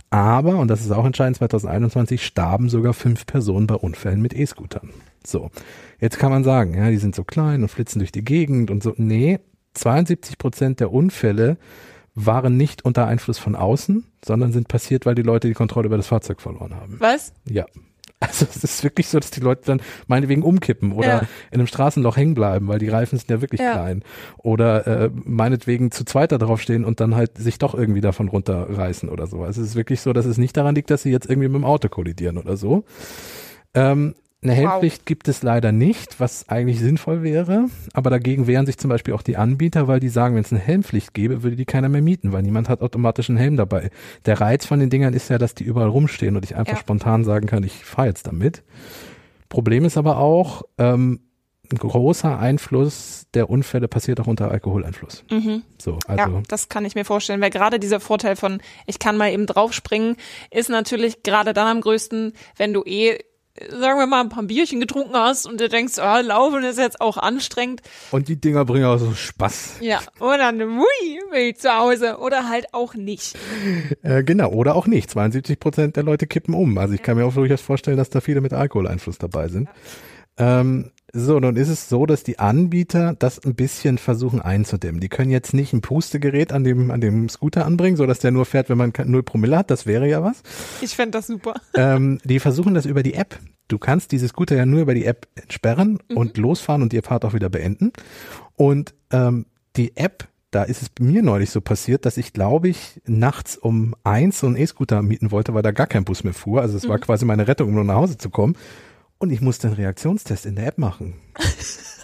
Aber, 0.10 0.58
und 0.58 0.70
das 0.70 0.82
ist 0.82 0.92
auch 0.92 1.06
entscheidend, 1.06 1.38
2021 1.38 2.26
starben 2.26 2.70
sogar 2.70 2.94
fünf 2.94 3.26
Personen 3.26 3.68
bei 3.68 3.76
Unfällen 3.76 4.22
mit 4.22 4.34
E-Scootern. 4.34 4.92
So, 5.26 5.52
jetzt 6.00 6.18
kann 6.18 6.32
man 6.32 6.46
sagen, 6.46 6.76
ja, 6.76 6.90
die 6.90 6.98
sind 6.98 7.14
so 7.14 7.26
klein 7.26 7.62
und 7.62 7.68
flitzen 7.68 8.00
durch 8.00 8.14
die 8.14 8.24
Gegend 8.24 8.72
und 8.72 8.82
so. 8.82 8.94
Nee, 8.96 9.40
72 9.74 10.38
Prozent 10.38 10.80
der 10.80 10.94
Unfälle 10.94 11.58
waren 12.16 12.58
nicht 12.58 12.84
unter 12.86 13.06
Einfluss 13.06 13.38
von 13.38 13.56
außen, 13.56 14.06
sondern 14.26 14.52
sind 14.52 14.68
passiert, 14.70 15.06
weil 15.06 15.16
die 15.16 15.22
Leute 15.22 15.48
die 15.48 15.54
Kontrolle 15.54 15.88
über 15.88 15.98
das 15.98 16.08
Fahrzeug 16.08 16.42
verloren 16.42 16.74
haben. 16.74 16.96
Was? 17.00 17.34
Ja. 17.46 17.66
Also 18.28 18.48
es 18.50 18.64
ist 18.64 18.84
wirklich 18.84 19.08
so, 19.10 19.20
dass 19.20 19.30
die 19.30 19.42
Leute 19.42 19.62
dann 19.66 19.82
meinetwegen 20.08 20.42
umkippen 20.42 20.92
oder 20.92 21.08
Ja. 21.08 21.20
in 21.52 21.60
einem 21.60 21.68
Straßenloch 21.68 22.18
hängen 22.18 22.34
bleiben, 22.34 22.68
weil 22.68 22.80
die 22.80 22.90
Reifen 22.90 23.20
sind 23.20 23.30
ja 23.30 23.42
wirklich 23.42 23.62
Ja. 23.62 23.74
klein. 23.74 24.04
Oder 24.38 24.88
äh, 24.88 25.10
meinetwegen 25.14 25.92
zu 25.92 26.04
zweiter 26.04 26.40
draufstehen 26.40 26.84
und 26.84 27.00
dann 27.00 27.16
halt 27.16 27.38
sich 27.38 27.60
doch 27.60 27.76
irgendwie 27.76 28.02
davon 28.02 28.28
runterreißen 28.28 29.10
oder 29.10 29.28
so. 29.28 29.44
Also 29.44 29.62
es 29.62 29.70
ist 29.70 29.76
wirklich 29.76 30.02
so, 30.02 30.14
dass 30.14 30.26
es 30.26 30.40
nicht 30.40 30.58
daran 30.58 30.74
liegt, 30.74 30.90
dass 30.90 31.04
sie 31.04 31.12
jetzt 31.12 31.30
irgendwie 31.30 31.48
mit 31.48 31.62
dem 31.62 31.66
Auto 31.66 31.90
kollidieren 31.90 32.40
oder 32.40 32.58
so. 32.58 32.86
Ähm, 33.76 34.16
eine 34.44 34.54
Helmpflicht 34.54 35.06
gibt 35.06 35.28
es 35.28 35.42
leider 35.42 35.72
nicht, 35.72 36.20
was 36.20 36.48
eigentlich 36.48 36.80
sinnvoll 36.80 37.24
wäre. 37.24 37.66
Aber 37.94 38.10
dagegen 38.10 38.46
wehren 38.46 38.66
sich 38.68 38.78
zum 38.78 38.90
Beispiel 38.90 39.14
auch 39.16 39.24
die 39.24 39.36
Anbieter, 39.36 39.88
weil 39.88 40.00
die 40.00 40.10
sagen, 40.10 40.36
wenn 40.36 40.44
es 40.44 40.52
eine 40.52 40.62
Helmpflicht 40.62 41.14
gäbe, 41.14 41.42
würde 41.44 41.56
die 41.56 41.66
keiner 41.66 41.90
mehr 41.90 42.04
mieten, 42.04 42.32
weil 42.34 42.44
niemand 42.44 42.70
hat 42.70 42.82
automatisch 42.82 43.30
einen 43.30 43.40
Helm 43.40 43.58
dabei. 43.58 43.90
Der 44.26 44.40
Reiz 44.40 44.66
von 44.66 44.80
den 44.80 44.90
Dingern 44.92 45.14
ist 45.14 45.30
ja, 45.30 45.38
dass 45.40 45.56
die 45.56 45.64
überall 45.64 45.90
rumstehen 45.90 46.36
und 46.36 46.46
ich 46.46 46.56
einfach 46.56 46.74
Ja. 46.76 46.80
spontan 46.80 47.24
sagen 47.24 47.48
kann, 47.48 47.64
ich 47.64 47.84
fahre 47.84 48.08
jetzt 48.10 48.28
damit. 48.28 48.64
Problem 49.50 49.86
ist 49.86 49.98
aber 49.98 50.18
auch, 50.18 50.64
ähm, 50.78 51.22
ein 51.72 51.78
großer 51.78 52.40
Einfluss 52.40 53.26
der 53.34 53.50
Unfälle 53.50 53.88
passiert 53.88 54.20
auch 54.22 54.28
unter 54.28 54.52
Alkoholeinfluss. 54.52 55.26
Mhm. 55.30 55.64
So, 55.78 56.00
also 56.08 56.32
ja, 56.32 56.42
das 56.48 56.70
kann 56.70 56.86
ich 56.86 56.96
mir 56.96 57.04
vorstellen, 57.06 57.42
weil 57.42 57.50
gerade 57.50 57.80
dieser 57.80 58.00
Vorteil 58.00 58.36
von, 58.36 58.62
ich 58.86 59.00
kann 59.00 59.18
mal 59.18 59.32
eben 59.32 59.46
draufspringen, 59.48 60.16
ist 60.52 60.70
natürlich 60.70 61.24
gerade 61.24 61.54
dann 61.54 61.68
am 61.68 61.82
größten, 61.82 62.34
wenn 62.56 62.72
du 62.74 62.84
eh, 62.86 63.18
sagen 63.70 64.00
wir 64.00 64.08
mal, 64.08 64.22
ein 64.22 64.30
paar 64.30 64.44
Bierchen 64.44 64.80
getrunken 64.80 65.16
hast 65.16 65.46
und 65.46 65.60
du 65.60 65.70
denkst, 65.70 66.00
ah, 66.00 66.20
laufen 66.20 66.64
ist 66.64 66.80
jetzt 66.80 67.02
auch 67.02 67.18
anstrengend. 67.18 67.82
und 68.12 68.28
die 68.28 68.40
Dinger 68.40 68.66
bringen 68.66 68.86
auch 68.86 68.98
so 68.98 69.14
Spaß. 69.14 69.78
Ja, 69.82 70.00
und 70.20 70.38
dann, 70.38 70.62
ui, 70.62 71.20
bin 71.32 71.42
ich 71.42 71.58
zu 71.58 71.70
Hause. 71.76 72.18
Oder 72.18 72.50
halt 72.50 72.74
auch 72.74 72.94
nicht. 72.94 73.38
Äh, 74.04 74.24
genau, 74.24 74.52
oder 74.52 74.76
auch 74.76 74.88
nicht. 74.88 75.10
72 75.10 75.60
Prozent 75.60 75.96
der 75.96 76.04
Leute 76.04 76.28
kippen 76.28 76.54
um. 76.54 76.78
Also 76.78 76.94
ich 76.94 77.02
kann 77.02 77.18
mir 77.18 77.26
auch 77.26 77.34
durchaus 77.34 77.62
vorstellen, 77.62 77.98
dass 77.98 78.10
da 78.10 78.22
viele 78.22 78.42
mit 78.42 78.54
Alkoholeinfluss 78.54 79.18
dabei 79.18 79.48
sind. 79.48 79.70
Ähm, 80.38 80.92
so, 81.18 81.40
nun 81.40 81.56
ist 81.56 81.70
es 81.70 81.90
so, 81.90 82.06
dass 82.06 82.24
die 82.24 82.38
Anbieter 82.38 83.16
das 83.18 83.44
ein 83.44 83.56
bisschen 83.56 83.98
versuchen 83.98 84.40
einzudämmen. 84.40 85.02
Die 85.02 85.10
können 85.10 85.32
jetzt 85.32 85.54
nicht 85.54 85.74
ein 85.74 85.82
Pustegerät 85.82 86.54
an 86.54 86.64
dem, 86.64 86.92
an 86.92 87.02
dem 87.02 87.28
Scooter 87.28 87.66
anbringen, 87.66 87.98
so 87.98 88.06
dass 88.06 88.20
der 88.20 88.32
nur 88.32 88.46
fährt, 88.46 88.70
wenn 88.70 88.78
man 88.78 88.94
null 89.06 89.24
Promille 89.24 89.58
hat. 89.58 89.72
Das 89.72 89.88
wäre 89.88 90.08
ja 90.08 90.24
was. 90.24 90.44
Ich 90.82 90.96
fände 90.96 91.18
das 91.18 91.28
super. 91.28 91.56
ähm, 91.74 92.20
die 92.24 92.40
versuchen 92.40 92.76
das 92.76 92.86
über 92.86 93.02
die 93.02 93.16
App. 93.16 93.40
Du 93.68 93.80
kannst 93.80 94.12
diese 94.12 94.28
Scooter 94.28 94.56
ja 94.56 94.66
nur 94.66 94.82
über 94.82 94.94
die 94.94 95.06
App 95.06 95.28
entsperren 95.36 96.00
und 96.14 96.38
losfahren 96.38 96.84
und 96.84 96.94
die 96.94 97.02
Fahrt 97.02 97.26
auch 97.26 97.34
wieder 97.34 97.50
beenden. 97.50 97.92
Und 98.56 98.94
ähm, 99.12 99.48
die 99.76 99.98
App, 99.98 100.28
da 100.52 100.64
ist 100.64 100.84
es 100.84 100.90
mir 101.00 101.24
neulich 101.24 101.50
so 101.50 101.62
passiert, 101.62 102.06
dass 102.06 102.18
ich, 102.18 102.32
glaube 102.32 102.70
ich, 102.70 103.02
nachts 103.06 103.58
um 103.58 103.96
eins 104.04 104.40
so 104.40 104.48
einen 104.48 104.56
E-Scooter 104.56 105.02
mieten 105.02 105.32
wollte, 105.32 105.56
weil 105.56 105.64
da 105.64 105.72
gar 105.72 105.88
kein 105.88 106.06
Bus 106.06 106.24
mehr 106.24 106.34
fuhr. 106.34 106.62
Also 106.62 106.78
es 106.78 106.88
war 106.88 107.00
quasi 107.00 107.26
meine 107.26 107.48
Rettung, 107.48 107.70
um 107.70 107.76
nur 107.76 107.84
nach 107.84 107.96
Hause 107.96 108.18
zu 108.18 108.30
kommen. 108.30 108.56
Und 109.20 109.32
ich 109.32 109.42
musste 109.42 109.68
einen 109.68 109.76
Reaktionstest 109.76 110.46
in 110.46 110.56
der 110.56 110.68
App 110.68 110.78
machen. 110.78 111.16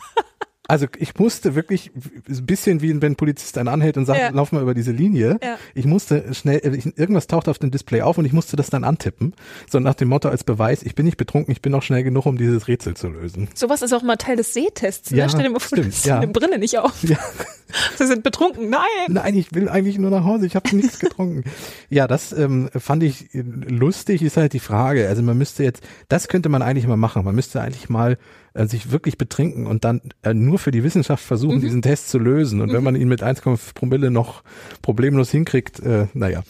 Also 0.68 0.88
ich 0.98 1.18
musste 1.20 1.56
wirklich 1.56 1.92
ein 1.94 2.46
bisschen 2.46 2.82
wie 2.82 3.02
wenn 3.02 3.14
ein 3.14 3.16
Polizist 3.18 3.58
einen 3.58 3.68
anhält 3.68 3.98
und 3.98 4.06
sagt, 4.06 4.20
Ja. 4.20 4.30
lauf 4.30 4.54
mal 4.54 4.62
über 4.62 4.74
diese 4.74 4.92
Linie. 4.92 5.38
Ja. 5.44 5.58
Ich 5.74 5.86
musste 5.86 6.34
schnell, 6.34 6.60
äh, 6.60 6.90
irgendwas 6.96 7.28
taucht 7.28 7.50
auf 7.50 7.60
dem 7.60 7.70
Display 7.70 8.02
auf 8.02 8.18
und 8.18 8.24
ich 8.24 8.32
musste 8.32 8.56
das 8.56 8.70
dann 8.70 8.86
antippen. 8.86 9.34
So 9.70 9.80
nach 9.80 9.94
dem 9.94 10.08
Motto 10.08 10.30
als 10.30 10.46
Beweis, 10.46 10.82
ich 10.84 10.96
bin 10.96 11.06
nicht 11.06 11.18
betrunken, 11.18 11.52
ich 11.52 11.62
bin 11.62 11.74
noch 11.74 11.84
schnell 11.84 12.04
genug, 12.04 12.26
um 12.26 12.38
dieses 12.38 12.70
Rätsel 12.70 12.96
zu 12.96 13.10
lösen. 13.10 13.50
Sowas 13.54 13.82
ist 13.82 13.92
auch 13.92 14.04
mal 14.04 14.16
Teil 14.16 14.38
des 14.38 14.54
Sehtests. 14.54 15.10
Ja, 15.10 15.26
ne? 15.26 15.30
Stell 15.30 15.44
dir 15.44 15.50
mal 15.50 15.60
vor, 15.60 15.78
stimmt, 15.78 15.88
du 15.88 15.92
hast 15.92 16.06
ja. 16.06 16.20
deine 16.22 16.32
Brille 16.32 16.58
nicht 16.58 16.78
auf. 16.80 17.04
Ja. 17.04 17.18
Sie 17.98 18.06
sind 18.08 18.24
betrunken. 18.24 18.70
Nein! 18.70 18.82
Nein, 19.10 19.36
ich 19.36 19.54
will 19.54 19.68
eigentlich 19.68 19.98
nur 19.98 20.12
nach 20.12 20.24
Hause, 20.24 20.46
ich 20.46 20.56
habe 20.56 20.74
nichts 20.76 21.00
getrunken. 21.00 21.44
Ja, 21.90 22.08
das 22.08 22.32
ähm, 22.32 22.70
fand 22.78 23.04
ich 23.04 23.34
äh, 23.36 23.42
lustig, 23.42 24.22
ist 24.22 24.38
halt 24.38 24.54
die 24.54 24.60
Frage. 24.60 25.10
Also 25.10 25.24
man 25.24 25.38
müsste 25.38 25.64
jetzt, 25.64 25.84
das 26.08 26.30
könnte 26.30 26.48
man 26.50 26.62
eigentlich 26.62 26.88
mal 26.88 26.98
machen. 26.98 27.26
Man 27.26 27.36
müsste 27.36 27.60
eigentlich 27.60 27.90
mal 27.90 28.18
äh, 28.54 28.66
sich 28.68 28.92
wirklich 28.92 29.18
betrinken 29.18 29.66
und 29.68 29.84
dann 29.84 30.02
äh, 30.22 30.34
nur 30.34 30.60
für 30.60 30.72
die 30.72 30.84
Wissenschaft 30.84 31.24
versuchen, 31.24 31.62
diesen 31.62 31.82
Test 31.82 32.10
zu 32.10 32.20
lösen. 32.20 32.62
Und 32.62 32.72
wenn 32.72 32.84
man 32.84 32.96
ihn 32.96 33.08
mit 33.08 33.24
1,5 33.24 33.74
Promille 33.74 34.12
noch 34.12 34.44
problemlos 34.82 35.32
hinkriegt, 35.32 35.80
äh, 35.80 36.08
naja. 36.14 36.44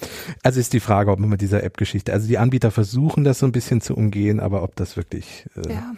Also 0.43 0.59
ist 0.59 0.73
die 0.73 0.79
Frage, 0.79 1.11
ob 1.11 1.19
man 1.19 1.29
mit 1.29 1.41
dieser 1.41 1.63
App-Geschichte, 1.63 2.11
also 2.13 2.27
die 2.27 2.37
Anbieter 2.37 2.71
versuchen 2.71 3.23
das 3.23 3.39
so 3.39 3.45
ein 3.45 3.51
bisschen 3.51 3.81
zu 3.81 3.95
umgehen, 3.95 4.39
aber 4.39 4.63
ob 4.63 4.75
das 4.75 4.97
wirklich, 4.97 5.45
äh, 5.55 5.73
Ja. 5.73 5.93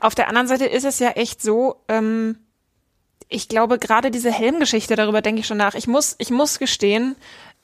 Auf 0.00 0.14
der 0.14 0.28
anderen 0.28 0.48
Seite 0.48 0.66
ist 0.66 0.84
es 0.84 0.98
ja 0.98 1.10
echt 1.10 1.42
so, 1.42 1.76
ähm, 1.88 2.36
ich 3.28 3.48
glaube, 3.48 3.78
gerade 3.78 4.10
diese 4.10 4.30
Helmgeschichte, 4.30 4.94
darüber 4.94 5.20
denke 5.20 5.40
ich 5.40 5.46
schon 5.46 5.56
nach. 5.56 5.74
Ich 5.74 5.88
muss, 5.88 6.14
ich 6.18 6.30
muss 6.30 6.58
gestehen, 6.58 7.16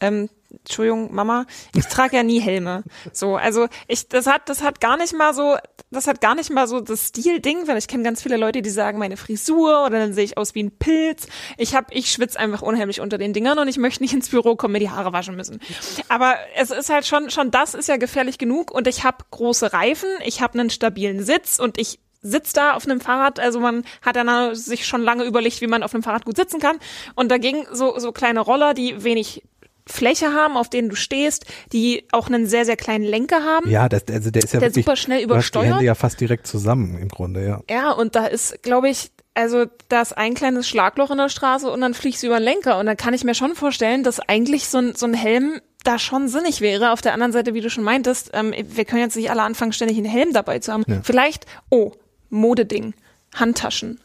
ähm, 0.03 0.29
Entschuldigung, 0.51 1.15
Mama, 1.15 1.47
ich 1.75 1.87
trage 1.87 2.17
ja 2.17 2.23
nie 2.23 2.41
Helme. 2.41 2.85
So, 3.13 3.37
also 3.37 3.69
ich, 3.89 4.09
das 4.09 4.27
hat, 4.27 4.49
das 4.49 4.63
hat 4.63 4.81
gar 4.81 4.99
nicht 4.99 5.15
mal 5.15 5.33
so, 5.33 5.57
das 5.91 6.07
hat 6.07 6.21
gar 6.21 6.35
nicht 6.35 6.51
mal 6.51 6.69
so 6.69 6.81
das 6.81 7.07
Stil-Ding, 7.07 7.67
weil 7.69 7.79
ich 7.79 7.89
kenne 7.89 8.03
ganz 8.03 8.23
viele 8.23 8.37
Leute, 8.37 8.61
die 8.61 8.71
sagen, 8.71 8.99
meine 8.99 9.17
Frisur 9.17 9.87
oder 9.87 9.99
dann 9.99 10.13
sehe 10.13 10.25
ich 10.25 10.37
aus 10.37 10.55
wie 10.55 10.63
ein 10.63 10.71
Pilz. 10.71 11.27
Ich 11.57 11.75
hab, 11.75 11.95
ich 11.95 12.11
schwitze 12.11 12.39
einfach 12.39 12.61
unheimlich 12.63 13.01
unter 13.01 13.17
den 13.17 13.33
Dingern 13.33 13.59
und 13.59 13.69
ich 13.69 13.79
möchte 13.79 14.03
nicht 14.03 14.13
ins 14.13 14.29
Büro 14.29 14.57
kommen, 14.57 14.73
mir 14.73 14.81
die 14.81 14.91
Haare 14.91 15.13
waschen 15.13 15.37
müssen. 15.37 15.61
Aber 16.09 16.35
es 16.57 16.71
ist 16.71 16.91
halt 16.91 17.07
schon, 17.07 17.31
schon 17.31 17.51
das 17.51 17.75
ist 17.75 17.89
ja 17.89 17.97
gefährlich 17.97 18.37
genug 18.37 18.71
und 18.71 18.87
ich 18.87 19.05
habe 19.05 19.19
große 19.31 19.73
Reifen, 19.73 20.09
ich 20.25 20.43
habe 20.43 20.59
einen 20.59 20.71
stabilen 20.71 21.25
Sitz 21.25 21.59
und 21.59 21.79
ich 21.79 21.99
sitzt 22.23 22.57
da 22.57 22.75
auf 22.75 22.85
einem 22.85 23.01
Fahrrad, 23.01 23.41
also 23.41 23.59
man 23.59 23.85
hat 24.01 24.17
dann 24.17 24.55
sich 24.55 24.87
schon 24.87 25.03
lange 25.03 25.25
überlegt, 25.25 25.61
wie 25.61 25.67
man 25.67 25.83
auf 25.83 25.93
einem 25.93 26.05
Fahrrad 26.05 26.25
gut 26.25 26.37
sitzen 26.37 26.61
kann. 26.61 26.79
Und 27.17 27.31
dagegen 27.31 27.67
so, 27.73 27.99
so 27.99 28.13
kleine 28.13 28.41
Roller, 28.41 28.75
die 28.75 29.03
wenig 29.03 29.43
Fläche 29.87 30.33
haben, 30.33 30.57
auf 30.57 30.69
denen 30.69 30.89
du 30.89 30.97
stehst, 30.97 31.47
die 31.73 32.05
auch 32.13 32.29
einen 32.29 32.47
sehr, 32.47 32.65
sehr 32.65 32.77
kleinen 32.77 33.05
Lenker 33.05 33.43
haben. 33.45 33.69
ja, 33.69 33.89
das, 33.89 34.05
also 34.11 34.31
der 34.31 34.45
ist 34.45 34.53
ja 34.55 34.61
Der 34.61 34.69
wirklich, 34.69 34.85
super 34.85 34.97
schnell 34.97 35.19
hast 35.19 35.23
die 35.23 35.25
übersteuert. 35.25 35.67
Hände 35.75 35.85
ja 35.85 35.95
fast 35.95 36.21
direkt 36.21 36.47
zusammen 36.47 36.99
im 36.99 37.09
Grunde, 37.09 37.45
ja. 37.47 37.61
Ja, 37.69 37.91
und 37.93 38.15
da 38.15 38.27
ist, 38.27 38.63
glaube 38.63 38.89
ich, 38.89 39.11
also 39.35 39.65
da 39.89 40.03
ist 40.03 40.17
ein 40.17 40.35
kleines 40.35 40.69
Schlagloch 40.69 41.11
in 41.11 41.19
der 41.19 41.29
Straße 41.29 41.71
und 41.71 41.81
dann 41.81 41.95
fliegst 41.95 42.23
du 42.23 42.27
über 42.27 42.39
den 42.39 42.45
Lenker. 42.45 42.79
Und 42.79 42.87
dann 42.87 42.97
kann 42.97 43.15
ich 43.15 43.25
mir 43.25 43.35
schon 43.35 43.55
vorstellen, 43.55 44.03
dass 44.05 44.21
eigentlich 44.21 44.69
so 44.69 44.79
ein, 44.79 44.95
so 44.95 45.07
ein 45.07 45.15
Helm 45.15 45.61
da 45.85 45.99
schon 45.99 46.29
sinnig 46.29 46.61
wäre. 46.61 46.93
Auf 46.93 47.01
der 47.01 47.15
anderen 47.15 47.33
Seite, 47.33 47.55
wie 47.55 47.61
du 47.61 47.71
schon 47.71 47.85
meintest, 47.85 48.31
ähm, 48.35 48.55
wir 48.57 48.85
können 48.85 49.03
jetzt 49.03 49.17
nicht 49.17 49.31
alle 49.31 49.43
anfangen, 49.43 49.73
ständig 49.73 49.97
einen 49.97 50.07
Helm 50.07 50.33
dabei 50.33 50.59
zu 50.59 50.73
haben. 50.73 50.85
Ja. 50.87 51.01
Vielleicht, 51.03 51.47
oh, 51.71 51.93
Modeding, 52.31 52.95
Handtaschen. 53.35 54.01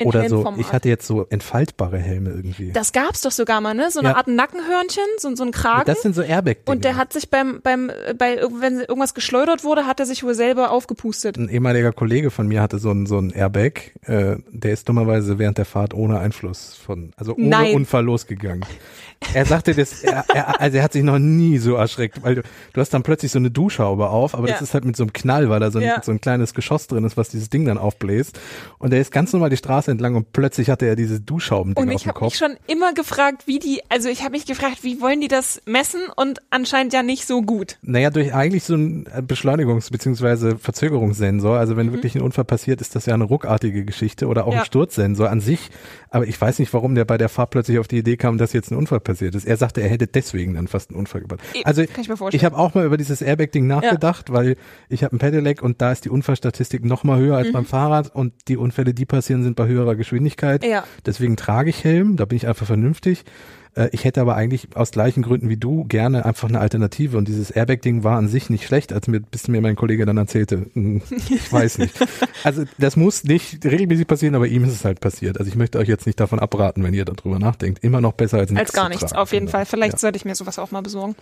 In 0.00 0.06
Oder 0.06 0.28
so, 0.30 0.54
ich 0.56 0.72
hatte 0.72 0.88
jetzt 0.88 1.06
so 1.06 1.26
entfaltbare 1.28 1.98
Helme 1.98 2.30
irgendwie. 2.30 2.72
das 2.72 2.92
gab's 2.92 3.20
doch 3.20 3.30
sogar 3.30 3.60
mal, 3.60 3.74
ne? 3.74 3.90
So 3.90 4.00
eine 4.00 4.08
Ja. 4.10 4.16
Art 4.16 4.28
Nackenhörnchen, 4.28 5.04
so, 5.18 5.34
so 5.36 5.44
ein 5.44 5.50
Kragen. 5.52 5.84
das 5.86 6.00
sind 6.02 6.14
so 6.14 6.22
Airbag-Dinge. 6.22 6.74
und 6.74 6.84
der 6.84 6.96
hat 6.96 7.12
sich 7.12 7.28
beim, 7.28 7.60
beim, 7.62 7.90
bei, 8.16 8.40
wenn 8.60 8.80
irgendwas 8.80 9.12
geschleudert 9.12 9.62
wurde, 9.62 9.86
hat 9.86 10.00
er 10.00 10.06
sich 10.06 10.24
wohl 10.24 10.34
selber 10.34 10.70
aufgepustet. 10.70 11.36
ein 11.36 11.50
ehemaliger 11.50 11.92
Kollege 11.92 12.30
von 12.30 12.48
mir 12.48 12.62
hatte 12.62 12.78
so 12.78 12.90
ein, 12.90 13.04
so 13.04 13.18
ein 13.18 13.30
Airbag, 13.30 13.92
äh, 14.06 14.36
der 14.50 14.72
ist 14.72 14.88
dummerweise 14.88 15.38
während 15.38 15.58
der 15.58 15.66
Fahrt 15.66 15.92
ohne 15.92 16.18
Einfluss 16.18 16.74
von, 16.82 17.12
also 17.16 17.34
ohne 17.34 17.46
Nein. 17.48 17.74
Unfall 17.76 18.04
losgegangen. 18.04 18.64
Er 19.34 19.44
sagte, 19.44 19.74
das, 19.74 20.02
er, 20.02 20.24
er, 20.34 20.60
also 20.62 20.78
er 20.78 20.82
hat 20.82 20.94
sich 20.94 21.02
noch 21.02 21.18
nie 21.18 21.58
so 21.58 21.74
erschreckt, 21.74 22.22
weil 22.22 22.36
du, 22.36 22.42
du 22.72 22.80
hast 22.80 22.94
dann 22.94 23.02
plötzlich 23.02 23.30
so 23.30 23.38
eine 23.38 23.50
Duschhaube 23.50 24.08
auf, 24.08 24.34
aber 24.34 24.46
das 24.46 24.60
Ja. 24.60 24.64
ist 24.64 24.72
halt 24.72 24.86
mit 24.86 24.96
so 24.96 25.02
einem 25.02 25.12
Knall, 25.12 25.50
weil 25.50 25.60
da 25.60 25.70
so 25.70 25.78
ein, 25.78 25.84
Ja. 25.84 26.02
so 26.02 26.10
ein 26.10 26.22
kleines 26.22 26.54
Geschoss 26.54 26.86
drin 26.86 27.04
ist, 27.04 27.18
was 27.18 27.28
dieses 27.28 27.50
Ding 27.50 27.66
dann 27.66 27.76
aufbläst. 27.76 28.40
Und 28.78 28.94
er 28.94 29.00
ist 29.02 29.12
ganz 29.12 29.34
normal 29.34 29.50
die 29.50 29.58
Straße 29.58 29.89
entlang 29.90 30.14
und 30.14 30.32
plötzlich 30.32 30.70
hatte 30.70 30.86
er 30.86 30.96
diese 30.96 31.20
Duschhaubending 31.20 31.82
Und 31.84 31.90
ich 31.92 32.06
habe 32.06 32.24
mich 32.24 32.36
schon 32.36 32.56
immer 32.66 32.94
gefragt, 32.94 33.46
wie 33.46 33.58
die, 33.58 33.80
also 33.90 34.08
ich 34.08 34.20
habe 34.22 34.32
mich 34.32 34.46
gefragt, 34.46 34.78
wie 34.82 35.00
wollen 35.00 35.20
die 35.20 35.28
das 35.28 35.60
messen 35.66 36.00
und 36.16 36.38
anscheinend 36.50 36.92
ja 36.92 37.02
nicht 37.02 37.26
so 37.26 37.42
gut. 37.42 37.78
Naja, 37.82 38.10
durch 38.10 38.32
eigentlich 38.34 38.64
so 38.64 38.74
ein 38.74 39.04
Beschleunigungs- 39.26 39.90
bzw. 39.92 40.56
Verzögerungssensor. 40.58 41.58
Also 41.58 41.76
wenn 41.76 41.92
wirklich 41.92 42.14
ein 42.14 42.22
Unfall 42.22 42.44
passiert, 42.44 42.80
ist 42.80 42.94
das 42.96 43.06
ja 43.06 43.14
eine 43.14 43.24
ruckartige 43.24 43.84
Geschichte 43.84 44.26
oder 44.26 44.44
auch 44.44 44.48
Mhm. 44.50 44.54
Ja. 44.54 44.60
ein 44.60 44.66
Sturzsensor 44.66 45.28
an 45.30 45.40
sich. 45.40 45.70
Aber 46.10 46.26
ich 46.26 46.40
weiß 46.40 46.58
nicht, 46.58 46.72
warum 46.74 46.94
der 46.94 47.04
bei 47.04 47.18
der 47.18 47.28
Fahrt 47.28 47.50
plötzlich 47.50 47.78
auf 47.78 47.86
die 47.88 47.98
Idee 47.98 48.16
kam, 48.16 48.38
dass 48.38 48.52
jetzt 48.52 48.70
ein 48.72 48.76
Unfall 48.76 49.00
passiert 49.00 49.34
ist. 49.34 49.46
Er 49.46 49.56
sagte, 49.56 49.80
er 49.80 49.88
hätte 49.88 50.06
deswegen 50.06 50.54
dann 50.54 50.66
fast 50.68 50.90
einen 50.90 50.98
Unfall 50.98 51.20
gebaut. 51.20 51.38
Also 51.64 51.82
kann 51.86 52.00
ich 52.02 52.08
mir 52.08 52.16
vorstellen. 52.16 52.40
ich 52.40 52.44
habe 52.44 52.56
auch 52.56 52.74
mal 52.74 52.84
über 52.84 52.96
dieses 52.96 53.22
Airbag-Ding 53.22 53.66
nachgedacht, 53.66 54.32
weil 54.32 54.56
ich 54.88 55.04
habe 55.04 55.14
ein 55.16 55.18
Pedelec 55.18 55.62
und 55.62 55.80
da 55.80 55.92
ist 55.92 56.04
die 56.04 56.10
Unfallstatistik 56.10 56.84
noch 56.84 57.04
mal 57.04 57.18
höher 57.18 57.36
als 57.36 57.48
Mhm. 57.48 57.52
beim 57.52 57.64
Fahrrad 57.64 58.14
und 58.14 58.32
die 58.48 58.56
Unfälle, 58.56 58.94
die 58.94 59.06
passieren, 59.06 59.42
sind 59.42 59.56
bei 59.56 59.66
höherer 59.80 59.96
Geschwindigkeit. 59.96 60.64
Ja. 60.64 60.84
Deswegen 61.06 61.36
trage 61.36 61.70
ich 61.70 61.84
Helm, 61.84 62.16
da 62.16 62.24
bin 62.24 62.36
ich 62.36 62.46
einfach 62.46 62.66
vernünftig. 62.66 63.24
Äh, 63.76 63.88
Ich 63.92 64.04
hätte 64.04 64.20
aber 64.20 64.34
eigentlich 64.36 64.68
aus 64.74 64.90
gleichen 64.90 65.22
Gründen 65.22 65.48
wie 65.48 65.56
du 65.56 65.84
gerne 65.84 66.24
einfach 66.24 66.48
eine 66.48 66.58
Alternative 66.60 67.16
und 67.18 67.28
dieses 67.28 67.50
Airbag-Ding 67.50 68.02
war 68.04 68.16
an 68.18 68.26
sich 68.28 68.50
nicht 68.50 68.66
schlecht, 68.66 68.92
als 68.92 69.06
mir, 69.08 69.20
bis 69.20 69.46
mir 69.48 69.60
mein 69.60 69.76
Kollege 69.76 70.04
dann 70.06 70.16
erzählte, 70.16 70.66
hm, 70.72 71.02
ich 71.30 71.52
weiß 71.52 71.78
nicht. 71.78 71.94
Also 72.42 72.64
das 72.78 72.96
muss 72.96 73.22
nicht 73.24 73.64
regelmäßig 73.64 74.06
passieren, 74.06 74.34
aber 74.34 74.46
ihm 74.48 74.64
ist 74.64 74.72
es 74.72 74.84
halt 74.84 75.00
passiert. 75.00 75.38
Also 75.38 75.48
ich 75.50 75.56
möchte 75.56 75.78
euch 75.78 75.88
jetzt 75.88 76.06
nicht 76.06 76.18
davon 76.18 76.38
abraten, 76.38 76.82
wenn 76.82 76.94
ihr 76.94 77.04
darüber 77.04 77.38
nachdenkt. 77.38 77.84
Immer 77.84 78.00
noch 78.00 78.12
besser 78.14 78.38
als 78.38 78.50
nichts 78.50 78.70
Als 78.70 78.72
gar 78.72 78.88
nichts, 78.88 79.12
auf 79.12 79.32
jeden. 79.32 79.46
Fall. 79.48 79.66
Vielleicht 79.66 79.92
Ja. 79.94 79.98
sollte 79.98 80.16
ich 80.16 80.24
mir 80.24 80.34
sowas 80.34 80.58
auch 80.58 80.70
mal 80.70 80.80
besorgen. 80.80 81.14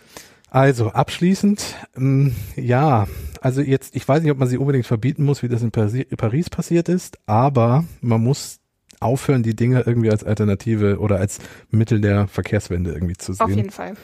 Also 0.50 0.88
abschließend, 0.88 1.76
ähm, 1.96 2.34
ja, 2.56 3.06
also 3.40 3.60
jetzt, 3.60 3.94
ich 3.94 4.08
weiß 4.08 4.22
nicht, 4.22 4.32
ob 4.32 4.38
man 4.38 4.48
sie 4.48 4.56
unbedingt 4.56 4.86
verbieten 4.86 5.24
muss, 5.24 5.42
wie 5.42 5.48
das 5.48 5.62
in 5.62 5.70
Paris, 5.70 6.06
Paris 6.16 6.50
passiert 6.50 6.88
ist, 6.88 7.18
aber 7.26 7.84
man 8.00 8.22
muss 8.22 8.60
aufhören, 9.00 9.42
die 9.42 9.54
Dinge 9.54 9.84
irgendwie 9.86 10.10
als 10.10 10.24
Alternative 10.24 10.98
oder 10.98 11.18
als 11.18 11.38
Mittel 11.70 12.00
der 12.00 12.26
Verkehrswende 12.28 12.92
irgendwie 12.92 13.16
zu 13.16 13.32
sehen. 13.32 13.44
Auf 13.44 13.50
jeden 13.50 13.70
Fall. 13.70 13.94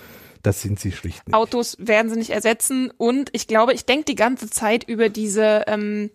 Das 0.42 0.60
sind 0.60 0.78
sie 0.78 0.92
schlicht 0.92 1.26
nicht. 1.26 1.34
Autos 1.34 1.76
werden 1.80 2.10
sie 2.10 2.18
nicht 2.18 2.30
ersetzen 2.30 2.92
und 2.98 3.30
ich 3.32 3.46
glaube, 3.46 3.72
ich 3.72 3.86
denke 3.86 4.04
die 4.04 4.14
ganze 4.14 4.50
Zeit 4.50 4.84
über 4.84 5.08
diese 5.08 5.64
ähm, 5.66 6.10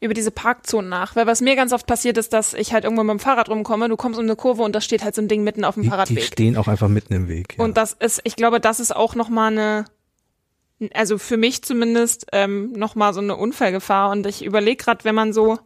über 0.00 0.14
diese 0.14 0.30
Parkzonen 0.30 0.88
nach. 0.88 1.16
Weil 1.16 1.26
was 1.26 1.40
mir 1.40 1.56
ganz 1.56 1.72
oft 1.72 1.86
passiert 1.86 2.18
ist, 2.18 2.32
dass 2.32 2.54
ich 2.54 2.72
halt 2.72 2.84
irgendwo 2.84 3.02
mit 3.02 3.10
dem 3.10 3.20
Fahrrad 3.20 3.48
rumkomme, 3.48 3.88
du 3.88 3.96
kommst 3.96 4.18
um 4.18 4.24
eine 4.24 4.36
Kurve 4.36 4.62
und 4.62 4.74
da 4.74 4.80
steht 4.80 5.04
halt 5.04 5.14
so 5.14 5.22
ein 5.22 5.28
Ding 5.28 5.44
mitten 5.44 5.64
auf 5.64 5.74
dem 5.74 5.84
die, 5.84 5.88
Fahrradweg. 5.88 6.16
Die 6.18 6.22
stehen 6.22 6.56
auch 6.56 6.68
einfach 6.68 6.88
mitten 6.88 7.14
im 7.14 7.28
Weg. 7.28 7.56
Ja. 7.58 7.64
Und 7.64 7.76
das 7.76 7.92
ist, 7.92 8.20
ich 8.24 8.36
glaube, 8.36 8.60
das 8.60 8.80
ist 8.80 8.94
auch 8.94 9.14
nochmal 9.14 9.52
eine, 9.52 9.84
also 10.94 11.18
für 11.18 11.36
mich 11.36 11.62
zumindest, 11.62 12.26
ähm, 12.32 12.72
nochmal 12.72 13.14
so 13.14 13.20
eine 13.20 13.36
Unfallgefahr. 13.36 14.10
Und 14.10 14.26
ich 14.26 14.44
überlege 14.44 14.82
gerade, 14.82 15.04
wenn 15.04 15.14
man 15.14 15.32
so, 15.32 15.58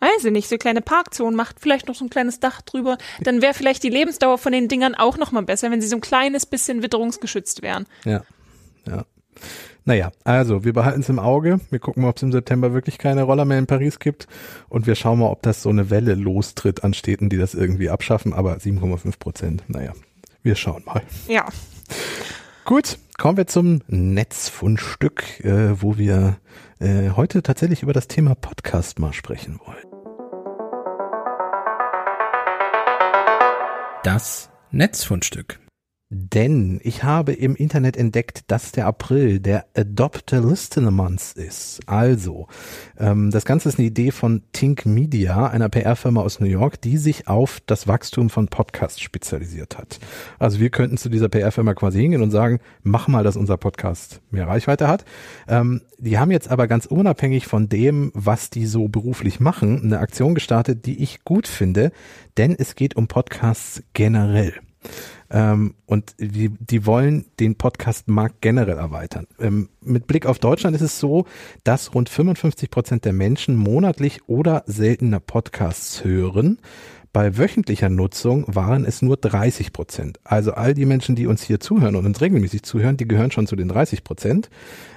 weiß 0.00 0.24
ich 0.24 0.32
nicht, 0.32 0.48
so 0.48 0.58
kleine 0.58 0.82
Parkzonen 0.82 1.34
macht, 1.34 1.60
vielleicht 1.60 1.88
noch 1.88 1.94
so 1.94 2.04
ein 2.04 2.10
kleines 2.10 2.40
Dach 2.40 2.60
drüber, 2.62 2.98
dann 3.20 3.42
wäre 3.42 3.54
vielleicht 3.54 3.82
die 3.82 3.88
Lebensdauer 3.88 4.38
von 4.38 4.52
den 4.52 4.68
Dingern 4.68 4.94
auch 4.94 5.16
nochmal 5.16 5.42
besser, 5.42 5.70
wenn 5.70 5.80
sie 5.80 5.88
so 5.88 5.96
ein 5.96 6.02
kleines 6.02 6.46
bisschen 6.46 6.82
witterungsgeschützt 6.82 7.62
wären. 7.62 7.86
Ja, 8.04 8.22
ja. 8.86 9.04
Naja, 9.84 10.10
also 10.24 10.64
wir 10.64 10.72
behalten 10.72 11.00
es 11.00 11.08
im 11.08 11.20
Auge. 11.20 11.60
Wir 11.70 11.78
gucken 11.78 12.02
mal, 12.02 12.08
ob 12.08 12.16
es 12.16 12.22
im 12.22 12.32
September 12.32 12.72
wirklich 12.72 12.98
keine 12.98 13.22
Roller 13.22 13.44
mehr 13.44 13.58
in 13.58 13.66
Paris 13.66 14.00
gibt. 14.00 14.26
Und 14.68 14.86
wir 14.86 14.96
schauen 14.96 15.20
mal, 15.20 15.30
ob 15.30 15.42
das 15.42 15.62
so 15.62 15.68
eine 15.68 15.90
Welle 15.90 16.14
lostritt 16.14 16.82
an 16.82 16.92
Städten, 16.92 17.28
die 17.28 17.36
das 17.36 17.54
irgendwie 17.54 17.88
abschaffen. 17.88 18.32
Aber 18.32 18.56
7,5 18.56 19.18
Prozent, 19.18 19.64
naja, 19.68 19.92
wir 20.42 20.56
schauen 20.56 20.82
mal. 20.84 21.02
Ja. 21.28 21.46
Gut, 22.64 22.98
kommen 23.16 23.36
wir 23.36 23.46
zum 23.46 23.80
Netzfundstück, 23.86 25.44
äh, 25.44 25.80
wo 25.80 25.98
wir 25.98 26.38
äh, 26.80 27.10
heute 27.10 27.44
tatsächlich 27.44 27.84
über 27.84 27.92
das 27.92 28.08
Thema 28.08 28.34
Podcast 28.34 28.98
mal 28.98 29.12
sprechen 29.12 29.60
wollen. 29.64 29.86
Das 34.02 34.50
Netzfundstück. 34.72 35.60
Denn 36.08 36.78
ich 36.84 37.02
habe 37.02 37.32
im 37.32 37.56
Internet 37.56 37.96
entdeckt, 37.96 38.44
dass 38.46 38.70
der 38.70 38.86
April 38.86 39.40
der 39.40 39.66
Adopt 39.76 40.32
a 40.32 40.38
Listener 40.38 40.92
Month 40.92 41.32
ist. 41.34 41.80
Also, 41.86 42.46
ähm, 42.96 43.32
das 43.32 43.44
Ganze 43.44 43.68
ist 43.68 43.80
eine 43.80 43.88
Idee 43.88 44.12
von 44.12 44.42
Tink 44.52 44.86
Media, 44.86 45.48
einer 45.48 45.68
PR-Firma 45.68 46.20
aus 46.20 46.38
New 46.38 46.46
York, 46.46 46.80
die 46.80 46.96
sich 46.96 47.26
auf 47.26 47.60
das 47.66 47.88
Wachstum 47.88 48.30
von 48.30 48.46
Podcasts 48.46 49.00
spezialisiert 49.00 49.78
hat. 49.78 49.98
Also 50.38 50.60
wir 50.60 50.70
könnten 50.70 50.96
zu 50.96 51.08
dieser 51.08 51.28
PR-Firma 51.28 51.74
quasi 51.74 52.00
hingehen 52.00 52.22
und 52.22 52.30
sagen, 52.30 52.60
mach 52.84 53.08
mal, 53.08 53.24
dass 53.24 53.36
unser 53.36 53.56
Podcast 53.56 54.20
mehr 54.30 54.46
Reichweite 54.46 54.86
hat. 54.86 55.04
Ähm, 55.48 55.80
die 55.98 56.20
haben 56.20 56.30
jetzt 56.30 56.52
aber 56.52 56.68
ganz 56.68 56.86
unabhängig 56.86 57.48
von 57.48 57.68
dem, 57.68 58.12
was 58.14 58.48
die 58.48 58.66
so 58.66 58.86
beruflich 58.86 59.40
machen, 59.40 59.82
eine 59.82 59.98
Aktion 59.98 60.36
gestartet, 60.36 60.86
die 60.86 61.02
ich 61.02 61.24
gut 61.24 61.48
finde, 61.48 61.90
denn 62.36 62.54
es 62.56 62.76
geht 62.76 62.94
um 62.94 63.08
Podcasts 63.08 63.82
generell. 63.92 64.54
Ähm, 65.30 65.74
und 65.86 66.14
die, 66.18 66.50
die 66.50 66.86
wollen 66.86 67.26
den 67.40 67.56
Podcast-Markt 67.56 68.40
generell 68.40 68.78
erweitern. 68.78 69.26
Ähm, 69.40 69.68
mit 69.80 70.06
Blick 70.06 70.26
auf 70.26 70.38
Deutschland 70.38 70.76
ist 70.76 70.82
es 70.82 71.00
so, 71.00 71.26
dass 71.64 71.94
rund 71.94 72.08
55 72.08 72.70
Prozent 72.70 73.04
der 73.04 73.12
Menschen 73.12 73.56
monatlich 73.56 74.28
oder 74.28 74.62
seltener 74.66 75.20
Podcasts 75.20 76.04
hören. 76.04 76.58
Bei 77.16 77.38
wöchentlicher 77.38 77.88
Nutzung 77.88 78.44
waren 78.46 78.84
es 78.84 79.00
nur 79.00 79.16
30 79.16 79.72
Prozent. 79.72 80.20
Also 80.22 80.52
all 80.52 80.74
die 80.74 80.84
Menschen, 80.84 81.16
die 81.16 81.26
uns 81.26 81.42
hier 81.42 81.60
zuhören 81.60 81.96
und 81.96 82.04
uns 82.04 82.20
regelmäßig 82.20 82.62
zuhören, 82.62 82.98
die 82.98 83.08
gehören 83.08 83.30
schon 83.30 83.46
zu 83.46 83.56
den 83.56 83.68
30 83.68 84.04
Prozent. 84.04 84.50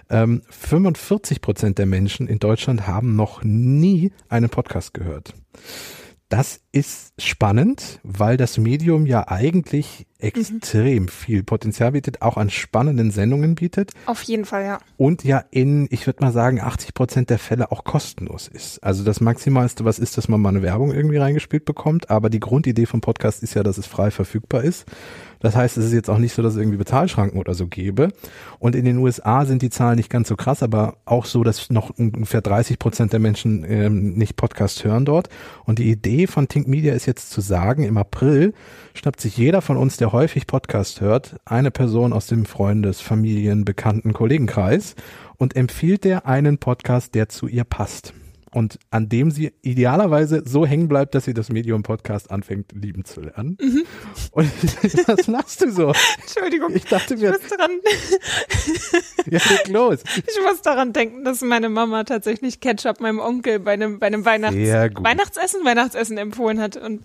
Ähm, 0.10 0.42
45 0.50 1.40
Prozent 1.40 1.78
der 1.78 1.86
Menschen 1.86 2.28
in 2.28 2.40
Deutschland 2.40 2.88
haben 2.88 3.16
noch 3.16 3.42
nie 3.46 4.12
einen 4.28 4.50
Podcast 4.50 4.94
gehört. 4.94 5.34
Das 6.28 6.60
ist 6.74 7.14
spannend, 7.22 8.02
weil 8.04 8.36
das 8.36 8.58
Medium 8.58 9.06
ja 9.06 9.30
eigentlich 9.30 10.06
extrem 10.20 11.04
mhm. 11.04 11.08
viel 11.08 11.44
Potenzial 11.44 11.94
bietet, 11.94 12.22
auch 12.22 12.38
an 12.38 12.50
spannenden 12.50 13.10
Sendungen 13.10 13.56
bietet. 13.56 13.92
Auf 14.06 14.22
jeden 14.24 14.46
Fall, 14.46 14.66
ja. 14.66 14.80
Und 14.98 15.24
ja 15.24 15.44
in, 15.50 15.88
ich 15.92 16.06
würde 16.06 16.22
mal 16.22 16.34
sagen, 16.34 16.60
80 16.60 16.94
Prozent 16.94 17.30
der 17.30 17.40
Fälle 17.40 17.72
auch 17.72 17.86
kostenlos 17.86 18.50
ist. 18.50 18.84
Also 18.84 19.04
das 19.04 19.22
Maximalste, 19.22 19.86
was 19.86 19.98
ist, 19.98 20.18
dass 20.18 20.28
man 20.28 20.42
mal 20.42 20.50
eine 20.50 20.62
Werbung 20.62 20.92
irgendwie 20.92 21.18
reingespielt 21.18 21.64
bekommt. 21.64 22.10
Aber 22.10 22.30
die 22.30 22.42
Grundidee 22.42 22.86
vom 22.86 23.00
Podcast 23.00 23.44
ist 23.44 23.54
ja, 23.54 23.64
dass 23.64 23.78
es 23.78 23.88
frei 23.88 24.12
verfügbar 24.12 24.64
ist. 24.64 24.86
Das 25.40 25.56
heißt, 25.56 25.78
es 25.78 25.86
ist 25.86 25.94
jetzt 25.94 26.10
auch 26.10 26.18
nicht 26.18 26.34
so, 26.34 26.42
dass 26.42 26.54
es 26.54 26.60
irgendwie 26.60 26.78
Bezahlschranken 26.78 27.40
oder 27.40 27.54
so 27.54 27.68
gäbe. 27.68 28.10
Und 28.60 28.76
in 28.76 28.84
den 28.84 28.98
USA 28.98 29.46
sind 29.46 29.62
die 29.62 29.70
Zahlen 29.70 29.96
nicht 29.96 30.10
ganz 30.10 30.28
so 30.28 30.36
krass, 30.36 30.64
aber 30.64 30.98
auch 31.06 31.26
so, 31.26 31.44
dass 31.44 31.70
noch 31.70 31.92
ungefähr 31.98 32.42
30 32.42 32.78
Prozent 32.78 33.14
der 33.14 33.20
Menschen 33.20 33.64
ähm, 33.64 34.16
nicht 34.16 34.36
Podcast 34.36 34.84
hören 34.84 35.06
dort. 35.06 35.30
Und 35.64 35.80
die 35.80 35.90
Idee 35.90 36.28
von 36.28 36.50
Think 36.50 36.68
Media 36.68 36.94
ist 36.94 37.06
jetzt 37.06 37.32
zu 37.32 37.40
sagen, 37.40 37.84
im 37.84 37.98
April 37.98 38.54
schnappt 38.94 39.22
sich 39.22 39.38
jeder 39.38 39.62
von 39.62 39.78
uns, 39.78 39.96
der 39.96 40.09
häufig 40.12 40.48
Podcast 40.48 41.02
hört, 41.02 41.38
eine 41.46 41.72
Person 41.72 42.14
aus 42.14 42.28
dem 42.28 42.46
Freundes-, 42.46 43.02
Familien-, 43.02 43.66
Bekannten-, 43.66 44.14
Kollegenkreis 44.14 44.96
und 45.38 45.56
empfiehlt 45.56 46.04
der 46.04 46.26
einen 46.26 46.58
Podcast, 46.58 47.16
der 47.16 47.30
zu 47.30 47.48
ihr 47.48 47.64
passt 47.64 48.14
und 48.52 48.80
an 48.90 49.10
dem 49.10 49.32
sie 49.32 49.52
idealerweise 49.62 50.44
so 50.46 50.66
hängen 50.66 50.88
bleibt, 50.88 51.16
dass 51.16 51.26
sie 51.26 51.34
das 51.34 51.50
Medium 51.50 51.84
Podcast 51.84 52.32
anfängt 52.32 52.72
lieben 52.74 53.06
zu 53.06 53.22
lernen. 53.22 53.58
Mhm. 53.62 53.84
Und 54.32 54.52
was 55.08 55.28
lachst 55.28 55.62
du 55.62 55.72
so? 55.72 55.94
Entschuldigung. 56.22 56.76
Ich 56.76 56.86
dachte 56.86 57.18
mir. 57.18 57.32
Ich 57.32 57.42
muss 57.42 57.50
daran, 57.50 57.72
ja, 59.32 59.40
leg 59.50 59.68
los. 59.70 60.00
Ich 60.16 60.40
muss 60.44 60.62
daran 60.62 60.94
denken, 60.94 61.24
dass 61.24 61.42
meine 61.42 61.70
Mama 61.70 62.04
tatsächlich 62.04 62.60
Ketchup 62.60 63.00
meinem 63.00 63.20
Onkel 63.20 63.60
bei 63.60 63.74
einem, 63.74 64.00
bei 64.00 64.08
einem 64.08 64.26
Weihnachts 64.26 64.56
Weihnachtsessen, 64.56 65.66
Weihnachtsessen 65.66 66.18
empfohlen 66.18 66.60
hat. 66.60 66.78
Und, 66.78 67.02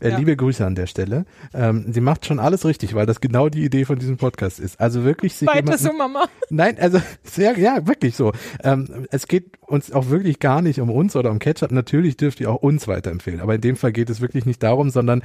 äh, 0.00 0.10
ja. 0.10 0.18
liebe 0.18 0.36
Grüße 0.36 0.64
an 0.64 0.74
der 0.74 0.86
Stelle. 0.86 1.24
Ähm, 1.54 1.92
sie 1.92 2.00
macht 2.00 2.26
schon 2.26 2.38
alles 2.38 2.64
richtig, 2.64 2.94
weil 2.94 3.06
das 3.06 3.20
genau 3.20 3.48
die 3.48 3.64
Idee 3.64 3.84
von 3.84 3.98
diesem 3.98 4.16
Podcast 4.16 4.60
ist. 4.60 4.80
Also 4.80 5.04
wirklich 5.04 5.34
sich 5.34 5.48
Weiter 5.48 5.58
jemanden, 5.58 5.84
so, 5.84 5.92
Mama. 5.92 6.28
Nein, 6.50 6.76
also 6.78 7.00
sehr, 7.24 7.58
ja, 7.58 7.86
wirklich 7.86 8.14
so. 8.14 8.32
Ähm, 8.62 9.06
es 9.10 9.26
geht 9.28 9.58
uns 9.66 9.92
auch 9.92 10.08
wirklich 10.08 10.38
gar 10.38 10.62
nicht 10.62 10.80
um 10.80 10.87
um 10.88 10.96
uns 10.96 11.16
oder 11.16 11.30
um 11.30 11.38
Ketchup, 11.38 11.72
natürlich 11.72 12.16
dürft 12.16 12.40
ihr 12.40 12.50
auch 12.50 12.62
uns 12.62 12.88
weiterempfehlen. 12.88 13.40
Aber 13.40 13.54
in 13.54 13.60
dem 13.60 13.76
Fall 13.76 13.92
geht 13.92 14.10
es 14.10 14.20
wirklich 14.20 14.46
nicht 14.46 14.62
darum, 14.62 14.90
sondern 14.90 15.22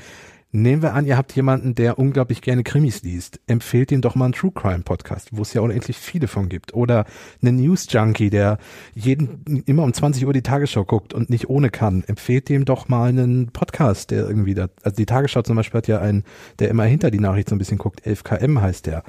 Nehmen 0.56 0.84
wir 0.84 0.94
an, 0.94 1.08
ihr 1.08 1.18
habt 1.18 1.36
jemanden, 1.36 1.74
der 1.74 1.98
unglaublich 1.98 2.44
gerne 2.44 2.62
Krimis 2.62 3.02
liest. 3.02 3.40
Empfehlt 3.48 3.92
ihm 3.92 4.02
doch 4.02 4.14
mal 4.14 4.26
einen 4.26 4.36
True 4.36 4.52
Crime 4.54 4.84
Podcast, 4.84 5.30
wo 5.32 5.42
es 5.42 5.52
ja 5.54 5.62
unendlich 5.62 5.98
viele 5.98 6.28
von 6.28 6.48
gibt. 6.48 6.76
Oder 6.76 7.06
einen 7.42 7.56
News 7.56 7.88
Junkie, 7.90 8.30
der 8.30 8.60
jeden, 8.94 9.64
immer 9.66 9.82
um 9.82 9.92
20 9.92 10.28
Uhr 10.28 10.32
die 10.32 10.44
Tagesschau 10.44 10.86
guckt 10.86 11.16
und 11.16 11.32
nicht 11.32 11.50
ohne 11.50 11.72
kann. 11.72 12.04
Empfehlt 12.06 12.52
ihm 12.52 12.66
doch 12.66 12.88
mal 12.88 13.10
einen 13.10 13.48
Podcast, 13.48 14.12
der 14.12 14.28
irgendwie 14.28 14.54
da, 14.54 14.68
also 14.84 14.96
die 14.96 15.08
Tagesschau 15.08 15.42
zum 15.42 15.56
Beispiel 15.56 15.80
hat 15.80 15.88
ja 15.88 16.00
einen, 16.00 16.24
der 16.60 16.70
immer 16.70 16.84
hinter 16.84 17.10
die 17.10 17.20
Nachricht 17.20 17.50
so 17.50 17.56
ein 17.56 17.58
bisschen 17.58 17.80
guckt. 17.80 18.06
11KM 18.06 18.62
heißt 18.62 18.86
der. 18.86 19.04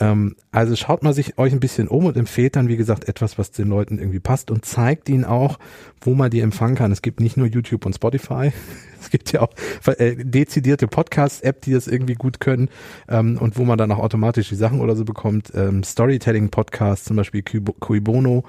Ähm, 0.00 0.36
also 0.50 0.74
schaut 0.76 1.02
mal 1.02 1.14
sich 1.14 1.38
euch 1.38 1.52
ein 1.52 1.60
bisschen 1.60 1.88
um 1.88 2.06
und 2.06 2.16
empfehlt 2.16 2.56
dann, 2.56 2.68
wie 2.68 2.76
gesagt, 2.76 3.08
etwas, 3.08 3.38
was 3.38 3.52
den 3.52 3.68
Leuten 3.68 3.98
irgendwie 3.98 4.20
passt 4.20 4.50
und 4.50 4.64
zeigt 4.64 5.08
ihnen 5.08 5.24
auch, 5.24 5.58
wo 6.00 6.14
man 6.14 6.30
die 6.30 6.40
empfangen 6.40 6.74
kann. 6.74 6.92
Es 6.92 7.02
gibt 7.02 7.20
nicht 7.20 7.36
nur 7.36 7.46
YouTube 7.46 7.86
und 7.86 7.94
Spotify. 7.94 8.52
Es 9.04 9.10
gibt 9.10 9.32
ja 9.32 9.42
auch 9.42 9.50
äh, 9.86 10.16
dezidierte 10.16 10.88
Podcast-App, 10.88 11.60
die 11.60 11.72
das 11.72 11.86
irgendwie 11.86 12.14
gut 12.14 12.40
können 12.40 12.70
ähm, 13.08 13.36
und 13.38 13.58
wo 13.58 13.64
man 13.64 13.76
dann 13.76 13.92
auch 13.92 13.98
automatisch 13.98 14.48
die 14.48 14.54
Sachen 14.54 14.80
oder 14.80 14.96
so 14.96 15.04
bekommt. 15.04 15.52
Ähm, 15.54 15.82
Storytelling-Podcast, 15.82 17.04
zum 17.04 17.16
Beispiel 17.16 17.42
Cui 17.42 18.00
Bono, 18.00 18.44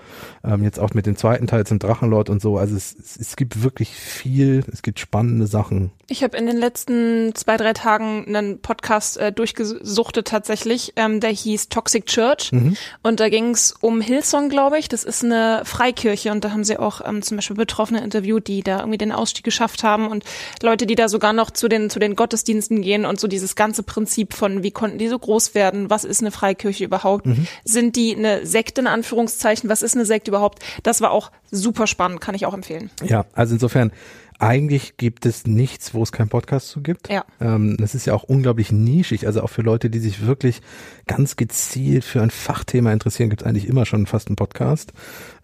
ähm, 0.46 0.64
jetzt 0.64 0.80
auch 0.80 0.94
mit 0.94 1.06
dem 1.06 1.18
zweiten 1.18 1.48
Teil 1.48 1.66
zum 1.66 1.80
Drachenlord 1.80 2.30
und 2.30 2.42
so. 2.42 2.58
Also 2.58 2.76
es, 2.76 2.96
es, 2.98 3.18
es 3.18 3.36
gibt 3.36 3.64
wirklich 3.64 3.90
viel, 3.90 4.64
es 4.72 4.82
gibt 4.82 5.00
spannende 5.00 5.46
Sachen. 5.46 5.92
Ich 6.08 6.24
habe 6.24 6.38
in 6.38 6.46
den 6.46 6.58
letzten 6.58 7.34
zwei, 7.36 7.58
drei 7.58 7.74
Tagen 7.74 8.26
einen 8.28 8.60
Podcast 8.60 9.18
äh, 9.18 9.32
durchgesuchtet 9.32 10.28
tatsächlich, 10.28 10.94
ähm, 10.96 11.20
der 11.20 11.32
hieß 11.32 11.70
Toxic 11.70 12.06
Church 12.06 12.52
mhm. 12.52 12.78
und 13.02 13.20
da 13.20 13.28
ging 13.30 13.50
es 13.50 13.74
um 13.82 14.02
Hillsong, 14.02 14.50
glaube 14.50 14.78
ich. 14.78 14.88
Das 14.88 15.04
ist 15.04 15.24
eine 15.24 15.64
Freikirche 15.66 16.32
und 16.32 16.46
da 16.46 16.52
haben 16.52 16.64
sie 16.64 16.78
auch 16.78 17.02
ähm, 17.06 17.22
zum 17.24 17.38
Beispiel 17.38 17.56
Betroffene 17.56 18.04
interviewt, 18.04 18.48
die 18.48 18.62
da 18.62 18.80
irgendwie 18.80 19.00
den 19.00 19.12
Ausstieg 19.12 19.44
geschafft 19.44 19.84
haben 19.84 20.08
und 20.08 20.24
Leute, 20.62 20.86
die 20.86 20.96
da 20.96 21.10
sogar 21.10 21.34
noch 21.34 21.52
zu 21.52 21.68
den, 21.68 21.90
zu 21.90 22.00
den 22.00 22.16
Gottesdiensten 22.16 22.82
gehen 22.82 23.06
und 23.06 23.20
so 23.20 23.28
dieses 23.28 23.56
ganze 23.56 23.84
Prinzip 23.84 24.34
von, 24.34 24.64
wie 24.64 24.72
konnten 24.72 24.98
die 24.98 25.08
so 25.08 25.20
groß 25.20 25.56
werden? 25.56 25.90
Was 25.90 26.04
ist 26.04 26.22
eine 26.22 26.32
Freikirche 26.32 26.84
überhaupt? 26.84 27.26
Mhm. 27.26 27.48
Sind 27.64 27.96
die 27.96 28.16
eine 28.16 28.46
Sekte 28.46 28.82
in 28.82 28.88
Anführungszeichen? 28.88 29.70
Was 29.70 29.82
ist 29.82 29.96
eine 29.96 30.06
Sekte 30.06 30.32
überhaupt? 30.32 30.60
Das 30.84 31.02
war 31.02 31.12
auch 31.12 31.32
super 31.56 31.88
spannend, 31.88 32.22
kann 32.22 32.36
ich 32.36 32.46
auch 32.46 32.54
empfehlen. 32.54 32.90
Ja, 33.04 33.26
also 33.34 33.54
insofern, 33.54 33.92
Eigentlich 34.38 34.98
gibt 34.98 35.26
es 35.26 35.48
nichts, 35.48 35.94
wo 35.94 36.04
es 36.04 36.12
keinen 36.12 36.28
Podcast 36.28 36.68
zu 36.68 36.82
gibt. 36.82 37.10
Ja. 37.10 37.24
Ähm, 37.40 37.78
das 37.78 37.96
ist 37.96 38.06
ja 38.06 38.14
auch 38.14 38.24
unglaublich 38.24 38.72
nischig. 38.72 39.28
Also 39.28 39.42
auch 39.42 39.50
für 39.50 39.62
Leute, 39.62 39.90
die 39.90 40.00
sich 40.00 40.26
wirklich 40.26 40.62
ganz 41.08 41.38
gezielt 41.38 42.04
für 42.04 42.22
ein 42.22 42.32
Fachthema 42.32 42.92
interessieren, 42.92 43.30
gibt 43.30 43.44
es 43.44 43.48
eigentlich 43.48 43.68
immer 43.68 43.86
schon 43.86 44.08
fast 44.08 44.28
einen 44.28 44.36
Podcast. 44.36 44.92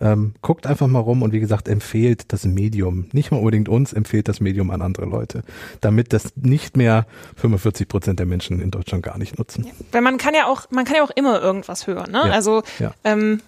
Ähm, 0.01 0.33
guckt 0.41 0.67
einfach 0.67 0.87
mal 0.87 0.99
rum 0.99 1.21
und 1.21 1.31
wie 1.31 1.39
gesagt, 1.39 1.69
empfehlt 1.69 2.33
das 2.33 2.43
Medium. 2.43 3.07
Nicht 3.13 3.31
mal 3.31 3.37
unbedingt 3.37 3.69
uns, 3.69 3.93
empfehlt 3.93 4.27
das 4.27 4.41
Medium 4.41 4.71
an 4.71 4.81
andere 4.81 5.05
Leute. 5.05 5.43
Damit 5.79 6.11
das 6.11 6.35
nicht 6.35 6.75
mehr 6.75 7.05
45 7.37 7.87
Prozent 7.87 8.19
der 8.19 8.25
Menschen 8.25 8.59
in 8.59 8.71
Deutschland 8.71 9.03
gar 9.03 9.17
nicht 9.17 9.39
nutzen. 9.39 9.65
Ja. 9.65 9.71
Weil 9.93 10.01
man 10.01 10.17
kann 10.17 10.33
ja 10.33 10.47
auch, 10.47 10.69
man 10.69 10.83
kann 10.83 10.97
ja 10.97 11.03
auch 11.03 11.11
immer 11.11 11.41
irgendwas 11.41 11.87
hören. 11.87 12.11
Ne? 12.11 12.23
Ja. 12.25 12.31
Also 12.31 12.63
ja. 12.79 12.93
Ähm, 13.05 13.39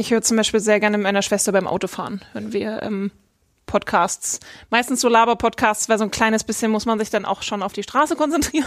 ich 0.00 0.10
höre 0.10 0.22
zum 0.22 0.38
Beispiel 0.38 0.60
sehr 0.60 0.80
gerne 0.80 0.96
mit 0.96 1.04
meiner 1.04 1.22
Schwester 1.22 1.52
beim 1.52 1.66
Autofahren, 1.66 2.22
wenn 2.32 2.52
wir 2.52 2.82
ähm, 2.82 3.10
Podcasts. 3.66 4.40
Meistens 4.70 5.02
so 5.02 5.08
Laber-Podcasts, 5.08 5.88
weil 5.88 5.98
so 5.98 6.04
ein 6.04 6.10
kleines 6.10 6.42
bisschen 6.42 6.70
muss 6.70 6.86
man 6.86 6.98
sich 6.98 7.10
dann 7.10 7.26
auch 7.26 7.42
schon 7.42 7.62
auf 7.62 7.74
die 7.74 7.82
Straße 7.82 8.16
konzentrieren. 8.16 8.66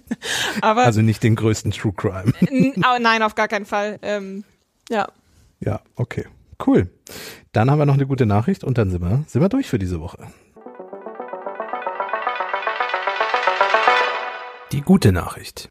Aber, 0.62 0.84
also 0.84 1.02
nicht 1.02 1.22
den 1.22 1.34
größten 1.34 1.72
True 1.72 1.92
Crime. 1.94 2.32
nein, 3.00 3.22
auf 3.22 3.34
gar 3.34 3.48
keinen 3.48 3.66
Fall. 3.66 3.98
Ähm, 4.02 4.44
ja. 4.88 5.08
Ja, 5.58 5.80
okay. 5.96 6.26
Cool. 6.64 6.88
Dann 7.52 7.70
haben 7.70 7.78
wir 7.78 7.86
noch 7.86 7.94
eine 7.94 8.06
gute 8.06 8.26
Nachricht 8.26 8.62
und 8.62 8.78
dann 8.78 8.90
sind 8.90 9.02
wir, 9.02 9.24
sind 9.26 9.42
wir 9.42 9.48
durch 9.48 9.68
für 9.68 9.78
diese 9.78 10.00
Woche. 10.00 10.28
Die 14.72 14.82
gute 14.82 15.10
Nachricht. 15.10 15.68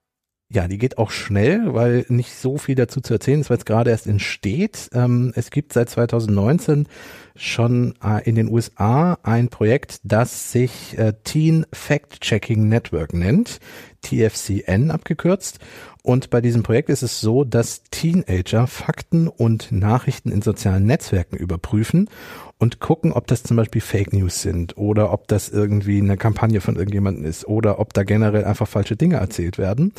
Ja, 0.51 0.67
die 0.67 0.79
geht 0.79 0.97
auch 0.97 1.11
schnell, 1.11 1.75
weil 1.75 2.07
nicht 2.09 2.33
so 2.33 2.57
viel 2.57 2.73
dazu 2.73 3.01
zu 3.01 3.13
erzählen 3.13 3.39
ist, 3.39 3.51
weil 3.51 3.59
es 3.59 3.65
gerade 3.65 3.91
erst 3.91 4.07
entsteht. 4.07 4.89
Ähm, 4.93 5.31
es 5.35 5.51
gibt 5.51 5.73
seit 5.73 5.91
2019 5.91 6.87
schon 7.35 7.93
äh, 8.03 8.27
in 8.27 8.33
den 8.33 8.49
USA 8.49 9.19
ein 9.21 9.49
Projekt, 9.49 9.99
das 10.03 10.51
sich 10.51 10.97
äh, 10.97 11.13
Teen 11.23 11.67
Fact 11.71 12.21
Checking 12.21 12.67
Network 12.67 13.13
nennt, 13.13 13.59
TFCN 14.01 14.89
abgekürzt. 14.89 15.59
Und 16.01 16.31
bei 16.31 16.41
diesem 16.41 16.63
Projekt 16.63 16.89
ist 16.89 17.03
es 17.03 17.21
so, 17.21 17.43
dass 17.43 17.83
Teenager 17.91 18.65
Fakten 18.65 19.27
und 19.27 19.71
Nachrichten 19.71 20.31
in 20.31 20.41
sozialen 20.41 20.85
Netzwerken 20.85 21.35
überprüfen 21.37 22.09
und 22.57 22.79
gucken, 22.79 23.13
ob 23.13 23.27
das 23.27 23.43
zum 23.43 23.57
Beispiel 23.57 23.81
Fake 23.81 24.13
News 24.13 24.41
sind 24.41 24.77
oder 24.77 25.13
ob 25.13 25.27
das 25.27 25.49
irgendwie 25.49 25.99
eine 25.99 26.17
Kampagne 26.17 26.61
von 26.61 26.75
irgendjemandem 26.75 27.25
ist 27.25 27.47
oder 27.47 27.79
ob 27.79 27.93
da 27.93 28.03
generell 28.03 28.45
einfach 28.45 28.67
falsche 28.67 28.95
Dinge 28.95 29.17
erzählt 29.17 29.57
werden 29.59 29.93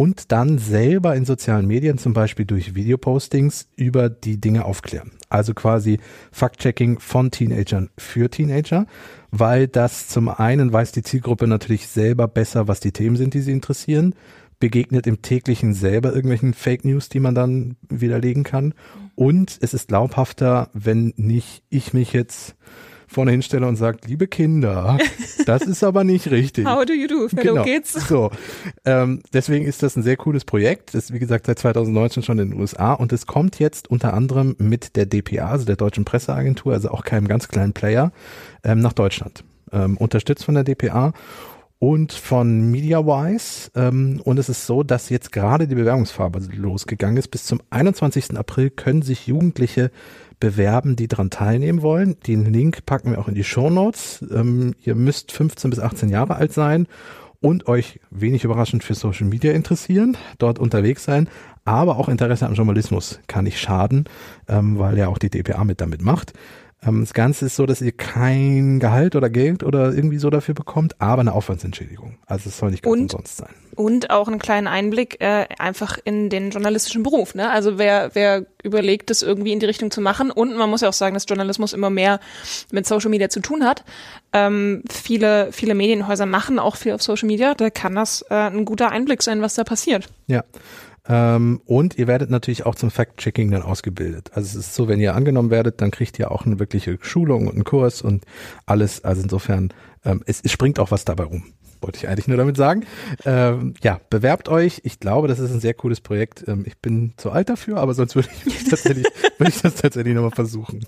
und 0.00 0.32
dann 0.32 0.56
selber 0.56 1.14
in 1.14 1.26
sozialen 1.26 1.66
Medien, 1.66 1.98
zum 1.98 2.14
Beispiel 2.14 2.46
durch 2.46 2.74
Videopostings, 2.74 3.68
über 3.76 4.08
die 4.08 4.40
Dinge 4.40 4.64
aufklären. 4.64 5.10
Also 5.28 5.52
quasi 5.52 5.98
Fact-Checking 6.32 7.00
von 7.00 7.30
Teenagern 7.30 7.90
für 7.98 8.30
Teenager, 8.30 8.86
weil 9.30 9.68
das 9.68 10.08
zum 10.08 10.30
einen 10.30 10.72
weiß 10.72 10.92
die 10.92 11.02
Zielgruppe 11.02 11.46
natürlich 11.46 11.86
selber 11.86 12.28
besser, 12.28 12.66
was 12.66 12.80
die 12.80 12.92
Themen 12.92 13.16
sind, 13.16 13.34
die 13.34 13.42
sie 13.42 13.52
interessieren, 13.52 14.14
begegnet 14.58 15.06
im 15.06 15.20
täglichen 15.20 15.74
selber 15.74 16.14
irgendwelchen 16.14 16.54
Fake 16.54 16.86
News, 16.86 17.10
die 17.10 17.20
man 17.20 17.34
dann 17.34 17.76
widerlegen 17.90 18.42
kann. 18.42 18.72
Und 19.16 19.58
es 19.60 19.74
ist 19.74 19.88
glaubhafter, 19.88 20.70
wenn 20.72 21.12
nicht 21.18 21.62
ich 21.68 21.92
mich 21.92 22.14
jetzt 22.14 22.56
vorne 23.10 23.32
hinstelle 23.32 23.66
und 23.66 23.76
sagt, 23.76 24.06
liebe 24.06 24.28
Kinder, 24.28 24.96
das 25.44 25.62
ist 25.62 25.82
aber 25.82 26.04
nicht 26.04 26.30
richtig. 26.30 26.64
How 26.68 26.84
do 26.84 26.92
you 26.92 27.08
do? 27.08 27.28
Fellow 27.28 27.54
genau. 27.54 27.64
geht's. 27.64 27.92
So, 27.92 28.30
ähm, 28.84 29.22
deswegen 29.32 29.66
ist 29.66 29.82
das 29.82 29.96
ein 29.96 30.02
sehr 30.02 30.16
cooles 30.16 30.44
Projekt. 30.44 30.94
Das 30.94 31.04
ist, 31.04 31.12
wie 31.12 31.18
gesagt, 31.18 31.46
seit 31.46 31.58
2019 31.58 32.22
schon 32.22 32.38
in 32.38 32.50
den 32.50 32.60
USA 32.60 32.92
und 32.92 33.12
es 33.12 33.26
kommt 33.26 33.58
jetzt 33.58 33.90
unter 33.90 34.14
anderem 34.14 34.54
mit 34.58 34.94
der 34.94 35.06
DPA, 35.06 35.50
also 35.50 35.66
der 35.66 35.76
Deutschen 35.76 36.04
Presseagentur, 36.04 36.72
also 36.72 36.90
auch 36.90 37.02
keinem 37.04 37.26
ganz 37.26 37.48
kleinen 37.48 37.72
Player, 37.72 38.12
ähm, 38.62 38.80
nach 38.80 38.92
Deutschland. 38.92 39.44
Ähm, 39.72 39.96
unterstützt 39.96 40.44
von 40.44 40.54
der 40.54 40.64
DPA 40.64 41.12
und 41.80 42.12
von 42.12 42.70
MediaWise. 42.70 43.70
Ähm, 43.74 44.20
und 44.22 44.38
es 44.38 44.48
ist 44.48 44.66
so, 44.66 44.84
dass 44.84 45.08
jetzt 45.08 45.32
gerade 45.32 45.66
die 45.66 45.74
Bewerbungsfarbe 45.74 46.40
losgegangen 46.54 47.16
ist. 47.16 47.28
Bis 47.28 47.44
zum 47.44 47.60
21. 47.70 48.36
April 48.36 48.70
können 48.70 49.02
sich 49.02 49.26
Jugendliche 49.26 49.90
bewerben, 50.40 50.96
die 50.96 51.06
daran 51.06 51.30
teilnehmen 51.30 51.82
wollen. 51.82 52.16
Den 52.26 52.44
Link 52.44 52.86
packen 52.86 53.12
wir 53.12 53.18
auch 53.18 53.28
in 53.28 53.34
die 53.34 53.44
Show 53.44 53.70
Notes. 53.70 54.24
Ähm, 54.32 54.74
ihr 54.82 54.94
müsst 54.94 55.32
15 55.32 55.70
bis 55.70 55.78
18 55.78 56.08
Jahre 56.08 56.36
alt 56.36 56.52
sein 56.52 56.86
und 57.40 57.68
euch 57.68 58.00
wenig 58.10 58.44
überraschend 58.44 58.84
für 58.84 58.94
Social 58.94 59.26
Media 59.26 59.52
interessieren, 59.52 60.16
dort 60.38 60.58
unterwegs 60.58 61.04
sein, 61.04 61.28
aber 61.64 61.96
auch 61.96 62.08
Interesse 62.08 62.46
am 62.46 62.54
Journalismus 62.54 63.20
kann 63.26 63.44
nicht 63.44 63.60
schaden, 63.60 64.04
ähm, 64.48 64.78
weil 64.78 64.98
ja 64.98 65.08
auch 65.08 65.18
die 65.18 65.30
DPA 65.30 65.64
mit 65.64 65.80
damit 65.80 66.02
macht. 66.02 66.32
Ähm, 66.82 67.00
das 67.00 67.14
Ganze 67.14 67.46
ist 67.46 67.56
so, 67.56 67.66
dass 67.66 67.80
ihr 67.80 67.92
kein 67.92 68.80
Gehalt 68.80 69.16
oder 69.16 69.30
Geld 69.30 69.62
oder 69.62 69.92
irgendwie 69.92 70.18
so 70.18 70.30
dafür 70.30 70.54
bekommt, 70.54 71.00
aber 71.00 71.20
eine 71.20 71.32
Aufwandsentschädigung. 71.32 72.18
Also 72.26 72.48
es 72.48 72.58
soll 72.58 72.70
nicht 72.70 72.82
ganz 72.82 72.92
und, 72.92 73.02
umsonst 73.02 73.36
sein. 73.38 73.54
Und 73.74 74.10
auch 74.10 74.28
einen 74.28 74.38
kleinen 74.38 74.66
Einblick 74.66 75.20
äh, 75.20 75.46
einfach 75.58 75.98
in 76.04 76.28
den 76.28 76.50
journalistischen 76.50 77.02
Beruf. 77.02 77.34
Ne? 77.34 77.50
Also 77.50 77.78
wer, 77.78 78.14
wer 78.14 78.46
überlegt, 78.62 79.10
das 79.10 79.22
irgendwie 79.22 79.52
in 79.52 79.60
die 79.60 79.66
Richtung 79.66 79.90
zu 79.90 80.00
machen 80.00 80.30
und 80.30 80.56
man 80.56 80.68
muss 80.68 80.80
ja 80.80 80.88
auch 80.88 80.94
sagen, 80.94 81.14
dass 81.14 81.26
Journalismus 81.28 81.72
immer 81.72 81.90
mehr 81.90 82.20
mit 82.70 82.86
Social 82.86 83.10
Media 83.10 83.28
zu 83.28 83.40
tun 83.40 83.64
hat. 83.64 83.84
Ähm, 84.32 84.82
viele, 84.90 85.52
viele 85.52 85.74
Medienhäuser 85.74 86.26
machen 86.26 86.58
auch 86.58 86.76
viel 86.76 86.92
auf 86.92 87.02
Social 87.02 87.26
Media. 87.26 87.54
Da 87.54 87.70
kann 87.70 87.94
das 87.94 88.22
äh, 88.30 88.34
ein 88.34 88.64
guter 88.64 88.90
Einblick 88.90 89.22
sein, 89.22 89.42
was 89.42 89.54
da 89.54 89.64
passiert. 89.64 90.08
Ja. 90.26 90.44
Ähm, 91.08 91.60
und 91.64 91.98
ihr 91.98 92.06
werdet 92.06 92.30
natürlich 92.30 92.66
auch 92.66 92.74
zum 92.74 92.90
Fact-Checking 92.90 93.50
dann 93.50 93.62
ausgebildet. 93.62 94.30
Also 94.34 94.58
es 94.58 94.66
ist 94.66 94.74
so, 94.74 94.86
wenn 94.86 95.00
ihr 95.00 95.14
angenommen 95.14 95.50
werdet, 95.50 95.80
dann 95.80 95.90
kriegt 95.90 96.18
ihr 96.18 96.30
auch 96.30 96.46
eine 96.46 96.58
wirkliche 96.58 96.98
Schulung 97.00 97.46
und 97.46 97.54
einen 97.54 97.64
Kurs 97.64 98.02
und 98.02 98.24
alles. 98.66 99.02
Also 99.02 99.22
insofern, 99.22 99.72
ähm, 100.04 100.22
es, 100.26 100.40
es 100.42 100.52
springt 100.52 100.78
auch 100.78 100.90
was 100.90 101.04
dabei 101.04 101.24
rum. 101.24 101.44
Wollte 101.80 101.98
ich 101.98 102.08
eigentlich 102.08 102.28
nur 102.28 102.36
damit 102.36 102.56
sagen. 102.56 102.84
Ähm, 103.24 103.74
ja, 103.82 104.00
bewerbt 104.10 104.48
euch. 104.48 104.80
Ich 104.84 105.00
glaube, 105.00 105.28
das 105.28 105.38
ist 105.38 105.50
ein 105.50 105.60
sehr 105.60 105.74
cooles 105.74 106.00
Projekt. 106.00 106.46
Ähm, 106.46 106.64
ich 106.66 106.78
bin 106.78 107.14
zu 107.16 107.30
alt 107.30 107.48
dafür, 107.48 107.78
aber 107.78 107.94
sonst 107.94 108.14
würde 108.14 108.28
ich, 108.44 108.64
tatsächlich, 108.68 109.06
würde 109.38 109.50
ich 109.50 109.62
das 109.62 109.76
tatsächlich 109.76 110.14
nochmal 110.14 110.30
versuchen. 110.30 110.84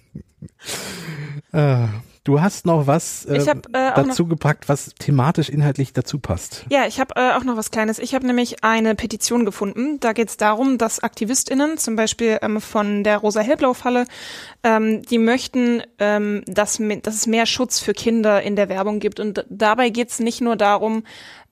Äh, 1.52 1.86
Du 2.24 2.40
hast 2.40 2.66
noch 2.66 2.86
was 2.86 3.24
äh, 3.24 3.40
hab, 3.46 3.66
äh, 3.74 3.92
dazu 3.96 4.22
noch, 4.22 4.30
gepackt, 4.30 4.68
was 4.68 4.94
thematisch 4.96 5.48
inhaltlich 5.48 5.92
dazu 5.92 6.20
passt. 6.20 6.64
Ja, 6.70 6.86
ich 6.86 7.00
habe 7.00 7.16
äh, 7.16 7.32
auch 7.32 7.42
noch 7.42 7.56
was 7.56 7.72
Kleines. 7.72 7.98
Ich 7.98 8.14
habe 8.14 8.26
nämlich 8.26 8.62
eine 8.62 8.94
Petition 8.94 9.44
gefunden. 9.44 9.98
Da 9.98 10.12
geht 10.12 10.28
es 10.28 10.36
darum, 10.36 10.78
dass 10.78 11.00
AktivistInnen, 11.00 11.78
zum 11.78 11.96
Beispiel 11.96 12.38
ähm, 12.40 12.60
von 12.60 13.02
der 13.02 13.18
Rosa-Hellblau-Falle, 13.18 14.06
ähm, 14.62 15.02
die 15.02 15.18
möchten, 15.18 15.82
ähm, 15.98 16.44
dass, 16.46 16.80
dass 17.02 17.14
es 17.14 17.26
mehr 17.26 17.46
Schutz 17.46 17.80
für 17.80 17.92
Kinder 17.92 18.40
in 18.40 18.54
der 18.54 18.68
Werbung 18.68 19.00
gibt. 19.00 19.18
Und 19.18 19.44
dabei 19.48 19.90
geht 19.90 20.10
es 20.10 20.20
nicht 20.20 20.40
nur 20.40 20.54
darum, 20.54 21.02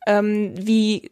ähm, 0.07 0.55
wie 0.57 1.11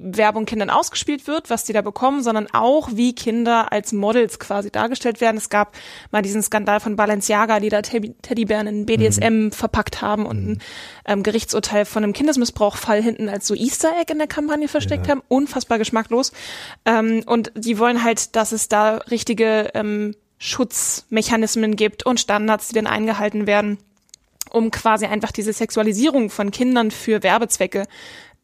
Werbung 0.00 0.46
Kindern 0.46 0.70
ausgespielt 0.70 1.26
wird, 1.26 1.50
was 1.50 1.64
die 1.64 1.72
da 1.72 1.82
bekommen, 1.82 2.22
sondern 2.22 2.46
auch, 2.52 2.90
wie 2.92 3.14
Kinder 3.14 3.72
als 3.72 3.92
Models 3.92 4.38
quasi 4.38 4.70
dargestellt 4.70 5.20
werden. 5.20 5.36
Es 5.36 5.48
gab 5.48 5.76
mal 6.10 6.22
diesen 6.22 6.42
Skandal 6.42 6.80
von 6.80 6.96
Balenciaga, 6.96 7.60
die 7.60 7.68
da 7.68 7.82
Teddybären 7.82 8.66
in 8.66 8.86
BDSM 8.86 9.44
mhm. 9.44 9.52
verpackt 9.52 10.00
haben 10.00 10.26
und 10.26 10.46
mhm. 10.46 10.58
ein 11.04 11.18
ähm, 11.18 11.22
Gerichtsurteil 11.22 11.84
von 11.84 12.04
einem 12.04 12.12
Kindesmissbrauchfall 12.12 13.02
hinten 13.02 13.28
als 13.28 13.46
so 13.46 13.54
Easter 13.54 13.92
Egg 14.00 14.12
in 14.12 14.18
der 14.18 14.28
Kampagne 14.28 14.68
versteckt 14.68 15.06
ja. 15.06 15.12
haben. 15.12 15.22
Unfassbar 15.28 15.78
geschmacklos. 15.78 16.32
Ähm, 16.84 17.22
und 17.26 17.52
die 17.56 17.78
wollen 17.78 18.04
halt, 18.04 18.36
dass 18.36 18.52
es 18.52 18.68
da 18.68 18.96
richtige 19.10 19.70
ähm, 19.74 20.14
Schutzmechanismen 20.38 21.74
gibt 21.74 22.06
und 22.06 22.20
Standards, 22.20 22.68
die 22.68 22.74
dann 22.74 22.86
eingehalten 22.86 23.46
werden 23.46 23.78
um 24.50 24.70
quasi 24.70 25.06
einfach 25.06 25.32
diese 25.32 25.52
Sexualisierung 25.52 26.30
von 26.30 26.50
Kindern 26.50 26.90
für 26.90 27.22
Werbezwecke 27.22 27.84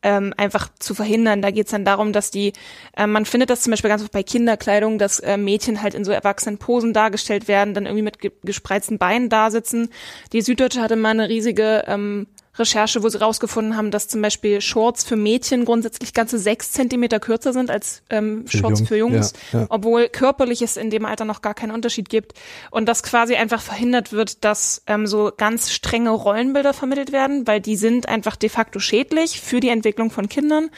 ähm, 0.04 0.32
einfach 0.36 0.68
zu 0.78 0.94
verhindern. 0.94 1.42
Da 1.42 1.50
geht 1.50 1.66
es 1.66 1.72
dann 1.72 1.84
darum, 1.84 2.12
dass 2.12 2.30
die, 2.30 2.52
äh, 2.96 3.06
man 3.06 3.24
findet 3.24 3.50
das 3.50 3.62
zum 3.62 3.72
Beispiel 3.72 3.90
ganz 3.90 4.02
oft 4.02 4.12
bei 4.12 4.22
Kinderkleidung, 4.22 4.98
dass 4.98 5.18
äh, 5.18 5.36
Mädchen 5.36 5.82
halt 5.82 5.94
in 5.94 6.04
so 6.04 6.12
erwachsenen 6.12 6.58
Posen 6.58 6.92
dargestellt 6.92 7.48
werden, 7.48 7.74
dann 7.74 7.86
irgendwie 7.86 8.02
mit 8.02 8.20
ge 8.20 8.30
gespreizten 8.44 8.98
Beinen 8.98 9.28
da 9.30 9.50
sitzen. 9.50 9.88
Die 10.32 10.42
Süddeutsche 10.42 10.82
hatte 10.82 10.96
mal 10.96 11.10
eine 11.10 11.28
riesige 11.28 11.84
ähm, 11.88 12.26
Recherche, 12.56 13.02
wo 13.02 13.08
sie 13.08 13.20
rausgefunden 13.20 13.76
haben, 13.76 13.90
dass 13.90 14.08
zum 14.08 14.22
Beispiel 14.22 14.60
Shorts 14.60 15.04
für 15.04 15.16
Mädchen 15.16 15.64
grundsätzlich 15.64 16.14
ganze 16.14 16.38
sechs 16.38 16.72
Zentimeter 16.72 17.18
kürzer 17.20 17.52
sind 17.52 17.70
als 17.70 18.02
ähm, 18.10 18.46
für 18.46 18.58
Shorts 18.58 18.80
Jungs. 18.80 18.88
für 18.88 18.96
Jungs, 18.96 19.32
ja, 19.52 19.60
ja. 19.60 19.66
obwohl 19.70 20.08
körperlich 20.08 20.62
es 20.62 20.76
in 20.76 20.90
dem 20.90 21.04
Alter 21.04 21.24
noch 21.24 21.42
gar 21.42 21.54
keinen 21.54 21.72
Unterschied 21.72 22.08
gibt 22.08 22.34
und 22.70 22.88
dass 22.88 23.02
quasi 23.02 23.34
einfach 23.34 23.60
verhindert 23.60 24.12
wird, 24.12 24.44
dass 24.44 24.82
ähm, 24.86 25.06
so 25.06 25.32
ganz 25.36 25.72
strenge 25.72 26.10
Rollenbilder 26.10 26.72
vermittelt 26.72 27.12
werden, 27.12 27.46
weil 27.46 27.60
die 27.60 27.76
sind 27.76 28.08
einfach 28.08 28.36
de 28.36 28.48
facto 28.48 28.78
schädlich 28.78 29.40
für 29.40 29.60
die 29.60 29.68
Entwicklung 29.68 30.10
von 30.10 30.28
Kindern 30.28 30.70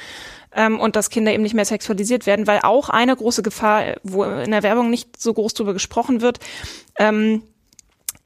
ähm, 0.54 0.80
und 0.80 0.96
dass 0.96 1.10
Kinder 1.10 1.32
eben 1.32 1.42
nicht 1.42 1.54
mehr 1.54 1.64
sexualisiert 1.64 2.26
werden, 2.26 2.46
weil 2.46 2.60
auch 2.62 2.88
eine 2.88 3.14
große 3.14 3.42
Gefahr, 3.42 3.96
wo 4.02 4.24
in 4.24 4.50
der 4.50 4.62
Werbung 4.62 4.90
nicht 4.90 5.20
so 5.20 5.34
groß 5.34 5.54
drüber 5.54 5.74
gesprochen 5.74 6.22
wird, 6.22 6.40
ähm, 6.98 7.42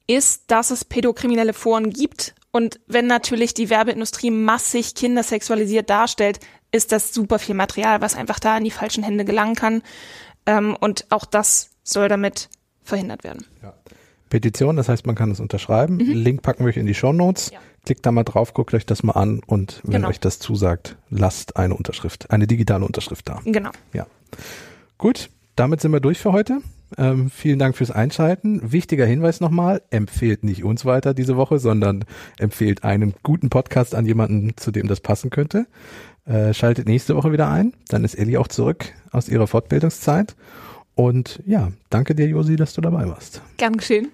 ist, 0.07 0.45
dass 0.49 0.71
es 0.71 0.85
pädokriminelle 0.85 1.53
Foren 1.53 1.91
gibt, 1.91 2.35
und 2.53 2.81
wenn 2.87 3.07
natürlich 3.07 3.55
die 3.55 3.71
Werbeindustrie 3.71 4.31
massig 4.31 4.95
Kinder 4.95 5.23
sexualisiert 5.23 5.89
darstellt, 5.91 6.41
ist 6.73 6.93
das 6.93 7.13
super 7.13 7.39
viel 7.39 7.55
Material, 7.55 8.01
was 8.01 8.17
einfach 8.17 8.39
da 8.39 8.57
in 8.57 8.65
die 8.65 8.71
falschen 8.71 9.03
Hände 9.05 9.25
gelangen 9.25 9.55
kann. 9.55 9.83
Ähm, 10.47 10.77
und 10.81 11.07
auch 11.11 11.25
das 11.25 11.71
soll 11.83 12.09
damit 12.09 12.49
verhindert 12.83 13.25
werden. 13.25 13.47
Ja. 13.63 13.75
Petition, 14.29 14.77
das 14.77 14.89
heißt, 14.89 15.07
man 15.07 15.17
kann 15.17 15.31
es 15.33 15.41
unterschreiben. 15.41 15.99
Link 15.99 16.43
packen 16.43 16.65
wir 16.65 16.69
euch 16.71 16.77
in 16.77 16.87
die 16.87 16.95
Show 16.95 17.13
Notes. 17.13 17.51
Ja. 17.51 17.59
Klickt 17.85 18.05
da 18.07 18.13
mal 18.13 18.25
drauf, 18.25 18.55
guckt 18.55 18.75
euch 18.75 18.87
das 18.87 19.03
mal 19.03 19.15
an 19.15 19.41
und 19.47 19.81
wenn 19.83 19.93
Genau. 19.93 20.09
euch 20.09 20.21
das 20.21 20.39
zusagt, 20.39 20.97
lasst 21.09 21.57
eine 21.57 21.75
Unterschrift, 21.75 22.31
eine 22.31 22.47
digitale 22.47 22.85
Unterschrift 22.85 23.29
da. 23.29 23.41
Genau. 23.45 23.71
Ja. 23.93 24.07
Gut, 24.99 25.31
damit 25.57 25.81
sind 25.81 25.93
wir 25.93 26.01
durch 26.01 26.19
für 26.19 26.33
heute. 26.33 26.61
Ähm, 26.99 27.31
vielen 27.31 27.59
Dank 27.59 27.77
fürs 27.77 27.91
Einschalten. 27.91 28.73
Wichtiger 28.73 29.07
Hinweis 29.07 29.41
nochmal, 29.41 29.83
empfehlt 29.91 30.45
nicht 30.45 30.65
uns 30.65 30.85
weiter 30.85 31.15
diese 31.15 31.37
Woche, 31.37 31.59
sondern 31.59 32.05
empfehlt 32.39 32.85
einen 32.85 33.15
guten 33.23 33.51
Podcast 33.51 33.95
an 33.95 34.07
jemanden, 34.07 34.57
zu 34.57 34.71
dem 34.71 34.89
das 34.89 35.01
passen 35.01 35.31
könnte. 35.31 35.67
Äh, 36.27 36.55
schaltet 36.55 36.87
nächste 36.87 37.17
Woche 37.17 37.33
wieder 37.33 37.49
ein. 37.49 37.73
Dann 37.89 38.05
ist 38.05 38.15
Elli 38.15 38.37
auch 38.37 38.49
zurück 38.49 38.93
aus 39.11 39.29
ihrer 39.29 39.47
Fortbildungszeit. 39.47 40.37
Und 40.95 41.43
ja, 41.47 41.73
danke 41.89 42.15
dir, 42.15 42.27
Josi, 42.27 42.57
dass 42.57 42.75
du 42.75 42.81
dabei 42.81 43.09
warst. 43.09 43.43
Gern 43.57 43.77
geschehen. 43.77 44.09